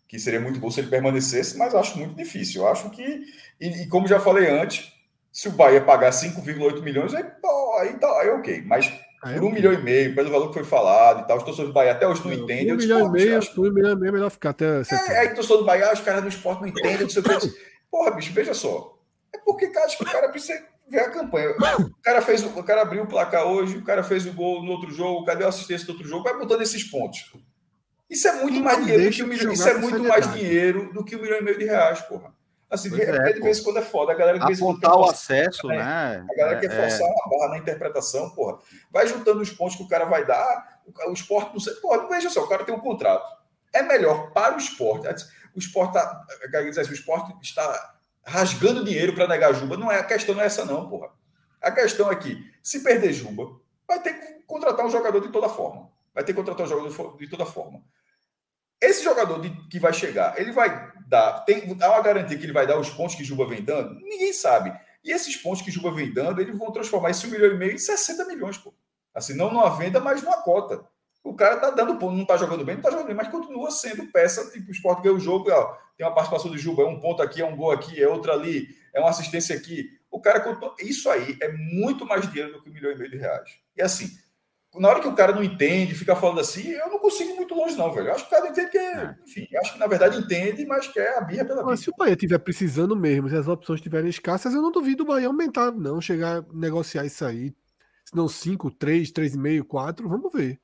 [0.10, 2.64] que seria muito bom se ele permanecesse, mas acho muito difícil.
[2.64, 3.22] Eu acho que,
[3.62, 4.92] e, e como já falei antes,
[5.32, 7.24] se o Bahia pagar 5,8 milhões, aí,
[7.80, 8.64] aí, tá, aí ok.
[8.66, 8.92] Mas
[9.22, 11.70] aí por um milhão e meio, pelo valor que foi falado e tal, os torcedores
[11.70, 12.74] do Bahia até hoje não é, entendem.
[12.74, 13.62] Um milhão e meio, acho...
[13.62, 14.82] um milhão e meio é melhor ficar até.
[14.82, 17.26] É, aí o torcedor do Bahia, os caras do esporte não entendem, não sei o
[17.26, 17.54] que.
[17.92, 18.98] Porra, bicho, veja só.
[19.34, 20.60] É porque acho que o cara precisa
[20.90, 21.52] ver a campanha.
[21.52, 24.72] O cara fez, o cara abriu o placar hoje, o cara fez o gol no
[24.72, 26.24] outro jogo, cadê a assistência do outro jogo?
[26.24, 27.32] Vai botando esses pontos.
[28.10, 29.54] Isso é muito mais dinheiro do que um milhão.
[29.54, 32.34] Isso é muito mais dinheiro do que um milhão e meio de reais, porra.
[32.70, 34.12] Assim, de, é, de vez em quando é foda.
[34.12, 35.78] A galera de vez em quando quer o acesso, né?
[35.78, 36.26] né?
[36.30, 37.12] A galera é, quer forçar é.
[37.12, 38.60] a barra na interpretação, porra.
[38.92, 41.74] Vai juntando os pontos que o cara vai dar, o, o esporte não sei.
[41.76, 43.28] Porra, veja só, o cara tem um contrato.
[43.74, 45.08] É melhor para o esporte.
[45.56, 46.26] O esporte tá,
[46.80, 49.76] assim, o esporte está rasgando dinheiro para negar Juba.
[49.76, 51.10] Não é a questão não é essa não, porra.
[51.62, 55.50] A questão é que se perder Juba, vai ter que contratar um jogador de toda
[55.50, 55.90] forma.
[56.14, 57.82] Vai ter que contratar o jogador de toda forma.
[58.82, 61.42] Esse jogador de, que vai chegar, ele vai dar.
[61.46, 63.96] Tem, há uma garantia que ele vai dar os pontos que Juba vem dando?
[64.02, 64.74] Ninguém sabe.
[65.04, 67.74] E esses pontos que Juba vem dando, eles vão transformar esse 1 milhão e meio
[67.74, 68.74] em 60 milhões, pô.
[69.14, 70.86] Assim, não numa venda, mas numa cota.
[71.24, 73.70] O cara tá dando ponto, não tá jogando bem, não tá jogando bem, mas continua
[73.72, 76.86] sendo peça, tipo, o esporte ganha o jogo, ó, tem uma participação do Juba, é
[76.86, 79.90] um ponto aqui, é um gol aqui, é outro ali, é uma assistência aqui.
[80.10, 80.74] O cara continua.
[80.80, 83.50] Isso aí é muito mais dinheiro do que um milhão e meio de reais.
[83.76, 84.10] E assim,
[84.76, 87.56] na hora que o cara não entende, fica falando assim, eu não consigo ir muito
[87.56, 88.10] longe, não, velho.
[88.10, 90.88] Eu acho que o cara entende que, é, enfim, acho que na verdade entende, mas
[90.88, 94.10] quer a birra pela Mas se o Bahia estiver precisando mesmo, se as opções estiverem
[94.10, 97.52] escassas, eu não duvido o Bahia aumentar, não, chegar a negociar isso aí.
[98.06, 100.60] Se não 5, 3, 3,5, 4, vamos ver.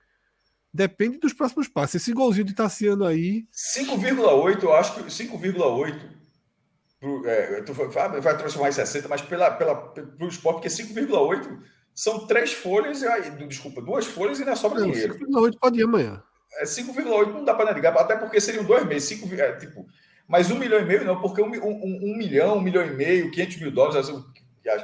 [0.73, 1.95] Depende dos próximos passos.
[1.95, 3.48] Esse golzinho de Tassiano aí.
[3.53, 6.15] 5,8, eu acho que 5,8
[7.26, 7.61] é,
[8.22, 13.47] vai transformar em 60, mas pela, pela, pelo esporte, porque 5,8 são três folhas, e,
[13.47, 15.17] desculpa, duas folhas e ainda sobra não, dinheiro.
[15.17, 16.22] 5,8 pode ir amanhã.
[16.57, 19.07] É, 5,8 não dá para negar, até porque seriam dois meses.
[19.07, 19.88] 5, é, tipo,
[20.27, 23.31] mas um milhão e meio não, porque um, um, um, milhão, um milhão e meio,
[23.31, 24.34] 500 mil dólares, acho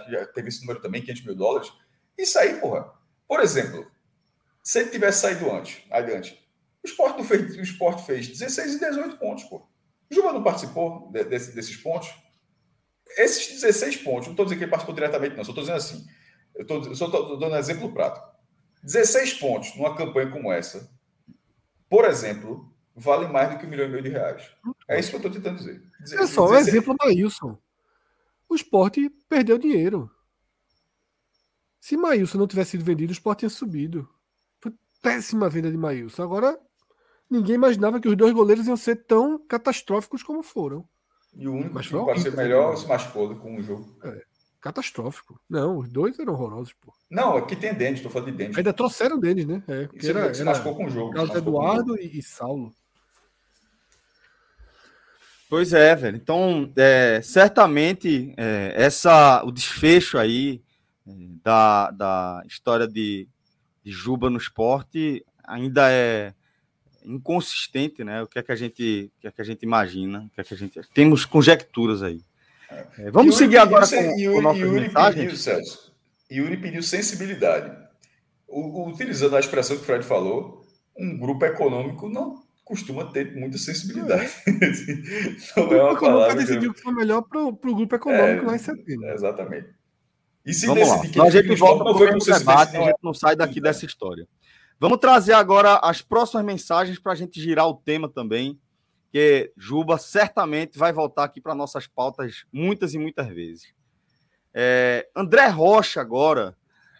[0.05, 1.73] que já teve esse número também, 500 mil dólares.
[2.17, 2.89] Isso aí, porra.
[3.27, 3.85] Por exemplo,
[4.63, 6.39] se ele tivesse saído antes, adiante,
[6.81, 9.67] o esporte, fez, o esporte fez 16 e 18 pontos, pô.
[10.09, 12.09] O Juba não participou de, desse, desses pontos?
[13.17, 16.05] Esses 16 pontos, não estou dizendo que ele participou diretamente, não, só estou dizendo assim
[16.55, 18.29] eu, tô, eu só estou dando um exemplo prático.
[18.83, 20.89] 16 pontos numa campanha como essa,
[21.89, 24.49] por exemplo, vale mais do que um milhão e meio de reais.
[24.87, 25.83] É isso que eu estou tentando dizer.
[26.13, 27.57] É só um exemplo Maílson.
[28.49, 30.09] O esporte perdeu dinheiro.
[31.79, 34.07] Se Maílson não tivesse sido vendido, o esporte tinha subido.
[34.59, 36.23] Foi péssima a venda de Maílson.
[36.23, 36.59] Agora,
[37.29, 40.87] ninguém imaginava que os dois goleiros iam ser tão catastróficos como foram.
[41.33, 43.97] E o único Mas que pode ser melhor se machucou com o jogo.
[44.03, 44.30] É
[44.61, 45.41] catastrófico.
[45.49, 46.93] Não, os dois eram horrorosos, pô.
[47.09, 48.57] Não, aqui tem Denis, estou falando de Denis.
[48.57, 49.61] Ainda trouxeram Denis, né?
[49.67, 51.13] É, porque era, se machucou com o jogo.
[51.13, 52.73] Carlos Eduardo e, e, Saulo.
[55.49, 56.15] Pois é, velho.
[56.15, 60.61] Então, é, certamente, é, essa, o desfecho aí
[61.05, 61.11] é,
[61.43, 63.27] da, da história de,
[63.83, 66.33] de Juba no esporte ainda é
[67.03, 68.21] inconsistente, né?
[68.21, 70.39] O que é que a gente, o que é que a gente imagina, o que
[70.39, 72.21] é que a gente temos conjecturas aí.
[72.97, 75.93] É, vamos seguir agora com, Yuri, com nossas Yuri Pediu, Celso,
[76.31, 77.77] Yuri pediu sensibilidade.
[78.47, 80.65] O, utilizando a expressão que o Fred falou,
[80.97, 84.29] um grupo econômico não costuma ter muita sensibilidade.
[85.57, 86.35] não é uma palavra.
[86.35, 89.09] decidiu que foi melhor para o grupo econômico é, lá em setembro.
[89.09, 89.69] exatamente.
[90.45, 91.25] E se Vamos decidir lá.
[91.29, 93.61] que a gente volta não foi debate, não, a gente não sai daqui é.
[93.61, 94.27] dessa história.
[94.79, 98.59] Vamos trazer agora as próximas mensagens para a gente girar o tema também
[99.11, 103.73] que Juba certamente vai voltar aqui para nossas pautas muitas e muitas vezes.
[104.53, 106.55] É, André Rocha, agora,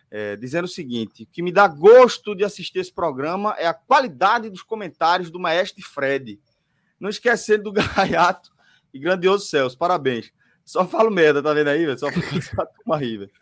[0.10, 3.74] é, dizendo o seguinte: o que me dá gosto de assistir esse programa é a
[3.74, 6.40] qualidade dos comentários do maestro Fred.
[7.00, 8.52] Não esquecendo do Gaiato
[8.94, 9.78] e grandioso Celso.
[9.78, 10.32] Parabéns.
[10.66, 11.98] Só falo merda, tá vendo aí, velho?
[11.98, 13.32] Só falo essa turma aí, velho.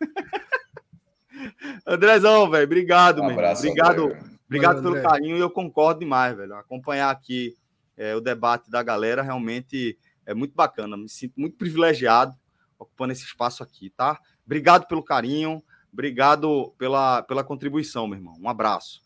[1.86, 4.22] Andrezão, velho, obrigado, um abraço, Obrigado, André.
[4.46, 6.54] obrigado pelo carinho e eu concordo demais, velho.
[6.54, 7.56] Acompanhar aqui
[8.00, 10.96] é, o debate da galera realmente é muito bacana.
[10.96, 12.34] Me sinto muito privilegiado
[12.78, 14.18] ocupando esse espaço aqui, tá?
[14.46, 15.62] Obrigado pelo carinho,
[15.92, 18.38] obrigado pela, pela contribuição, meu irmão.
[18.40, 19.02] Um abraço.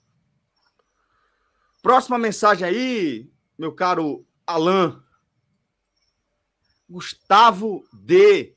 [1.83, 4.97] Próxima mensagem aí, meu caro Alain.
[6.89, 8.55] Gustavo D.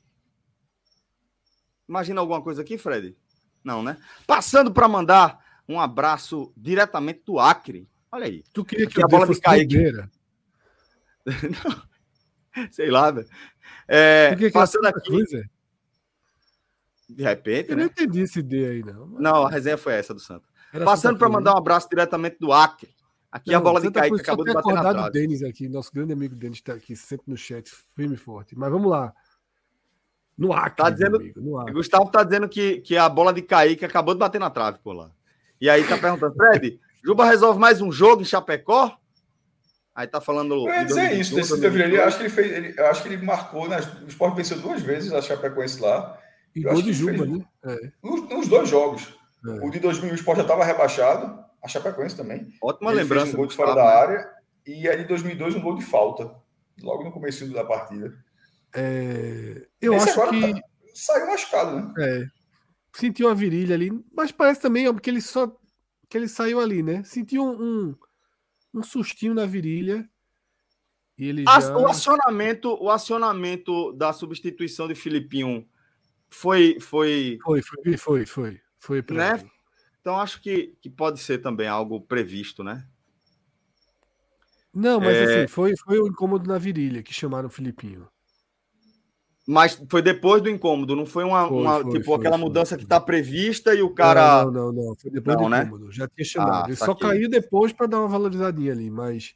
[1.88, 3.16] Imagina alguma coisa aqui, Fred?
[3.64, 3.96] Não, né?
[4.24, 7.88] Passando para mandar um abraço diretamente do Acre.
[8.12, 8.44] Olha aí.
[8.52, 9.34] Tu queria que, a bola me
[11.28, 12.68] caia.
[12.72, 13.28] Sei lá, velho.
[13.86, 15.10] É, que passando que aqui.
[15.10, 15.50] Coisa?
[17.08, 17.70] De repente.
[17.70, 17.84] Eu né?
[17.84, 19.06] não entendi esse D aí, não.
[19.06, 20.48] Não, a resenha foi essa do Santo.
[20.72, 22.90] Era passando para mandar um abraço diretamente do Acre.
[23.30, 25.10] Aqui não, a bola de Kaique acabou de bater na trave.
[25.10, 28.56] Denis aqui, nosso grande amigo Denis está aqui sempre no chat, firme e forte.
[28.56, 29.14] Mas vamos lá.
[30.36, 31.72] No Acre, tá dizendo, amigo, no Acre.
[31.74, 34.94] Gustavo está dizendo que, que a bola de Kaique acabou de bater na trave por
[34.94, 35.10] lá.
[35.60, 38.98] E aí tá perguntando, Fred, Juba resolve mais um jogo em Chapecó?
[39.98, 40.54] Aí tá falando.
[40.54, 42.04] Eu ia dizer isso desse Devilha.
[42.06, 42.52] Acho que ele fez.
[42.52, 43.68] Ele, acho que ele marcou.
[43.68, 43.78] Né?
[44.04, 46.16] O Sport venceu duas vezes a Chapecoense lá.
[46.54, 47.44] E gol de Juba, fez, né?
[47.64, 47.90] É.
[48.00, 49.12] Nos, nos, dois jogos.
[49.44, 49.66] É.
[49.66, 51.44] O de 2000 o Sport já estava rebaixado.
[51.60, 52.46] A Chapecoense também.
[52.62, 53.24] Ótima ele lembrança.
[53.24, 54.30] Fez um gol de fora da área.
[54.64, 56.32] E aí de 2002 um gol de falta.
[56.80, 58.16] Logo no começo da partida.
[58.72, 59.66] É...
[59.82, 60.54] Eu Esse acho que.
[60.54, 60.60] Tá...
[60.94, 61.94] Saiu machucado, né?
[61.98, 62.26] É.
[62.92, 63.90] Sentiu a virilha ali.
[64.14, 65.52] Mas parece também porque ele só.
[66.08, 67.02] Que ele saiu ali, né?
[67.02, 67.96] Sentiu um, um
[68.72, 70.08] um sustinho na virilha.
[71.16, 71.76] E ele já...
[71.76, 75.68] O acionamento, o acionamento da substituição de Filipinho
[76.30, 79.42] foi foi foi foi foi foi, foi né?
[80.00, 82.86] Então acho que, que pode ser também algo previsto, né?
[84.72, 85.24] Não, mas é...
[85.24, 88.08] assim, foi, foi o incômodo na virilha que chamaram o Filipinho.
[89.50, 92.76] Mas foi depois do incômodo, não foi uma, foi, uma foi, tipo foi, aquela mudança
[92.76, 94.44] que está prevista e o cara.
[94.44, 95.62] Não, não, não, foi depois não, do né?
[95.62, 95.90] incômodo.
[95.90, 96.64] Já tinha chamado.
[96.64, 99.34] Ah, Ele só caiu depois para dar uma valorizadinha ali, mas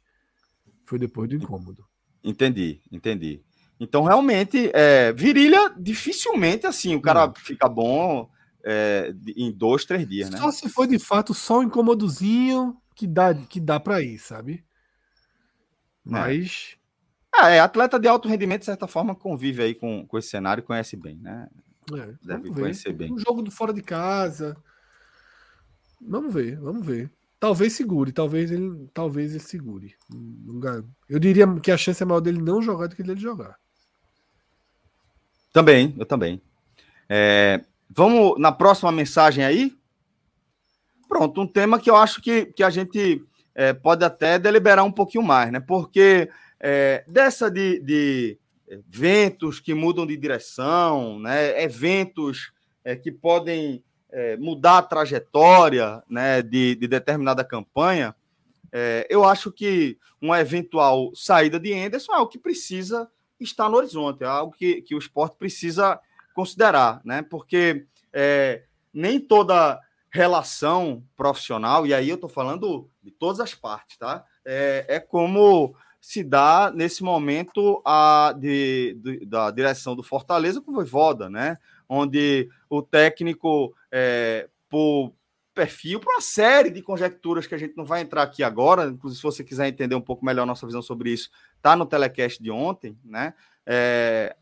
[0.85, 1.83] foi depois do incômodo.
[2.23, 3.41] Entendi, entendi.
[3.79, 7.33] Então, realmente, é, virilha, dificilmente assim, o cara não.
[7.33, 8.29] fica bom
[8.63, 10.37] é, em dois, três dias, né?
[10.37, 14.53] Só se for de fato só um incômodozinho que dá, que dá para ir, sabe?
[14.53, 14.63] É.
[16.05, 16.77] Mas.
[16.79, 16.82] É.
[17.41, 20.65] é, atleta de alto rendimento, de certa forma, convive aí com, com esse cenário e
[20.65, 21.47] conhece bem, né?
[21.91, 23.11] É, Deve conhecer bem.
[23.11, 24.55] Um jogo de fora de casa.
[25.99, 27.11] Vamos ver, vamos ver.
[27.39, 29.95] Talvez segure, talvez ele, talvez ele segure.
[31.09, 33.57] Eu diria que a chance é maior dele não jogar do que dele jogar.
[35.51, 36.41] Também, eu também.
[37.09, 39.77] É, vamos na próxima mensagem aí?
[41.07, 43.23] Pronto, um tema que eu acho que, que a gente
[43.53, 45.59] é, pode até deliberar um pouquinho mais, né?
[45.59, 46.29] Porque
[46.65, 51.61] é, dessa de, de eventos que mudam de direção, né?
[51.61, 52.53] eventos
[52.85, 56.41] é, que podem é, mudar a trajetória né?
[56.41, 58.15] de, de determinada campanha,
[58.71, 63.11] é, eu acho que uma eventual saída de Anderson é algo que precisa
[63.41, 65.99] estar no horizonte, é algo que, que o esporte precisa
[66.33, 67.21] considerar, né?
[67.21, 68.63] Porque é,
[68.93, 74.23] nem toda relação profissional, e aí eu estou falando de todas as partes, tá?
[74.45, 80.69] É, é como se dá nesse momento a de, de, da direção do Fortaleza com
[80.69, 81.57] o Voivoda, né?
[81.87, 85.13] Onde o técnico, é, por
[85.53, 89.15] perfil, por uma série de conjecturas que a gente não vai entrar aqui agora, inclusive
[89.15, 91.29] se você quiser entender um pouco melhor nossa visão sobre isso,
[91.61, 93.33] tá no telecast de ontem, né?
[93.65, 94.35] É,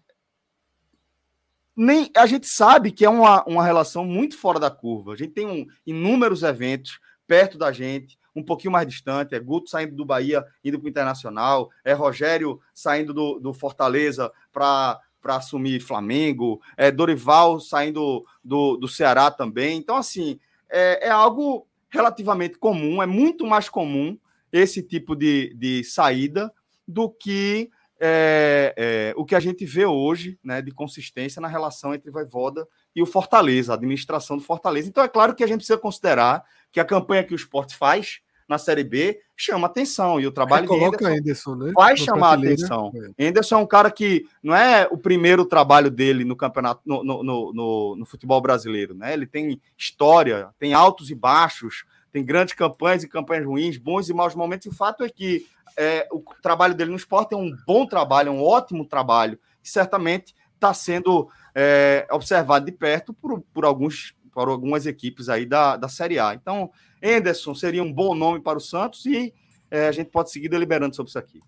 [1.76, 5.14] nem a gente sabe que é uma, uma relação muito fora da curva.
[5.14, 9.36] A gente tem um, inúmeros eventos perto da gente, um pouquinho mais distante.
[9.36, 11.70] É Guto saindo do Bahia, indo para o Internacional.
[11.84, 16.60] É Rogério saindo do, do Fortaleza para para assumir Flamengo.
[16.76, 19.78] É Dorival saindo do, do Ceará também.
[19.78, 24.18] Então, assim, é, é algo relativamente comum, é muito mais comum
[24.52, 26.52] esse tipo de, de saída
[26.88, 27.70] do que
[28.04, 32.68] é, é, o que a gente vê hoje né, de consistência na relação entre Voivoda
[32.96, 34.90] e o Fortaleza, a administração do Fortaleza.
[34.90, 38.20] Então, é claro que a gente precisa considerar que a campanha que o esporte faz
[38.48, 41.72] na Série B chama atenção e o trabalho de Anderson, Anderson né?
[41.74, 42.92] vai chamar atenção.
[43.18, 43.28] É.
[43.28, 47.24] Anderson é um cara que não é o primeiro trabalho dele no campeonato, no, no,
[47.24, 49.14] no, no futebol brasileiro, né?
[49.14, 54.14] Ele tem história, tem altos e baixos, tem grandes campanhas e campanhas ruins, bons e
[54.14, 54.66] maus momentos.
[54.66, 55.46] E o fato é que
[55.78, 59.70] é, o trabalho dele no esporte é um bom trabalho, é um ótimo trabalho, e
[59.70, 65.78] certamente está sendo é, observado de perto por, por, alguns, por algumas equipes aí da,
[65.78, 66.34] da Série A.
[66.34, 66.72] Então,
[67.02, 69.34] Enderson seria um bom nome para o Santos e
[69.70, 71.40] é, a gente pode seguir deliberando sobre isso aqui.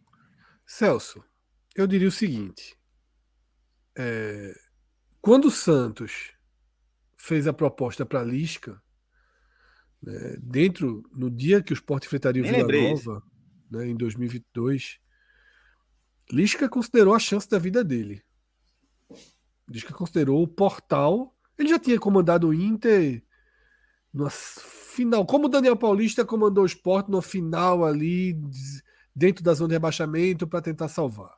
[0.65, 1.23] Celso,
[1.75, 2.77] eu diria o seguinte:
[3.95, 4.53] é,
[5.21, 6.33] quando o Santos
[7.17, 8.81] fez a proposta para Lisca,
[10.01, 13.23] né, dentro no dia que o Sport enfrentaria o Vila Nova,
[13.71, 14.99] né, em 2022,
[16.31, 18.23] Lisca considerou a chance da vida dele.
[19.67, 21.35] Lisca considerou o portal.
[21.63, 23.23] Ele já tinha comandado o Inter
[24.13, 28.37] no final, como o Daniel Paulista comandou o esporte no final ali,
[29.15, 31.33] dentro da zona de rebaixamento, para tentar salvar.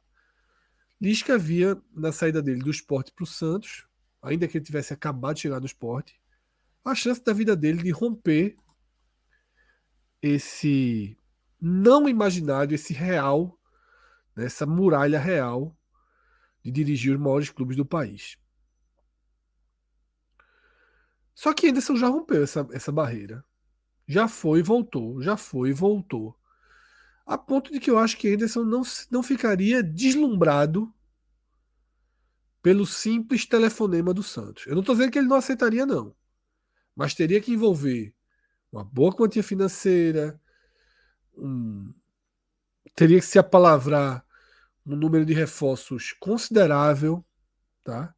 [0.99, 3.87] Lisca via na saída dele do esporte para o Santos,
[4.19, 6.19] ainda que ele tivesse acabado de chegar no esporte,
[6.83, 8.55] a chance da vida dele de romper
[10.23, 11.15] esse
[11.61, 13.59] não imaginário, esse real,
[14.35, 15.77] né, essa muralha real
[16.63, 18.39] de dirigir os maiores clubes do país.
[21.35, 23.43] Só que Anderson já rompeu essa, essa barreira.
[24.07, 26.35] Já foi e voltou, já foi e voltou.
[27.25, 30.91] A ponto de que eu acho que Anderson não, não ficaria deslumbrado
[32.61, 34.65] pelo simples telefonema do Santos.
[34.65, 36.15] Eu não estou dizendo que ele não aceitaria, não.
[36.95, 38.15] Mas teria que envolver
[38.71, 40.39] uma boa quantia financeira,
[41.37, 41.93] um,
[42.95, 44.25] teria que se apalavrar
[44.85, 47.25] um número de reforços considerável,
[47.83, 48.15] tá?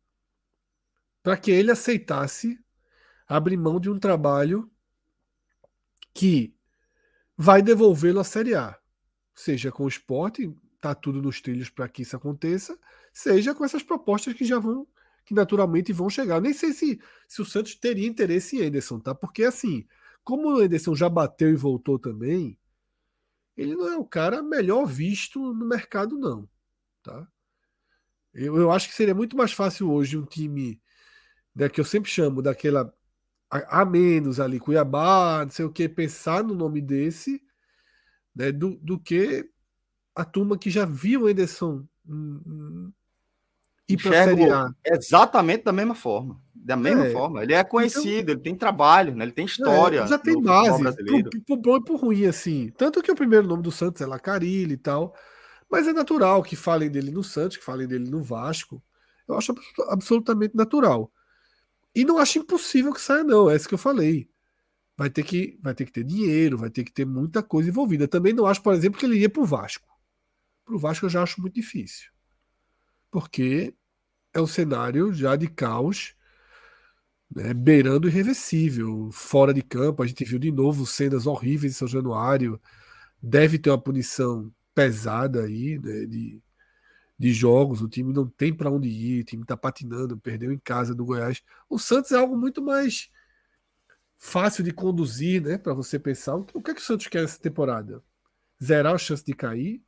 [1.24, 2.60] Para que ele aceitasse
[3.28, 4.70] abrir mão de um trabalho
[6.14, 6.56] que
[7.36, 8.80] vai devolvê-lo à Série A,
[9.36, 12.78] seja com o esporte, tá tudo nos trilhos para que isso aconteça,
[13.14, 14.88] seja com essas propostas que já vão,
[15.26, 16.42] que naturalmente vão chegar.
[16.42, 19.14] Nem sei se, se o Santos teria interesse em Anderson, tá?
[19.14, 19.86] Porque assim,
[20.24, 22.58] como o Anderson já bateu e voltou também,
[23.56, 26.48] ele não é o cara melhor visto no mercado, não.
[27.04, 27.28] Tá?
[28.34, 30.82] Eu, eu acho que seria muito mais fácil hoje um time
[31.56, 32.94] né, que eu sempre chamo daquela
[33.50, 37.42] a, a, menos ali, Cuiabá, não sei o que, pensar no nome desse,
[38.36, 39.50] né, do, do que
[40.16, 42.92] a turma que já viu o Enderson hum, hum,
[43.88, 44.70] ir para Série A.
[44.86, 46.42] Exatamente da mesma forma.
[46.54, 47.12] Da mesma é.
[47.12, 47.44] forma.
[47.44, 49.24] Ele é então conhecido, então, ele tem trabalho, né?
[49.24, 50.02] ele tem história.
[50.02, 52.74] É, já tem base, pro, pro bom e pro ruim, assim.
[52.78, 55.16] Tanto que o primeiro nome do Santos é Lacarilli e tal.
[55.72, 58.84] Mas é natural que falem dele no Santos, que falem dele no Vasco.
[59.28, 59.56] Eu acho
[59.88, 61.12] absolutamente natural.
[61.98, 63.50] E não acho impossível que saia, não.
[63.50, 64.30] É isso que eu falei.
[64.96, 68.08] Vai ter que, vai ter, que ter dinheiro, vai ter que ter muita coisa envolvida.
[68.08, 69.88] Também não acho, por exemplo, que ele ia para o Vasco.
[70.64, 72.12] Para o Vasco eu já acho muito difícil.
[73.10, 73.74] Porque
[74.32, 76.14] é um cenário já de caos,
[77.36, 79.10] né, beirando irreversível.
[79.12, 82.62] Fora de campo, a gente viu de novo cenas horríveis em São Januário.
[83.20, 86.44] Deve ter uma punição pesada aí, né, de,
[87.18, 87.82] de jogos.
[87.82, 91.06] O time não tem para onde ir, o time está patinando, perdeu em casa do
[91.06, 91.42] Goiás.
[91.70, 93.10] O Santos é algo muito mais
[94.18, 96.36] fácil de conduzir, né, para você pensar.
[96.36, 98.04] O que é que o Santos quer essa temporada?
[98.64, 99.82] Zerar a chance de cair?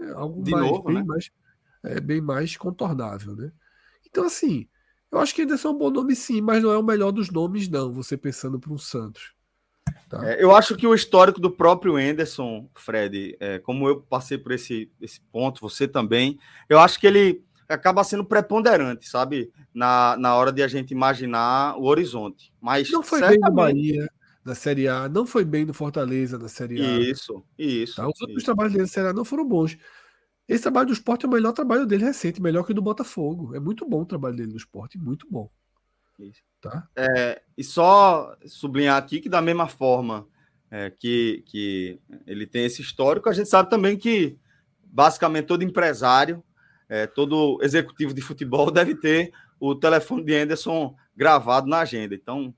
[0.00, 1.04] É algo de mais, novo, bem né?
[1.04, 1.30] mais
[1.84, 3.52] é bem mais contornável, né?
[4.06, 4.68] Então assim,
[5.10, 7.28] eu acho que ainda é um bom nome sim, mas não é o melhor dos
[7.30, 9.34] nomes não, você pensando para um Santos.
[10.08, 10.30] Tá.
[10.30, 14.52] É, eu acho que o histórico do próprio Anderson, Fred, é, como eu passei por
[14.52, 16.38] esse, esse ponto, você também,
[16.68, 19.50] eu acho que ele acaba sendo preponderante, sabe?
[19.72, 22.52] Na, na hora de a gente imaginar o horizonte.
[22.60, 23.40] Mas não foi certamente...
[23.40, 24.08] bem no Bahia
[24.44, 26.98] na Série A, não foi bem no Fortaleza na Série A.
[26.98, 27.96] Isso, isso.
[27.96, 28.02] Tá?
[28.02, 28.44] Os outros isso.
[28.44, 29.78] trabalhos dele na Série A não foram bons.
[30.48, 33.54] Esse trabalho do esporte é o melhor trabalho dele recente, melhor que o do Botafogo.
[33.54, 35.48] É muito bom o trabalho dele no esporte, muito bom.
[36.18, 36.40] Isso.
[36.60, 36.88] Tá?
[36.96, 40.26] É, e só sublinhar aqui que, da mesma forma
[40.70, 44.38] é, que, que ele tem esse histórico, a gente sabe também que
[44.82, 46.42] basicamente todo empresário,
[46.88, 52.14] é, todo executivo de futebol deve ter o telefone de Anderson gravado na agenda.
[52.14, 52.54] Então,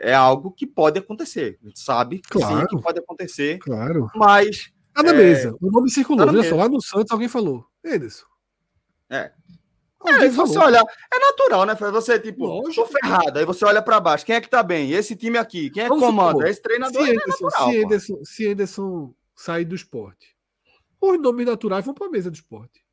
[0.00, 1.58] é algo que pode acontecer.
[1.62, 3.58] A gente sabe claro, sim, que pode acontecer.
[3.58, 4.08] Claro.
[4.14, 4.72] Mas.
[4.94, 5.56] Tá na é, mesa.
[5.60, 6.26] O nome circulou.
[6.26, 7.64] Tá só, lá no Santos alguém falou.
[7.84, 8.26] Anderson.
[9.10, 9.32] É.
[10.04, 11.74] É, você olha, é natural, né?
[11.74, 12.86] Você, tipo, Lógico.
[12.86, 13.38] tô ferrado.
[13.38, 14.26] Aí você olha para baixo.
[14.26, 14.90] Quem é que tá bem?
[14.90, 15.70] Esse time aqui.
[15.70, 16.48] Quem é que comanda?
[16.48, 20.36] Esse treinador se é natural, se, Anderson, se Anderson sair do esporte,
[21.00, 22.84] os nomes naturais vão para a mesa do esporte.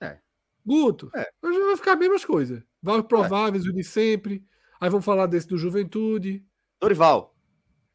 [0.00, 0.18] É.
[0.64, 1.30] Guto, é.
[1.40, 2.62] vai ficar as mesmas coisas.
[2.82, 3.68] Vai prováveis, é.
[3.68, 4.44] o de sempre.
[4.80, 6.44] Aí vamos falar desse do Juventude.
[6.80, 7.34] Dorival.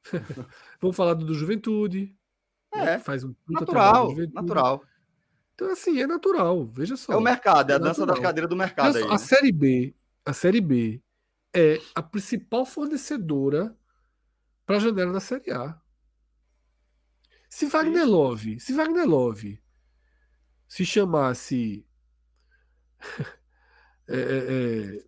[0.80, 2.16] vamos falar do, do Juventude.
[2.74, 2.86] É.
[2.86, 3.00] Né?
[3.00, 4.84] Faz um natural, natural.
[5.58, 7.14] Então, assim, é natural, veja só.
[7.14, 8.96] É o mercado, é, a dança das cadeiras do mercado.
[8.96, 9.18] Aí, a né?
[9.18, 11.02] Série B, a Série B
[11.52, 13.76] é a principal fornecedora
[14.68, 15.76] para a janela da Série A.
[17.50, 18.12] Se Wagner Isso.
[18.12, 19.60] Love, se Wagner Love
[20.68, 21.84] se chamasse
[24.08, 25.04] é, é, é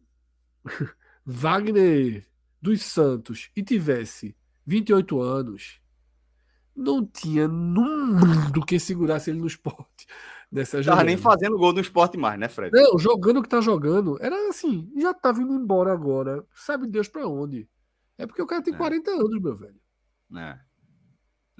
[1.23, 2.27] Wagner
[2.59, 4.35] dos Santos e tivesse
[4.65, 5.79] 28 anos,
[6.75, 7.83] não tinha no
[8.15, 10.07] mundo quem segurasse ele no esporte.
[10.51, 12.71] Nessa Tava nem fazendo gol no esporte mais, né, Fred?
[12.73, 14.17] Não, jogando o que tá jogando.
[14.19, 16.43] Era assim, já tá vindo embora agora.
[16.55, 17.69] Sabe Deus para onde?
[18.17, 18.77] É porque o cara tem é.
[18.77, 19.79] 40 anos, meu velho.
[20.35, 20.59] É.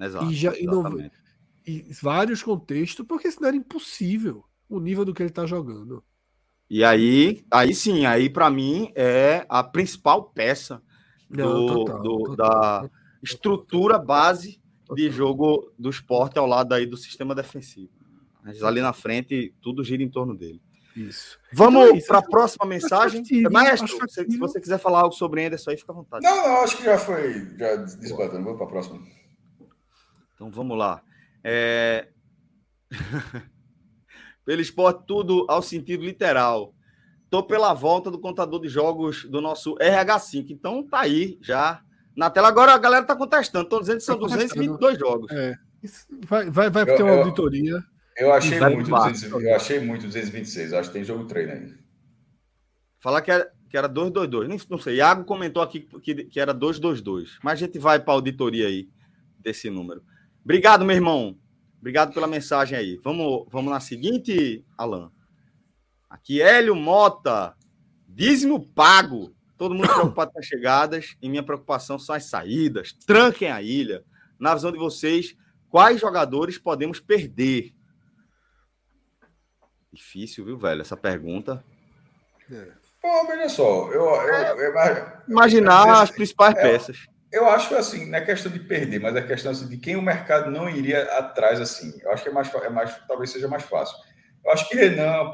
[0.04, 0.26] Exato.
[0.26, 0.82] E, já, e, não,
[1.66, 6.02] e vários contextos, porque senão era impossível o nível do que ele tá jogando.
[6.68, 10.82] E aí, aí sim, aí para mim é a principal peça
[11.28, 12.90] do, não, total, do total, da total,
[13.22, 14.60] estrutura base
[14.94, 17.99] de jogo do esporte ao lado aí do sistema defensivo.
[18.42, 20.60] Mas ali na frente, tudo gira em torno dele.
[20.96, 21.38] Isso.
[21.52, 23.22] Vamos então é para a próxima mensagem.
[23.50, 26.24] Maestro, se, se, você quiser falar algo sobre Anderson aí, fica à vontade.
[26.24, 28.44] Não, não, acho que já foi já desbatendo.
[28.44, 29.00] Vamos para a próxima.
[30.34, 31.02] Então vamos lá.
[31.44, 32.08] É...
[34.44, 36.74] Pelo esporte, tudo ao sentido literal.
[37.28, 40.46] Tô pela volta do contador de jogos do nosso RH5.
[40.50, 41.80] Então tá aí já
[42.16, 42.48] na tela.
[42.48, 43.66] Agora a galera tá contestando.
[43.66, 45.30] Estão dizendo que são 222 jogos.
[45.30, 45.54] É.
[46.26, 47.84] Vai, vai, vai ter uma eu, auditoria.
[48.20, 50.74] Eu achei, muito, 200, eu achei muito 226.
[50.74, 51.74] Acho que tem jogo treino aí.
[52.98, 54.46] Falar que era, que era 222.
[54.46, 54.96] Não, não sei.
[54.96, 57.38] Iago comentou aqui que, que era 222.
[57.42, 58.90] Mas a gente vai para a auditoria aí
[59.38, 60.02] desse número.
[60.44, 61.34] Obrigado, meu irmão.
[61.78, 63.00] Obrigado pela mensagem aí.
[63.02, 65.10] Vamos, vamos na seguinte, Alan.
[66.10, 67.56] Aqui, Hélio Mota.
[68.06, 69.34] Dízimo pago.
[69.56, 71.16] Todo mundo preocupado com as chegadas.
[71.22, 72.92] E minha preocupação são as saídas.
[73.06, 74.04] Tranquem a ilha.
[74.38, 75.34] Na visão de vocês,
[75.70, 77.72] quais jogadores podemos perder?
[79.92, 81.62] Difícil, viu, velho, essa pergunta.
[82.50, 82.68] É.
[83.00, 87.06] Pô, veja só, eu, eu, eu, eu imaginar eu, as principais é, peças.
[87.32, 90.02] Eu acho assim, não é questão de perder, mas é questão assim, de quem o
[90.02, 91.98] mercado não iria atrás assim.
[92.02, 93.96] Eu acho que é mais, é mais talvez seja mais fácil.
[94.44, 95.32] Eu acho que Renan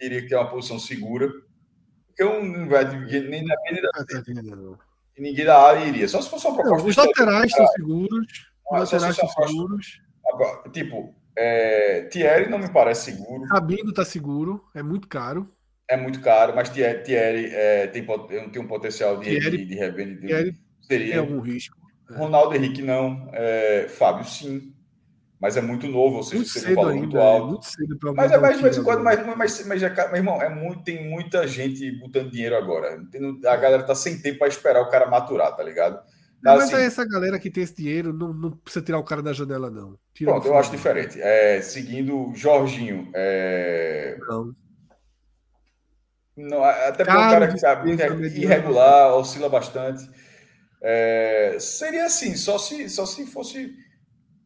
[0.00, 1.30] diria que é uma posição segura.
[2.08, 4.78] porque um não vai nem na nem da,
[5.18, 6.08] ninguém da área iria.
[6.08, 6.82] Só se fosse uma proposta.
[6.82, 8.50] Não, os laterais estão seguros.
[8.70, 10.00] Os laterais estão seguros.
[10.26, 13.44] Agora, tipo, é, Thierry não me parece seguro.
[13.44, 15.50] Rabino está seguro, é muito caro.
[15.88, 18.04] É muito caro, mas Thierry, Thierry é, tem,
[18.50, 20.20] tem um potencial de, Thierry, de, de revenda.
[20.20, 21.12] Thierry seria.
[21.12, 21.76] Tem algum risco.
[22.10, 22.16] É.
[22.16, 23.28] Ronaldo Henrique não.
[23.32, 24.72] É, Fábio sim.
[25.38, 27.44] Mas é muito novo, ou seja, muito cedo valor ainda, muito alto.
[27.44, 30.16] É muito cedo mas é mais de vez em quando, mas, mas, mas, já, meu
[30.16, 32.98] irmão, é muito, tem muita gente botando dinheiro agora.
[33.46, 36.00] A galera tá sem tempo para esperar o cara maturar, tá ligado?
[36.42, 39.04] Não, mas assim, é essa galera que tem esse dinheiro, não, não precisa tirar o
[39.04, 39.98] cara da janela, não.
[40.14, 41.20] Tira pronto, eu acho diferente.
[41.20, 43.10] É, seguindo Jorginho.
[43.14, 44.16] É...
[44.20, 44.54] Não.
[46.36, 46.64] não.
[46.64, 48.06] Até porque o cara que sabe, é
[48.38, 50.08] irregular, oscila bastante.
[50.80, 53.74] É, seria assim, só se, só se fosse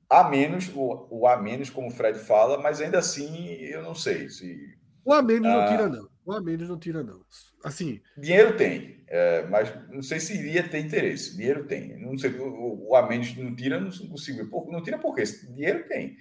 [0.09, 3.95] a menos, o, o a menos, como o Fred fala, mas ainda assim, eu não
[3.95, 4.75] sei se.
[5.05, 6.10] O a menos ah, não tira, não.
[6.31, 7.21] O a menos não tira, não.
[7.65, 8.01] Assim.
[8.17, 11.37] Dinheiro tem, é, mas não sei se iria ter interesse.
[11.37, 11.99] Dinheiro tem.
[12.01, 14.73] Não sei, o, o a menos não tira, não consigo ver.
[14.73, 15.25] Não tira por quê?
[15.25, 16.17] Dinheiro tem.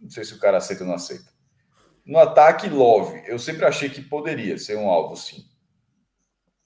[0.00, 1.30] Não sei se o cara aceita ou não aceita.
[2.04, 3.22] No ataque, Love.
[3.26, 5.44] Eu sempre achei que poderia ser um alvo, sim.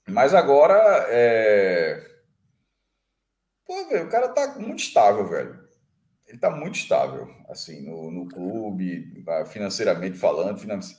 [0.07, 2.15] Mas agora, é
[3.65, 5.59] Pô, velho, o cara tá muito estável, velho.
[6.27, 10.97] Ele tá muito estável, assim, no, no clube, financeiramente falando, finance...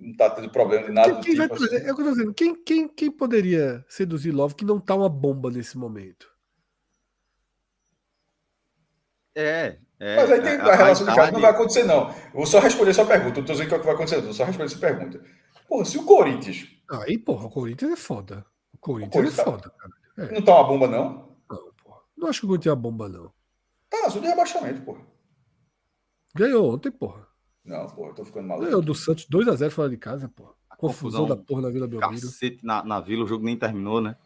[0.00, 1.76] não tá tendo problema de nada quem, tipo, assim.
[1.76, 5.50] É eu tô dizendo, quem, quem, quem poderia seduzir Love que não tá uma bomba
[5.50, 6.30] nesse momento?
[9.34, 12.12] É, é, Mas aí tem a, a relação de casa, não vai acontecer, não.
[12.32, 13.40] Vou só responder sua pergunta.
[13.40, 15.24] Eu tô dizendo que é o que vai acontecer, eu vou só responder essa pergunta.
[15.68, 16.66] Porra, se o Corinthians.
[16.90, 18.44] Aí, porra, o Corinthians é foda.
[18.72, 19.92] O Corinthians, o Corinthians é foda, cara.
[20.18, 20.34] É.
[20.34, 21.28] Não tá uma bomba, não?
[22.16, 23.32] Não acho que o Corinthians é bomba, não.
[23.88, 25.06] Tá na zona de rebaixamento, porra.
[26.34, 27.27] Ganhou ontem, porra.
[27.68, 28.66] Não, porra, eu tô ficando maluco.
[28.66, 30.52] Ganhou do Santos 2x0 fora de casa, porra.
[30.78, 32.22] Confusão, Confusão da porra na Vila Belmiro.
[32.22, 34.16] Cacete na, na Vila, o jogo nem terminou, né?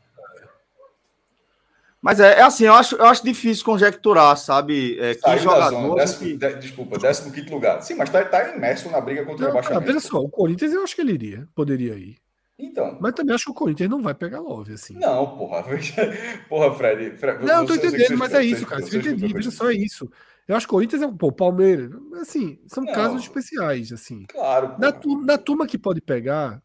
[2.00, 4.98] Mas é, é, assim, eu acho, eu acho difícil conjecturar, sabe?
[4.98, 5.94] É, que jogador.
[5.94, 6.36] Décimo, que...
[6.36, 7.80] de, desculpa, 15 lugar.
[7.80, 9.84] Sim, mas tá, tá imerso na briga contra não, o rebaixamento.
[9.86, 12.16] Cara, veja só, o Corinthians eu acho que ele iria, poderia ir.
[12.58, 12.98] Então.
[13.00, 14.94] Mas também acho que o Corinthians não vai pegar Love, assim.
[14.94, 15.64] Não, porra.
[16.48, 17.16] Porra, Fred.
[17.16, 18.82] Fred não, eu tô entendendo, mas é isso, cara.
[18.82, 20.10] Você entendi, veja só, é isso.
[20.46, 21.16] Eu acho que o Corinthians é um.
[21.16, 21.90] Pô, Palmeiras,
[22.20, 24.24] assim, são não, casos especiais, assim.
[24.26, 24.76] Claro.
[24.78, 26.62] Na, tu, na turma que pode pegar.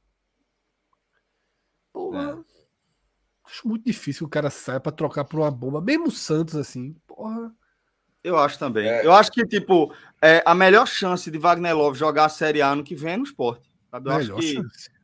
[1.93, 2.39] Porra.
[2.43, 2.57] É.
[3.45, 5.79] Acho muito difícil que o cara saia pra trocar por uma bomba.
[5.79, 7.53] Mesmo o Santos, assim, porra.
[8.23, 8.87] Eu acho também.
[8.87, 9.05] É.
[9.05, 12.75] Eu acho que, tipo, é, a melhor chance de Wagner Love jogar a Série A
[12.75, 13.71] no que vem é no esporte.
[13.89, 14.09] Sabe?
[14.09, 14.53] Eu melhor acho que.
[14.55, 14.97] Chance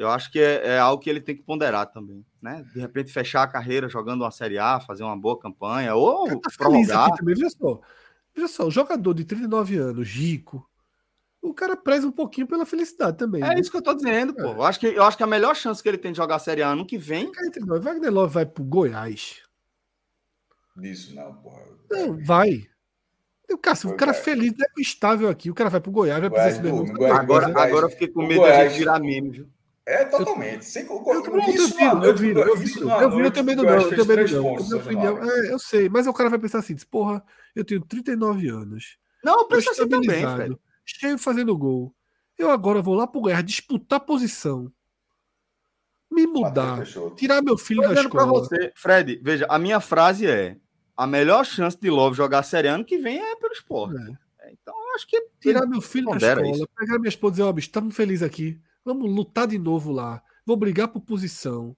[0.00, 2.64] eu acho que é, é, algo que ele tem que ponderar também, né?
[2.72, 6.48] De repente fechar a carreira jogando uma Série A, fazer uma boa campanha, ou tá
[6.56, 7.14] prorrogar.
[7.14, 7.78] Também, só,
[8.34, 10.68] veja só, o jogador de 39 anos, rico,
[11.42, 13.42] o cara preza um pouquinho pela felicidade também.
[13.42, 13.60] É né?
[13.60, 14.42] isso que eu tô dizendo, é.
[14.42, 14.50] pô.
[14.50, 16.40] Eu acho, que, eu acho que a melhor chance que ele tem de jogar a
[16.40, 17.30] Série A ano que vem.
[17.80, 19.42] Wagner Love vai pro Goiás.
[20.82, 21.62] Isso não, porra.
[21.90, 22.68] Não, vai.
[23.50, 25.50] O cara, o cara feliz, é estável aqui.
[25.50, 28.24] O cara vai pro Goiás, vai Goiás, precisar do, Goiás, agora, agora eu fiquei com
[28.24, 29.48] medo de virar meme, viu?
[29.84, 30.64] É, totalmente.
[30.64, 33.96] Sem, eu, eu, isso eu, eu, vi, eu, vi, eu, vi, eu também não, eu
[33.96, 34.56] também não.
[34.56, 37.24] Minha opinião, é, eu sei, mas o cara vai pensar assim, diz, porra,
[37.54, 38.98] eu tenho 39 anos.
[39.22, 40.56] Não, eu penso assim também, Fred.
[40.84, 41.94] Cheio fazendo gol.
[42.38, 44.72] Eu agora vou lá pro Goiás disputar posição.
[46.10, 46.82] Me mudar,
[47.14, 48.26] tirar meu filho da escola.
[48.26, 50.56] você, Fred, veja, a minha frase é:
[50.96, 53.96] a melhor chance de Love jogar série ano que vem é pelo esporte.
[54.40, 54.48] É.
[54.48, 56.68] é então, eu acho que tirar meu filho da escola, isso.
[56.76, 58.60] pegar minha esposa e dizer, ó, oh, bicho, estamos felizes aqui.
[58.84, 60.20] Vamos lutar de novo lá.
[60.44, 61.76] Vou brigar por posição.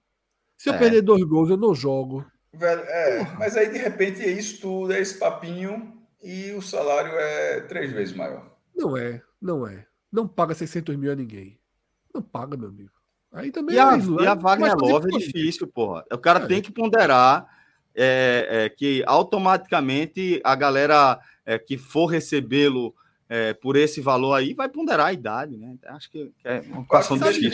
[0.57, 0.77] Se eu é.
[0.79, 2.25] perder dois gols, eu não jogo.
[2.53, 7.11] Velho, é, mas aí de repente é isso tudo, é esse papinho e o salário
[7.11, 8.55] é três vezes maior.
[8.75, 9.85] Não é, não é.
[10.11, 11.59] Não paga 600 mil a ninguém.
[12.13, 12.91] Não paga, meu amigo.
[13.31, 16.05] Aí também e é a, isso, e a Wagner Love é difícil, porra.
[16.11, 16.45] O cara é.
[16.45, 17.47] tem que ponderar
[17.95, 22.93] é, é, que automaticamente a galera é, que for recebê-lo
[23.29, 25.75] é, por esse valor aí, vai ponderar a idade, né?
[25.87, 27.49] Acho que é uma equação difícil.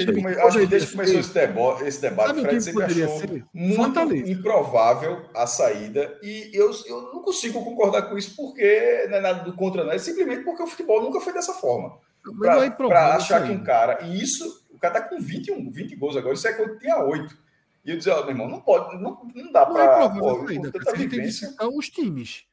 [0.46, 4.32] Acho que desde que começou esse debate, esse debate Fred sempre achou muito Fortaleza.
[4.32, 9.44] improvável a saída, e eu, eu não consigo concordar com isso, porque não é nada
[9.44, 11.98] do contra, não, é simplesmente porque o futebol nunca foi dessa forma.
[12.38, 16.18] Para é achar que um cara, e isso, o cara tá com 21, 20 gols
[16.18, 17.50] agora, isso é quando tinha 8.
[17.86, 20.04] E eu dizer, ó, meu irmão, não pode, não, não dá para.
[20.04, 22.44] É pô, saída, você tem que citar os times.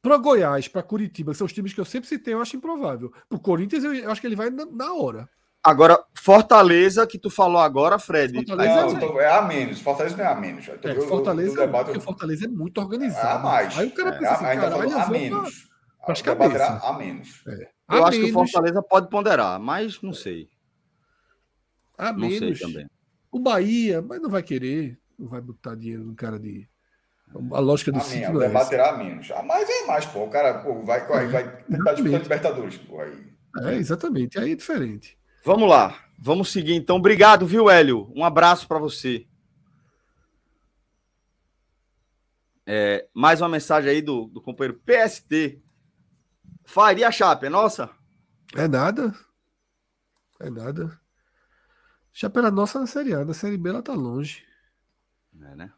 [0.00, 3.12] Para Goiás, para Curitiba, que são os times que eu sempre citei, eu acho improvável.
[3.28, 5.28] Para o Corinthians, eu acho que ele vai na, na, hora.
[5.62, 8.32] Agora, Fortaleza, que tu falou agora, Fred.
[8.34, 9.80] Fortaleza é, é a menos.
[9.80, 10.68] Fortaleza não é a menos.
[10.68, 13.26] É, Fortaleza, eu, eu debate, Fortaleza é muito organizado.
[13.26, 13.78] É a mais.
[13.78, 15.68] Aí o cara pensa é, assim, caralho, a, a menos.
[16.06, 16.84] As cabeças.
[16.84, 17.42] A menos.
[17.46, 17.70] É.
[17.88, 18.08] A eu menos.
[18.08, 20.48] acho que o Fortaleza pode ponderar, mas não sei.
[21.98, 22.38] A não menos.
[22.38, 22.86] sei também.
[23.30, 26.68] O Bahia, mas não vai querer, não vai botar dinheiro no cara de.
[27.52, 29.30] A lógica do City não é baterá menos.
[29.30, 30.24] A mais é mais, pô.
[30.24, 33.00] O cara pô, vai, vai, vai tentar disputar Libertadores, pô.
[33.00, 33.28] Aí.
[33.64, 34.38] É, exatamente.
[34.38, 35.18] Aí é diferente.
[35.44, 36.04] Vamos lá.
[36.18, 36.96] Vamos seguir então.
[36.96, 38.10] Obrigado, viu, Hélio?
[38.14, 39.26] Um abraço para você.
[42.66, 45.62] É, mais uma mensagem aí do, do companheiro PST.
[46.64, 47.88] Faria Chape, é nossa?
[48.54, 49.14] É nada.
[50.40, 51.00] É nada.
[52.12, 54.44] Chape era nossa na Série A, na Série B ela tá longe.
[55.40, 55.72] É, né?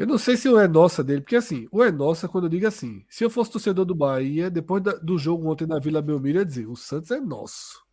[0.00, 2.48] Eu não sei se o é nossa dele, porque assim, o é nossa, quando eu
[2.48, 6.00] digo assim, se eu fosse torcedor do Bahia, depois da, do jogo ontem na Vila
[6.00, 7.84] Belmiro, ia dizer: o Santos é nosso.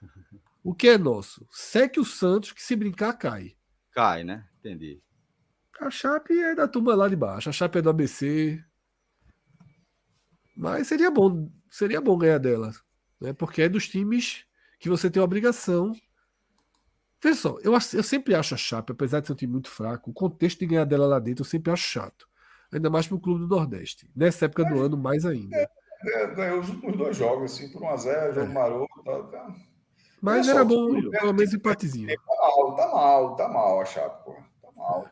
[0.62, 1.44] O que é nosso?
[1.50, 3.56] Seque o Santos, que se brincar, cai.
[3.92, 4.46] Cai, né?
[4.58, 5.02] Entendi.
[5.80, 7.48] A Chape é da turma lá de baixo.
[7.48, 8.62] A Chape é do ABC.
[10.54, 12.74] Mas seria bom, seria bom ganhar dela.
[13.18, 13.32] Né?
[13.32, 14.44] Porque é dos times
[14.78, 15.92] que você tem obrigação.
[17.22, 20.10] Veja só, eu, eu sempre acho a Chape, apesar de ser um time muito fraco,
[20.10, 22.28] o contexto de ganhar dela lá dentro eu sempre acho chato.
[22.72, 24.08] Ainda mais para o clube do Nordeste.
[24.14, 25.56] Nessa época do ano, mais ainda.
[25.56, 25.68] É,
[26.22, 28.52] é, ganhou os últimos dois jogos, assim, por 1x0, jogo é.
[28.52, 29.02] maroto.
[29.04, 29.54] Tá, tá.
[30.20, 32.08] Mas era bom, pelo menos empatezinho.
[32.08, 34.32] Tá mal, tá mal, tá mal a Chape, pô.
[34.62, 35.08] Tá mal.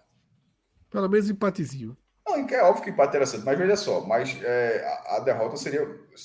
[0.90, 1.96] Pelo menos empatezinho.
[2.26, 5.56] Não, é óbvio que empate era certo, mas veja só, mas é, a, a, derrota
[5.56, 5.80] seria.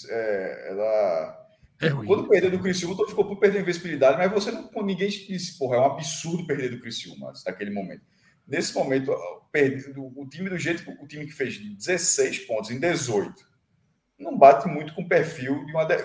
[0.09, 1.42] É, ela.
[1.81, 4.69] É Quando perdeu do Criciúma, todo ficou por perder a invencibilidade, mas você não.
[4.83, 8.01] Ninguém disse, porra, é um absurdo perder do Criciúma naquele momento.
[8.47, 13.53] Nesse momento, o time do jeito o time que fez 16 pontos em 18
[14.19, 15.95] não bate muito com o perfil de, uma, de,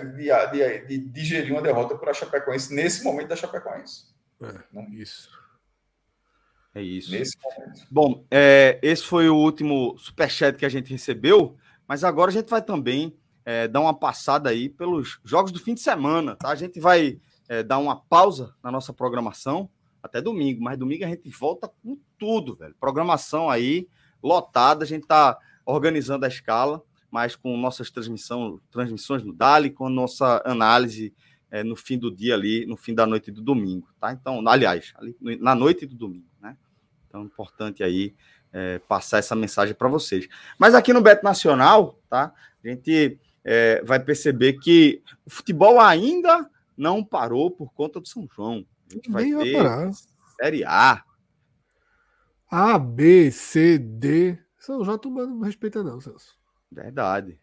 [0.51, 4.07] de, de digerir uma derrota para a Chapecoense nesse momento da Chapecoense.
[4.43, 5.31] É, não, isso.
[6.75, 7.11] É isso.
[7.11, 7.87] Nesse momento.
[7.91, 12.49] Bom, é, esse foi o último superchat que a gente recebeu, mas agora a gente
[12.49, 13.17] vai também
[13.49, 16.51] é, dar uma passada aí pelos jogos do fim de semana, tá?
[16.51, 17.19] A gente vai
[17.49, 19.71] é, dar uma pausa na nossa programação
[20.03, 22.75] até domingo, mas domingo a gente volta com tudo, velho.
[22.79, 23.89] Programação aí
[24.23, 29.89] lotada, a gente tá organizando a escala, mas com nossas transmissão, transmissões no Dali, com
[29.89, 31.15] nossa análise
[31.51, 34.13] é, no fim do dia ali, no fim da noite do domingo, tá?
[34.13, 36.55] Então, aliás, ali, na noite do domingo, né?
[37.09, 38.15] Então, importante aí
[38.53, 40.29] é, passar essa mensagem para vocês.
[40.59, 42.35] Mas aqui no Beto Nacional, tá?
[42.63, 43.19] A gente
[43.51, 48.67] é, vai perceber que o futebol ainda não parou por conta do São João.
[48.91, 49.91] A gente vai vai parar.
[50.39, 51.03] Série A.
[52.51, 54.39] A, B, C, D.
[54.59, 56.37] São João tu não respeita não, Celso.
[56.71, 57.41] Verdade.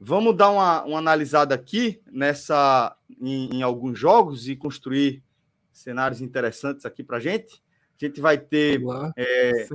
[0.00, 5.22] Vamos dar uma, uma analisada aqui nessa em, em alguns jogos e construir
[5.70, 7.62] cenários interessantes aqui para gente.
[8.00, 8.82] A gente vai ter
[9.16, 9.66] é,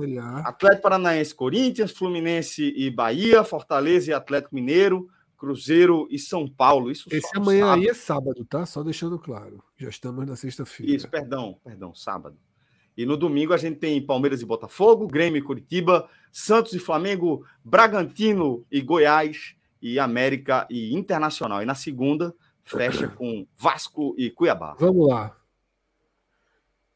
[0.44, 5.08] Atlético Paranaense, Corinthians, Fluminense e Bahia, Fortaleza e Atlético Mineiro,
[5.42, 6.88] Cruzeiro e São Paulo.
[6.88, 7.80] Isso Esse amanhã sábado.
[7.80, 8.64] aí é sábado, tá?
[8.64, 9.60] Só deixando claro.
[9.76, 10.92] Já estamos na sexta-feira.
[10.92, 12.38] Isso, perdão, perdão, sábado.
[12.96, 17.44] E no domingo a gente tem Palmeiras e Botafogo, Grêmio e Curitiba, Santos e Flamengo,
[17.64, 21.60] Bragantino e Goiás, e América e Internacional.
[21.60, 22.32] E na segunda,
[22.62, 24.76] fecha com Vasco e Cuiabá.
[24.78, 25.36] Vamos lá.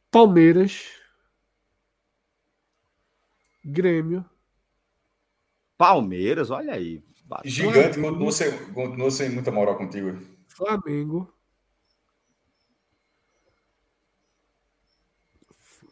[0.09, 0.85] Palmeiras.
[3.65, 4.25] Grêmio.
[5.77, 7.03] Palmeiras, olha aí.
[7.45, 10.19] Gigante, continua sem, continua sem muita moral contigo.
[10.47, 11.33] Flamengo.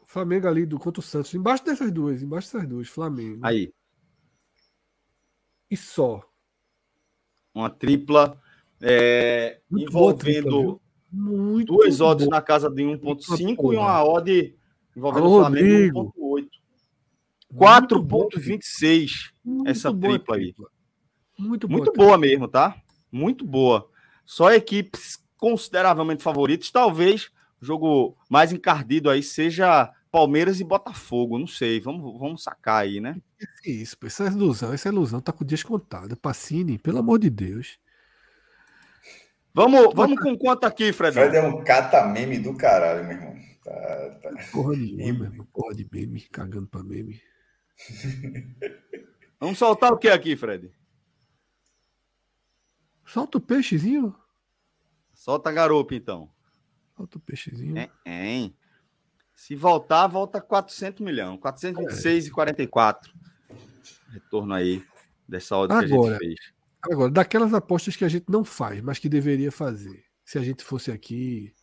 [0.07, 1.35] Flamengo ali do contra o Santos.
[1.35, 2.89] Embaixo dessas duas, embaixo dessas duas.
[2.89, 3.41] Flamengo.
[3.45, 3.73] Aí.
[5.69, 6.23] E só
[7.53, 8.41] uma tripla
[8.81, 10.81] é, envolvendo
[11.11, 14.57] tripla, duas odds na casa de 1.5 e uma odd
[14.97, 16.49] envolvendo Alô, o Flamengo 1.8.
[17.55, 19.33] 4.26
[19.67, 20.55] essa tripla aí.
[21.39, 22.77] Muito, boa, Muito boa mesmo, tá?
[23.11, 23.89] Muito boa.
[24.25, 26.71] Só equipes consideravelmente favoritas.
[26.71, 27.31] Talvez
[27.61, 31.39] o jogo mais encardido aí seja Palmeiras e Botafogo.
[31.39, 31.81] Não sei.
[31.81, 33.17] Vamos, vamos sacar aí, né?
[33.65, 36.17] Isso, essa é ilusão, essa é ilusão tá com o dia contado.
[36.17, 37.79] Pacini, pelo amor de Deus.
[39.53, 41.15] Vamos, vamos com quanto aqui, Fred?
[41.15, 43.35] Fred é um cata-meme do caralho, meu irmão.
[43.65, 44.31] Tá, tá.
[44.53, 45.47] Porra meu irmão.
[45.53, 47.21] Porra de meme, cagando pra meme.
[49.39, 50.73] vamos soltar o que aqui, Fred?
[53.07, 54.15] Solta o peixezinho.
[55.13, 56.31] Solta a garopa, então.
[56.97, 57.79] Solta o peixezinho.
[57.79, 58.51] É, é.
[59.35, 61.39] Se voltar, volta 400 milhões.
[61.41, 63.11] 426,44.
[63.51, 63.55] É.
[64.13, 64.85] Retorno aí
[65.29, 66.55] dessa ordem agora, que a gente fez.
[66.83, 70.05] Agora, daquelas apostas que a gente não faz, mas que deveria fazer.
[70.25, 71.55] Se a gente fosse aqui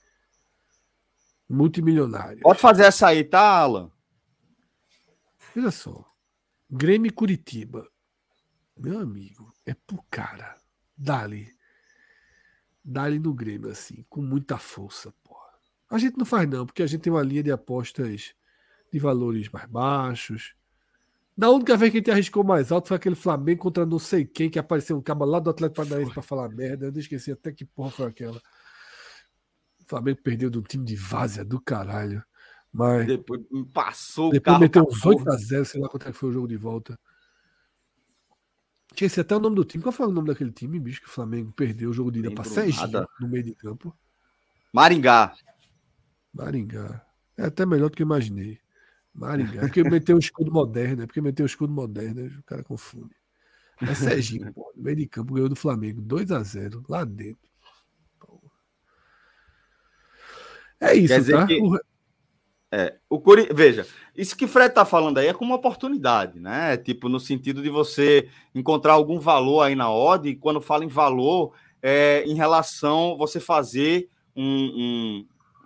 [1.50, 2.42] multimilionário.
[2.42, 3.92] Pode fazer essa aí, tá, Alan?
[5.56, 6.06] Olha só.
[6.70, 7.88] Grêmio Curitiba.
[8.78, 10.56] Meu amigo, é pro cara.
[11.02, 11.52] Dali.
[12.84, 15.50] Dali no Grêmio, assim, com muita força, porra.
[15.90, 18.36] A gente não faz, não, porque a gente tem uma linha de apostas
[18.94, 20.54] de valores mais baixos.
[21.36, 24.26] Na única vez que a gente arriscou mais alto foi aquele Flamengo contra não sei
[24.26, 26.86] quem, que apareceu um cabo lá do Atlético Paranaense para falar merda.
[26.86, 28.38] Eu não esqueci até que porra foi aquela.
[28.38, 32.24] O Flamengo perdeu do time de Várzea do caralho.
[32.72, 33.08] Mas.
[33.08, 33.42] Depois
[33.74, 37.00] passou Depois meteu uns 8x0, sei lá quanto é que foi o jogo de volta.
[38.92, 39.84] Esqueci até o nome do time.
[39.84, 42.32] Qual foi o nome daquele time, bicho, que o Flamengo perdeu o jogo de ida
[42.32, 43.96] para Serginho no meio de campo?
[44.74, 45.34] Maringá.
[46.34, 47.06] Maringá.
[47.38, 48.60] É até melhor do que eu imaginei.
[49.14, 49.62] Maringá.
[49.68, 53.16] Porque meteu o escudo moderno, é porque meteu o escudo moderno, o cara confunde.
[53.82, 57.50] É Serginho, pô, no meio de campo, ganhou do Flamengo 2 a 0 lá dentro.
[60.80, 61.48] É isso, Quer tá?
[61.48, 61.60] Que...
[62.72, 63.50] É, o Curi...
[63.54, 63.86] Veja,
[64.16, 66.78] isso que o Fred tá falando aí é como uma oportunidade, né?
[66.78, 70.88] Tipo, no sentido de você encontrar algum valor aí na odd, e quando fala em
[70.88, 75.26] valor, é em relação você fazer um,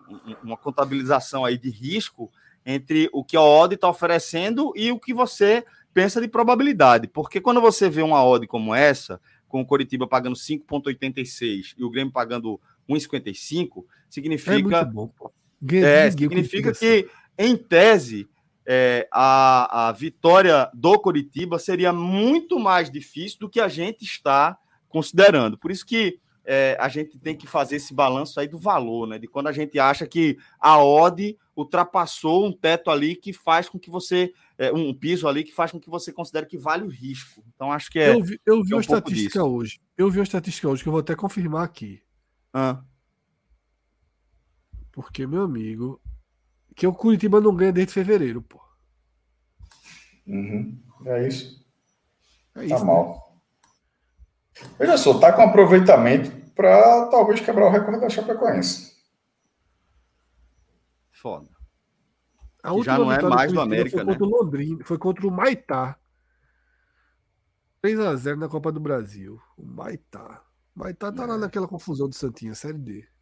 [0.10, 2.32] um, uma contabilização aí de risco
[2.66, 5.64] entre o que a odd está oferecendo e o que você
[5.94, 7.08] pensa de probabilidade.
[7.08, 11.90] Porque quando você vê uma odd como essa, com o Coritiba pagando 5,86 e o
[11.90, 12.60] Grêmio pagando
[12.90, 14.82] 1,55, significa.
[14.82, 17.08] É, é significa que,
[17.38, 18.28] em tese,
[18.66, 24.58] é, a, a vitória do Coritiba seria muito mais difícil do que a gente está
[24.90, 25.58] considerando.
[25.58, 29.18] Por isso que é, a gente tem que fazer esse balanço aí do valor, né?
[29.18, 33.80] De quando a gente acha que a odd ultrapassou um teto ali que faz com
[33.80, 34.32] que você.
[34.58, 37.44] É, um piso ali que faz com que você considere que vale o risco.
[37.54, 38.14] Então, acho que é.
[38.14, 39.82] Eu vi, eu vi é um uma estatística hoje.
[39.98, 42.02] Eu vi uma estatística hoje que eu vou até confirmar aqui.
[42.54, 42.82] Ah.
[44.96, 46.02] Porque, meu amigo,
[46.74, 48.62] que o Curitiba não ganha desde fevereiro, pô.
[50.26, 50.82] Uhum.
[51.06, 51.68] É isso.
[52.56, 52.74] É tá isso.
[52.76, 52.86] Tá né?
[52.86, 53.42] mal.
[54.80, 58.96] Veja só, tá com aproveitamento para talvez quebrar o recorde da Chapecoense.
[61.12, 61.50] Foda.
[62.64, 64.14] A última já não é mais do América, foi né?
[64.14, 66.00] contra o Londrina, foi contra o Maitá.
[67.82, 69.42] 3 a 0 na Copa do Brasil.
[69.58, 70.42] O Maitá.
[70.74, 71.26] O Maitá tá é.
[71.26, 73.15] lá naquela confusão do Santinha, Série D.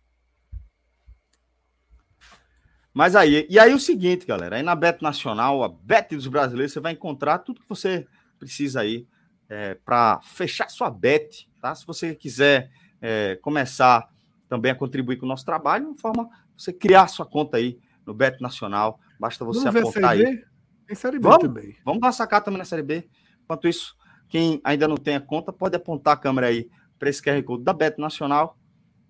[2.94, 6.74] Mas aí, e aí o seguinte, galera, aí na Bet Nacional, a Bet dos brasileiros,
[6.74, 8.06] você vai encontrar tudo que você
[8.38, 9.08] precisa aí
[9.50, 11.74] é, para fechar sua bet, tá?
[11.74, 12.72] Se você quiser
[13.02, 14.08] é, começar
[14.48, 18.14] também a contribuir com o nosso trabalho, de forma você criar sua conta aí no
[18.14, 20.44] Bet Nacional, basta você vamos apontar aí.
[20.86, 21.76] Tem Série B vamos, também.
[21.84, 23.08] Vamos dar sacar também na Série B.
[23.44, 23.96] Enquanto isso,
[24.28, 27.64] quem ainda não tem a conta, pode apontar a câmera aí para esse QR Code
[27.64, 28.58] da Bet Nacional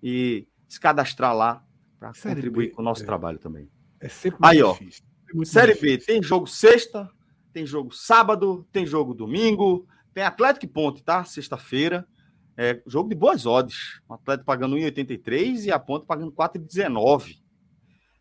[0.02, 1.64] e se cadastrar lá
[1.98, 3.06] para contribuir B, com o nosso é.
[3.06, 3.68] trabalho também.
[4.04, 5.98] É sempre aí, ó, é Série difícil.
[5.98, 7.10] B tem jogo sexta,
[7.54, 11.24] tem jogo sábado, tem jogo domingo, tem Atlético e Ponte, tá?
[11.24, 12.06] Sexta-feira.
[12.54, 14.02] É, jogo de boas odds.
[14.06, 17.38] O Atlético pagando 1,83 e a Ponte pagando 4,19.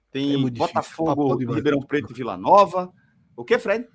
[0.09, 2.89] Tem é Botafogo, difícil, Ribeirão Preto e Vila Nova.
[3.35, 3.85] O que, Fred?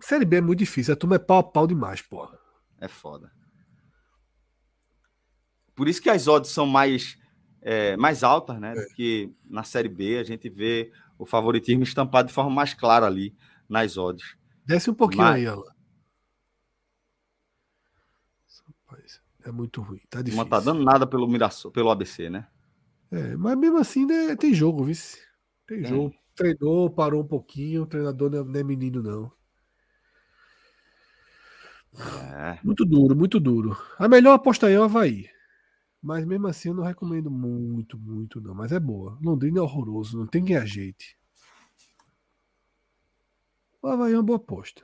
[0.00, 0.92] Série B é muito difícil.
[0.92, 2.38] A turma é pau a pau demais, porra.
[2.78, 3.32] É foda.
[5.74, 7.16] Por isso que as odds são mais,
[7.62, 8.72] é, mais altas, né?
[8.72, 8.74] É.
[8.74, 10.18] Do que na Série B.
[10.18, 13.34] A gente vê o favoritismo estampado de forma mais clara ali
[13.68, 14.36] nas odds.
[14.64, 15.36] Desce um pouquinho Mas...
[15.36, 15.80] aí, ela.
[19.44, 20.00] É muito ruim.
[20.10, 20.42] Tá difícil.
[20.42, 22.46] Não tá dando nada pelo, Mirassol, pelo ABC, né?
[23.10, 25.18] É, mas mesmo assim né, tem jogo, vice.
[25.66, 25.88] Tem é.
[25.88, 26.14] jogo.
[26.34, 27.82] Treinou, parou um pouquinho.
[27.82, 29.32] O treinador não é, menino, não.
[32.32, 32.58] É.
[32.62, 33.76] Muito duro, muito duro.
[33.98, 35.28] A melhor aposta aí é o Havaí.
[36.02, 38.54] Mas mesmo assim eu não recomendo muito, muito, não.
[38.54, 39.18] Mas é boa.
[39.22, 41.18] Londrina é horroroso, não tem quem ajeite.
[43.82, 44.82] O Havaí é uma boa aposta.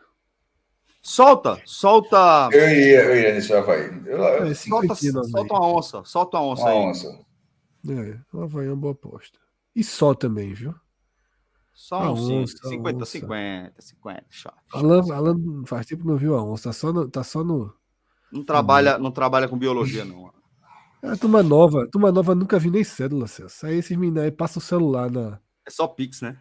[1.02, 2.48] Solta, solta.
[2.52, 3.84] Eu ia, eu ia nesse Havaí.
[4.04, 4.46] Eu, eu...
[4.46, 6.78] É, solta, solta uma onça, solta uma onça uma aí.
[6.78, 7.26] Onça.
[7.88, 9.38] É, o Havaí é uma boa aposta.
[9.74, 10.74] E só também, viu?
[11.72, 13.12] Só a um onça, 50, onça.
[13.12, 14.56] 50, 50, chato.
[14.72, 17.08] Alan, Alan faz tempo que não viu a onça, tá só no.
[17.08, 17.72] Tá só no...
[18.32, 20.32] Não, trabalha, não trabalha com biologia, não.
[21.06, 23.64] É, turma nova, turma nova nunca vi nem cédula, Celso.
[23.66, 25.40] Aí esses meninos aí passam o celular na.
[25.66, 26.36] É só Pix, né?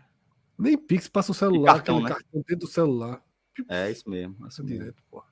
[0.58, 2.10] Nem Pix, passa o celular, cartão, né?
[2.10, 3.22] cartão dentro do celular.
[3.70, 4.36] É isso mesmo.
[4.44, 4.80] É isso mesmo.
[4.80, 5.24] direto, pô.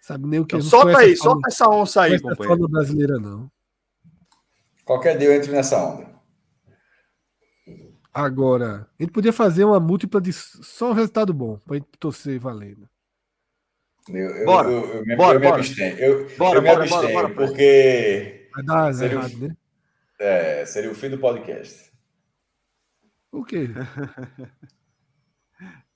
[0.00, 0.56] Sabe nem o que.
[0.56, 2.62] Então, solta aí, solta essa onça aí, não companheiro.
[2.62, 3.50] Não brasileira, não.
[4.84, 6.08] Qualquer dia eu entro nessa onda.
[8.12, 12.38] Agora, a gente podia fazer uma múltipla de só um resultado bom, pra gente torcer
[12.40, 12.88] valendo.
[14.08, 15.98] Eu, eu, bora, eu, eu, me, bora, eu me abstenho.
[15.98, 18.37] Eu, bora, eu me bora, abstenho, bora, bora, porque.
[18.54, 19.56] Vai dar seria errado, o, né?
[20.18, 21.92] É, seria o fim do podcast.
[23.30, 23.68] O quê?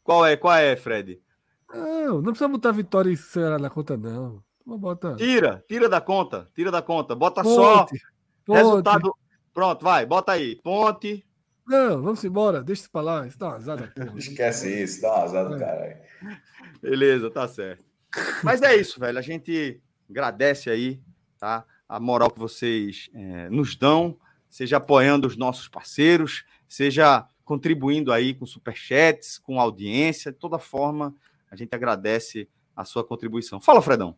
[0.05, 1.20] Qual é, qual é, Fred?
[1.73, 4.43] Não, não precisa botar Vitória e Ceará na conta, não.
[4.66, 5.15] Bota...
[5.16, 7.15] Tira, tira da conta, tira da conta.
[7.15, 8.03] Bota ponte, só ponte.
[8.49, 9.15] resultado.
[9.55, 10.57] Pronto, vai, bota aí.
[10.62, 11.24] Ponte,
[11.66, 13.27] Não, vamos embora, deixa isso pra lá.
[13.27, 13.93] Isso dá uma azada.
[14.16, 15.59] Esquece isso, dá uma azada, é.
[15.59, 15.97] caralho.
[16.81, 17.85] Beleza, tá certo.
[18.43, 19.19] Mas é isso, velho.
[19.19, 21.01] A gente agradece aí,
[21.39, 21.65] tá?
[21.93, 24.16] A moral que vocês é, nos dão,
[24.48, 31.14] seja apoiando os nossos parceiros, seja contribuindo aí com superchats, com audiência, de toda forma,
[31.51, 33.60] a gente agradece a sua contribuição.
[33.60, 34.16] Fala, Fredão.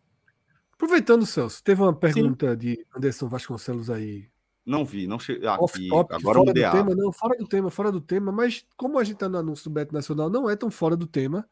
[0.73, 2.59] Aproveitando, Celso, teve uma pergunta Sim.
[2.59, 4.29] de Anderson Vasconcelos aí.
[4.65, 5.89] Não vi, não cheguei aqui.
[5.89, 9.05] Top, agora fora do tema, não, fora do tema, fora do tema, mas como a
[9.05, 11.45] gente está no anúncio do Beto Nacional, não é tão fora do tema.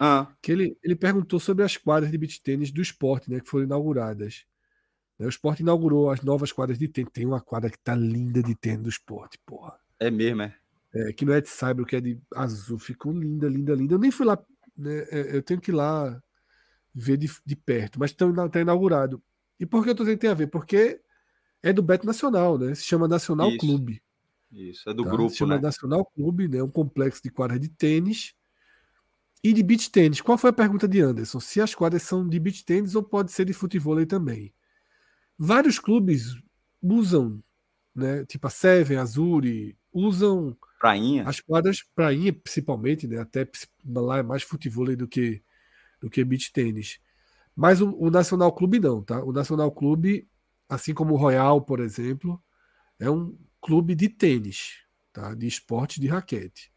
[0.00, 0.26] Ah.
[0.42, 3.64] Que ele, ele perguntou sobre as quadras de beach tênis do esporte, né, que foram
[3.64, 4.44] inauguradas.
[5.18, 7.10] Né, o esporte inaugurou as novas quadras de tênis.
[7.12, 9.78] Tem uma quadra que tá linda de tênis do esporte, porra.
[9.98, 10.54] É mesmo, é?
[10.94, 12.78] é que não é de cyber, que é de azul.
[12.78, 13.94] Ficou linda, linda, linda.
[13.94, 14.38] Eu nem fui lá,
[14.76, 16.22] né, é, eu tenho que ir lá
[16.94, 19.22] ver de, de perto, mas está tá inaugurado.
[19.58, 20.46] E por que eu tô dizendo que tem a ver?
[20.46, 21.00] Porque
[21.62, 22.74] é do Beto Nacional, né?
[22.74, 23.58] Se chama Nacional Isso.
[23.58, 24.02] Clube.
[24.50, 25.10] Isso, é do tá?
[25.10, 25.62] grupo, Se chama né?
[25.62, 26.62] Nacional Clube, né?
[26.62, 28.34] Um complexo de quadras de tênis
[29.42, 30.20] e de beach tênis.
[30.20, 31.40] Qual foi a pergunta de Anderson?
[31.40, 34.52] Se as quadras são de beach tênis ou pode ser de futebol também.
[35.38, 36.34] Vários clubes
[36.82, 37.42] usam,
[37.94, 38.24] né?
[38.24, 41.28] Tipo a Seven, Azuri, usam prainha.
[41.28, 43.18] as quadras prainha principalmente, né?
[43.18, 43.48] Até
[43.86, 45.42] lá é mais futebol do que
[46.00, 47.00] do que beach tênis.
[47.54, 49.22] Mas o, o Nacional Clube não, tá?
[49.22, 50.28] O Nacional Clube
[50.68, 52.42] assim como o Royal, por exemplo,
[52.98, 54.82] é um clube de tênis,
[55.12, 55.34] tá?
[55.34, 56.70] de esporte de raquete.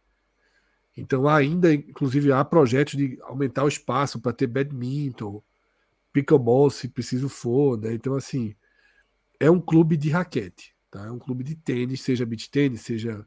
[0.96, 5.44] Então ainda, inclusive, há projetos de aumentar o espaço para ter badminton,
[6.12, 7.94] pickleball, se preciso for, né?
[7.94, 8.56] Então, assim,
[9.40, 11.06] é um clube de raquete, tá?
[11.06, 13.26] É um clube de tênis, seja beach tênis, seja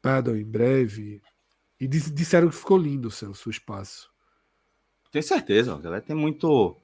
[0.00, 1.20] paddle em breve.
[1.80, 4.10] E disseram que ficou lindo o seu, espaço.
[5.10, 6.76] Tenho certeza, a galera tem muito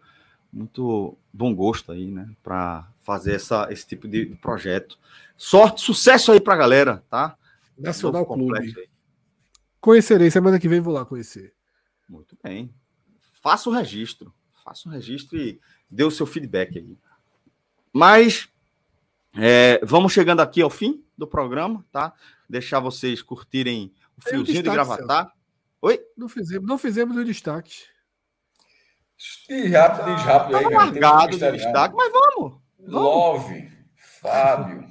[0.52, 4.98] muito bom gosto aí, né, para fazer essa, esse tipo de projeto.
[5.36, 7.36] Sorte, sucesso aí para a galera, tá?
[7.78, 8.88] Nacional Clube.
[9.80, 11.54] Conhecerei, semana que vem vou lá conhecer.
[12.08, 12.74] Muito bem.
[13.40, 14.34] Faça o registro,
[14.70, 15.60] faça o registro e
[15.90, 16.96] dê o seu feedback aí.
[17.92, 18.48] Mas
[19.36, 22.12] é, vamos chegando aqui ao fim do programa, tá?
[22.48, 25.32] Deixar vocês curtirem o fiozinho de gravatar.
[25.82, 26.00] Oi?
[26.16, 27.82] Não fizemos, não fizemos o destaque.
[29.48, 30.64] Diz rápido, diz rápido aí.
[30.72, 33.02] largado de destaque, mas vamos, vamos.
[33.02, 34.88] Love, Fábio,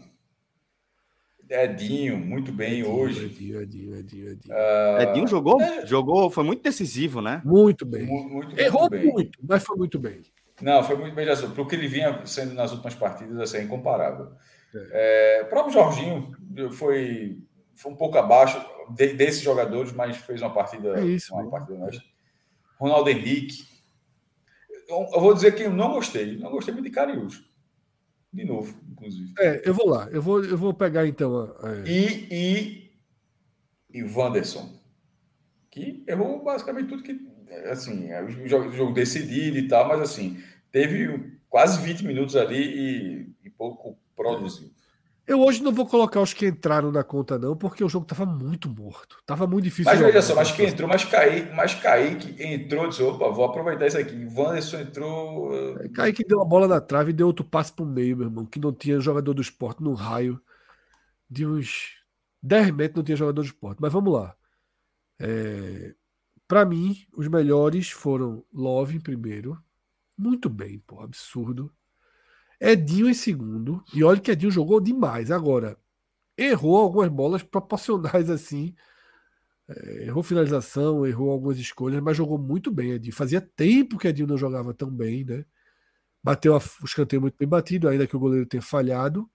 [1.50, 3.26] Edinho, muito bem Edinho, hoje.
[3.26, 4.30] Edinho, Edinho, Edinho.
[4.30, 5.86] Edinho, uh, Edinho jogou, é...
[5.86, 7.42] jogou, foi muito decisivo, né?
[7.44, 8.06] Muito bem.
[8.06, 9.12] Muito, muito Errou muito, bem.
[9.12, 10.22] muito, mas foi muito bem.
[10.62, 11.26] Não, foi muito bem.
[11.26, 14.32] Para o que ele vinha sendo nas últimas partidas, assim, é incomparável.
[14.76, 15.40] É.
[15.40, 16.32] É, o próprio Jorginho
[16.72, 17.40] foi,
[17.76, 21.00] foi um pouco abaixo de, desses jogadores, mas fez uma partida.
[21.00, 21.90] É isso, uma partida
[22.80, 23.70] Ronaldo Henrique,
[24.88, 26.38] eu vou dizer que eu não gostei.
[26.38, 27.44] Não gostei muito de Cariús.
[28.32, 29.34] De novo, inclusive.
[29.40, 30.08] É, eu vou lá.
[30.12, 31.56] Eu vou, eu vou pegar então.
[31.62, 31.88] A...
[31.88, 32.92] E, e,
[33.92, 34.78] e Wanderson.
[35.72, 37.28] Que errou basicamente tudo que.
[37.72, 40.40] Assim, é o jogo, o jogo decidido e tal, mas assim,
[40.72, 44.70] teve quase 20 minutos ali e, e pouco produziu.
[45.30, 48.26] Eu hoje não vou colocar os que entraram na conta, não, porque o jogo estava
[48.26, 49.22] muito morto.
[49.28, 49.92] Tava muito difícil.
[49.92, 53.86] Mas veja só, mas que entrou, mas Kaique, mas Kaique entrou, disse, opa, vou aproveitar
[53.86, 54.26] isso aqui.
[54.36, 55.54] Wanderson entrou.
[55.82, 58.26] É, Kaique deu a bola na trave e deu outro passe para o meio, meu
[58.26, 60.42] irmão, que não tinha jogador do esporte no raio.
[61.30, 62.04] De uns
[62.42, 63.78] 10 metros não tinha jogador do esporte.
[63.80, 64.36] Mas vamos lá.
[65.20, 65.94] É...
[66.48, 69.56] Para mim, os melhores foram Love em primeiro.
[70.18, 71.72] Muito bem, pô, absurdo.
[72.60, 73.84] Edinho em segundo.
[73.94, 75.32] E olha que Edinho jogou demais.
[75.32, 75.78] Agora,
[76.38, 78.76] errou algumas bolas proporcionais assim.
[79.68, 83.16] É, errou finalização, errou algumas escolhas, mas jogou muito bem, Edinho.
[83.16, 85.46] Fazia tempo que Edinho não jogava tão bem, né?
[86.24, 89.30] Bateu o escanteio muito bem batido, ainda que o goleiro tenha falhado.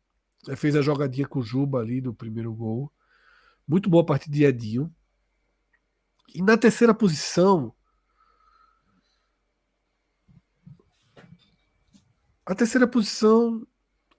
[0.48, 2.92] É, fez a jogadinha com o Juba ali no primeiro gol.
[3.66, 4.94] Muito boa a partida de Edinho.
[6.34, 7.72] E na terceira posição,
[12.46, 13.66] A terceira posição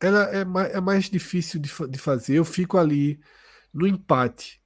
[0.02, 2.36] ela é, mais, é mais difícil de, de fazer.
[2.36, 3.20] Eu fico ali
[3.74, 4.62] no empate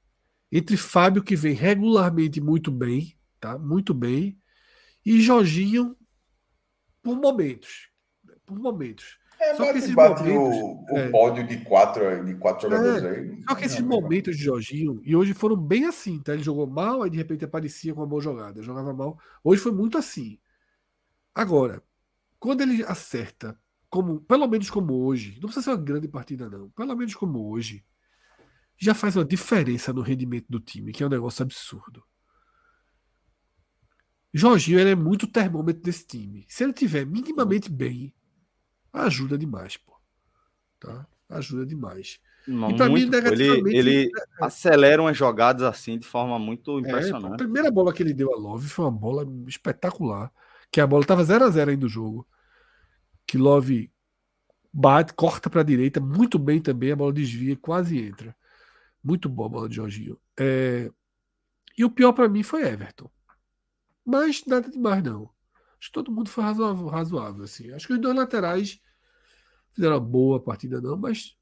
[0.52, 3.57] entre Fábio, que vem regularmente muito bem, tá?
[3.57, 4.38] Muito bem,
[5.06, 5.95] e Jorginho
[7.02, 7.90] por momentos.
[8.45, 9.18] Por momentos.
[9.40, 13.10] É, só que esses momentos, o, o é, pódio de quatro, de quatro jogadores é,
[13.10, 13.44] aí.
[13.48, 16.34] Só que esses momentos de Jorginho, e hoje foram bem assim, tá?
[16.34, 19.18] Ele jogou mal, aí de repente aparecia com uma boa jogada, jogava mal.
[19.44, 20.38] Hoje foi muito assim.
[21.34, 21.81] Agora,
[22.40, 23.60] quando ele acerta,
[23.90, 27.49] como pelo menos como hoje, não precisa ser uma grande partida, não, pelo menos como
[27.52, 27.84] hoje,
[28.78, 32.03] já faz uma diferença no rendimento do time, que é um negócio absurdo.
[34.34, 36.45] Jorginho ele é muito termômetro desse time.
[36.48, 38.14] Se ele tiver minimamente bem,
[38.94, 39.99] ajuda demais, pô.
[40.80, 41.07] Tá?
[41.30, 42.20] Ajuda demais.
[42.48, 43.76] Não, e para mim, negativamente.
[43.76, 47.32] Ele, ele é, acelera umas jogadas assim de forma muito é, impressionante.
[47.32, 50.32] É, a primeira bola que ele deu a Love foi uma bola espetacular.
[50.72, 52.28] Que a bola estava 0 a 0 ainda do jogo.
[53.26, 53.91] Que Love
[54.72, 58.36] bate, corta para a direita, muito bem também, a bola desvia, quase entra.
[59.04, 60.20] Muito boa a bola de Jorginho.
[60.40, 60.91] É...
[61.78, 63.10] E o pior para mim foi Everton.
[64.06, 65.30] Mas nada demais, não.
[65.80, 67.72] Acho que todo mundo foi razoável, razoável assim.
[67.72, 68.80] Acho que os dois laterais
[69.72, 71.38] fizeram uma boa partida, não, mas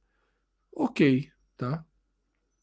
[0.75, 1.83] ok, tá?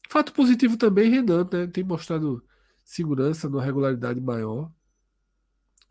[0.09, 1.67] Fato positivo também, Renan, né?
[1.67, 2.45] Tem mostrado
[2.83, 4.71] segurança numa regularidade maior.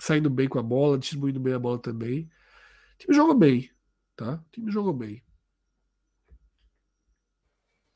[0.05, 2.25] Saindo bem com a bola, distribuindo bem a bola também.
[2.25, 3.71] O time jogou bem,
[4.15, 4.35] tá?
[4.35, 5.25] O time jogou bem.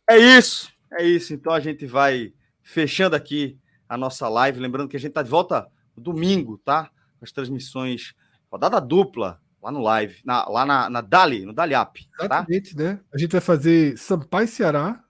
[0.08, 1.34] É isso, é isso.
[1.34, 2.32] Então a gente vai
[2.62, 4.58] fechando aqui a nossa live.
[4.58, 6.90] Lembrando que a gente tá de volta domingo, tá?
[7.20, 8.14] As transmissões,
[8.50, 12.08] rodada dupla lá no live, na, lá na, na Dali, no Dali App.
[12.16, 12.24] Tá?
[12.24, 12.82] Exatamente, tá?
[12.84, 13.00] né?
[13.12, 15.04] A gente vai fazer Sampaio Ceará.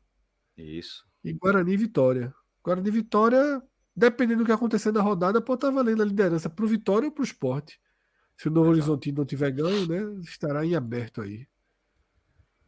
[0.56, 1.06] Isso.
[1.22, 2.34] E Guarani Vitória.
[2.60, 3.62] Guarani Vitória,
[3.98, 7.12] dependendo do que acontecer na rodada, pode estar valendo a liderança para o Vitória ou
[7.12, 7.78] para o esporte.
[8.36, 10.20] Se o Novo Horizonte não tiver ganho, né?
[10.22, 11.46] Estará em aberto aí.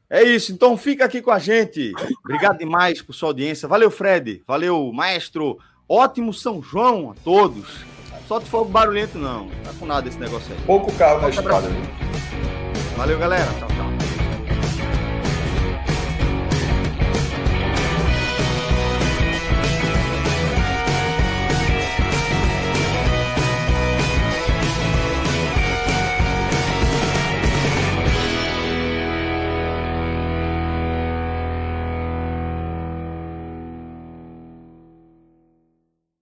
[0.09, 1.93] É isso, então fica aqui com a gente.
[2.25, 3.69] Obrigado demais por sua audiência.
[3.69, 4.43] Valeu, Fred.
[4.45, 5.57] Valeu, maestro.
[5.89, 7.85] Ótimo São João a todos.
[8.27, 9.49] Só de fogo barulhento, não.
[9.63, 10.61] Tá com nada esse negócio aí.
[10.67, 11.69] Pouco carro na estrada.
[12.97, 13.53] Valeu, galera.
[13.61, 13.80] Tchau,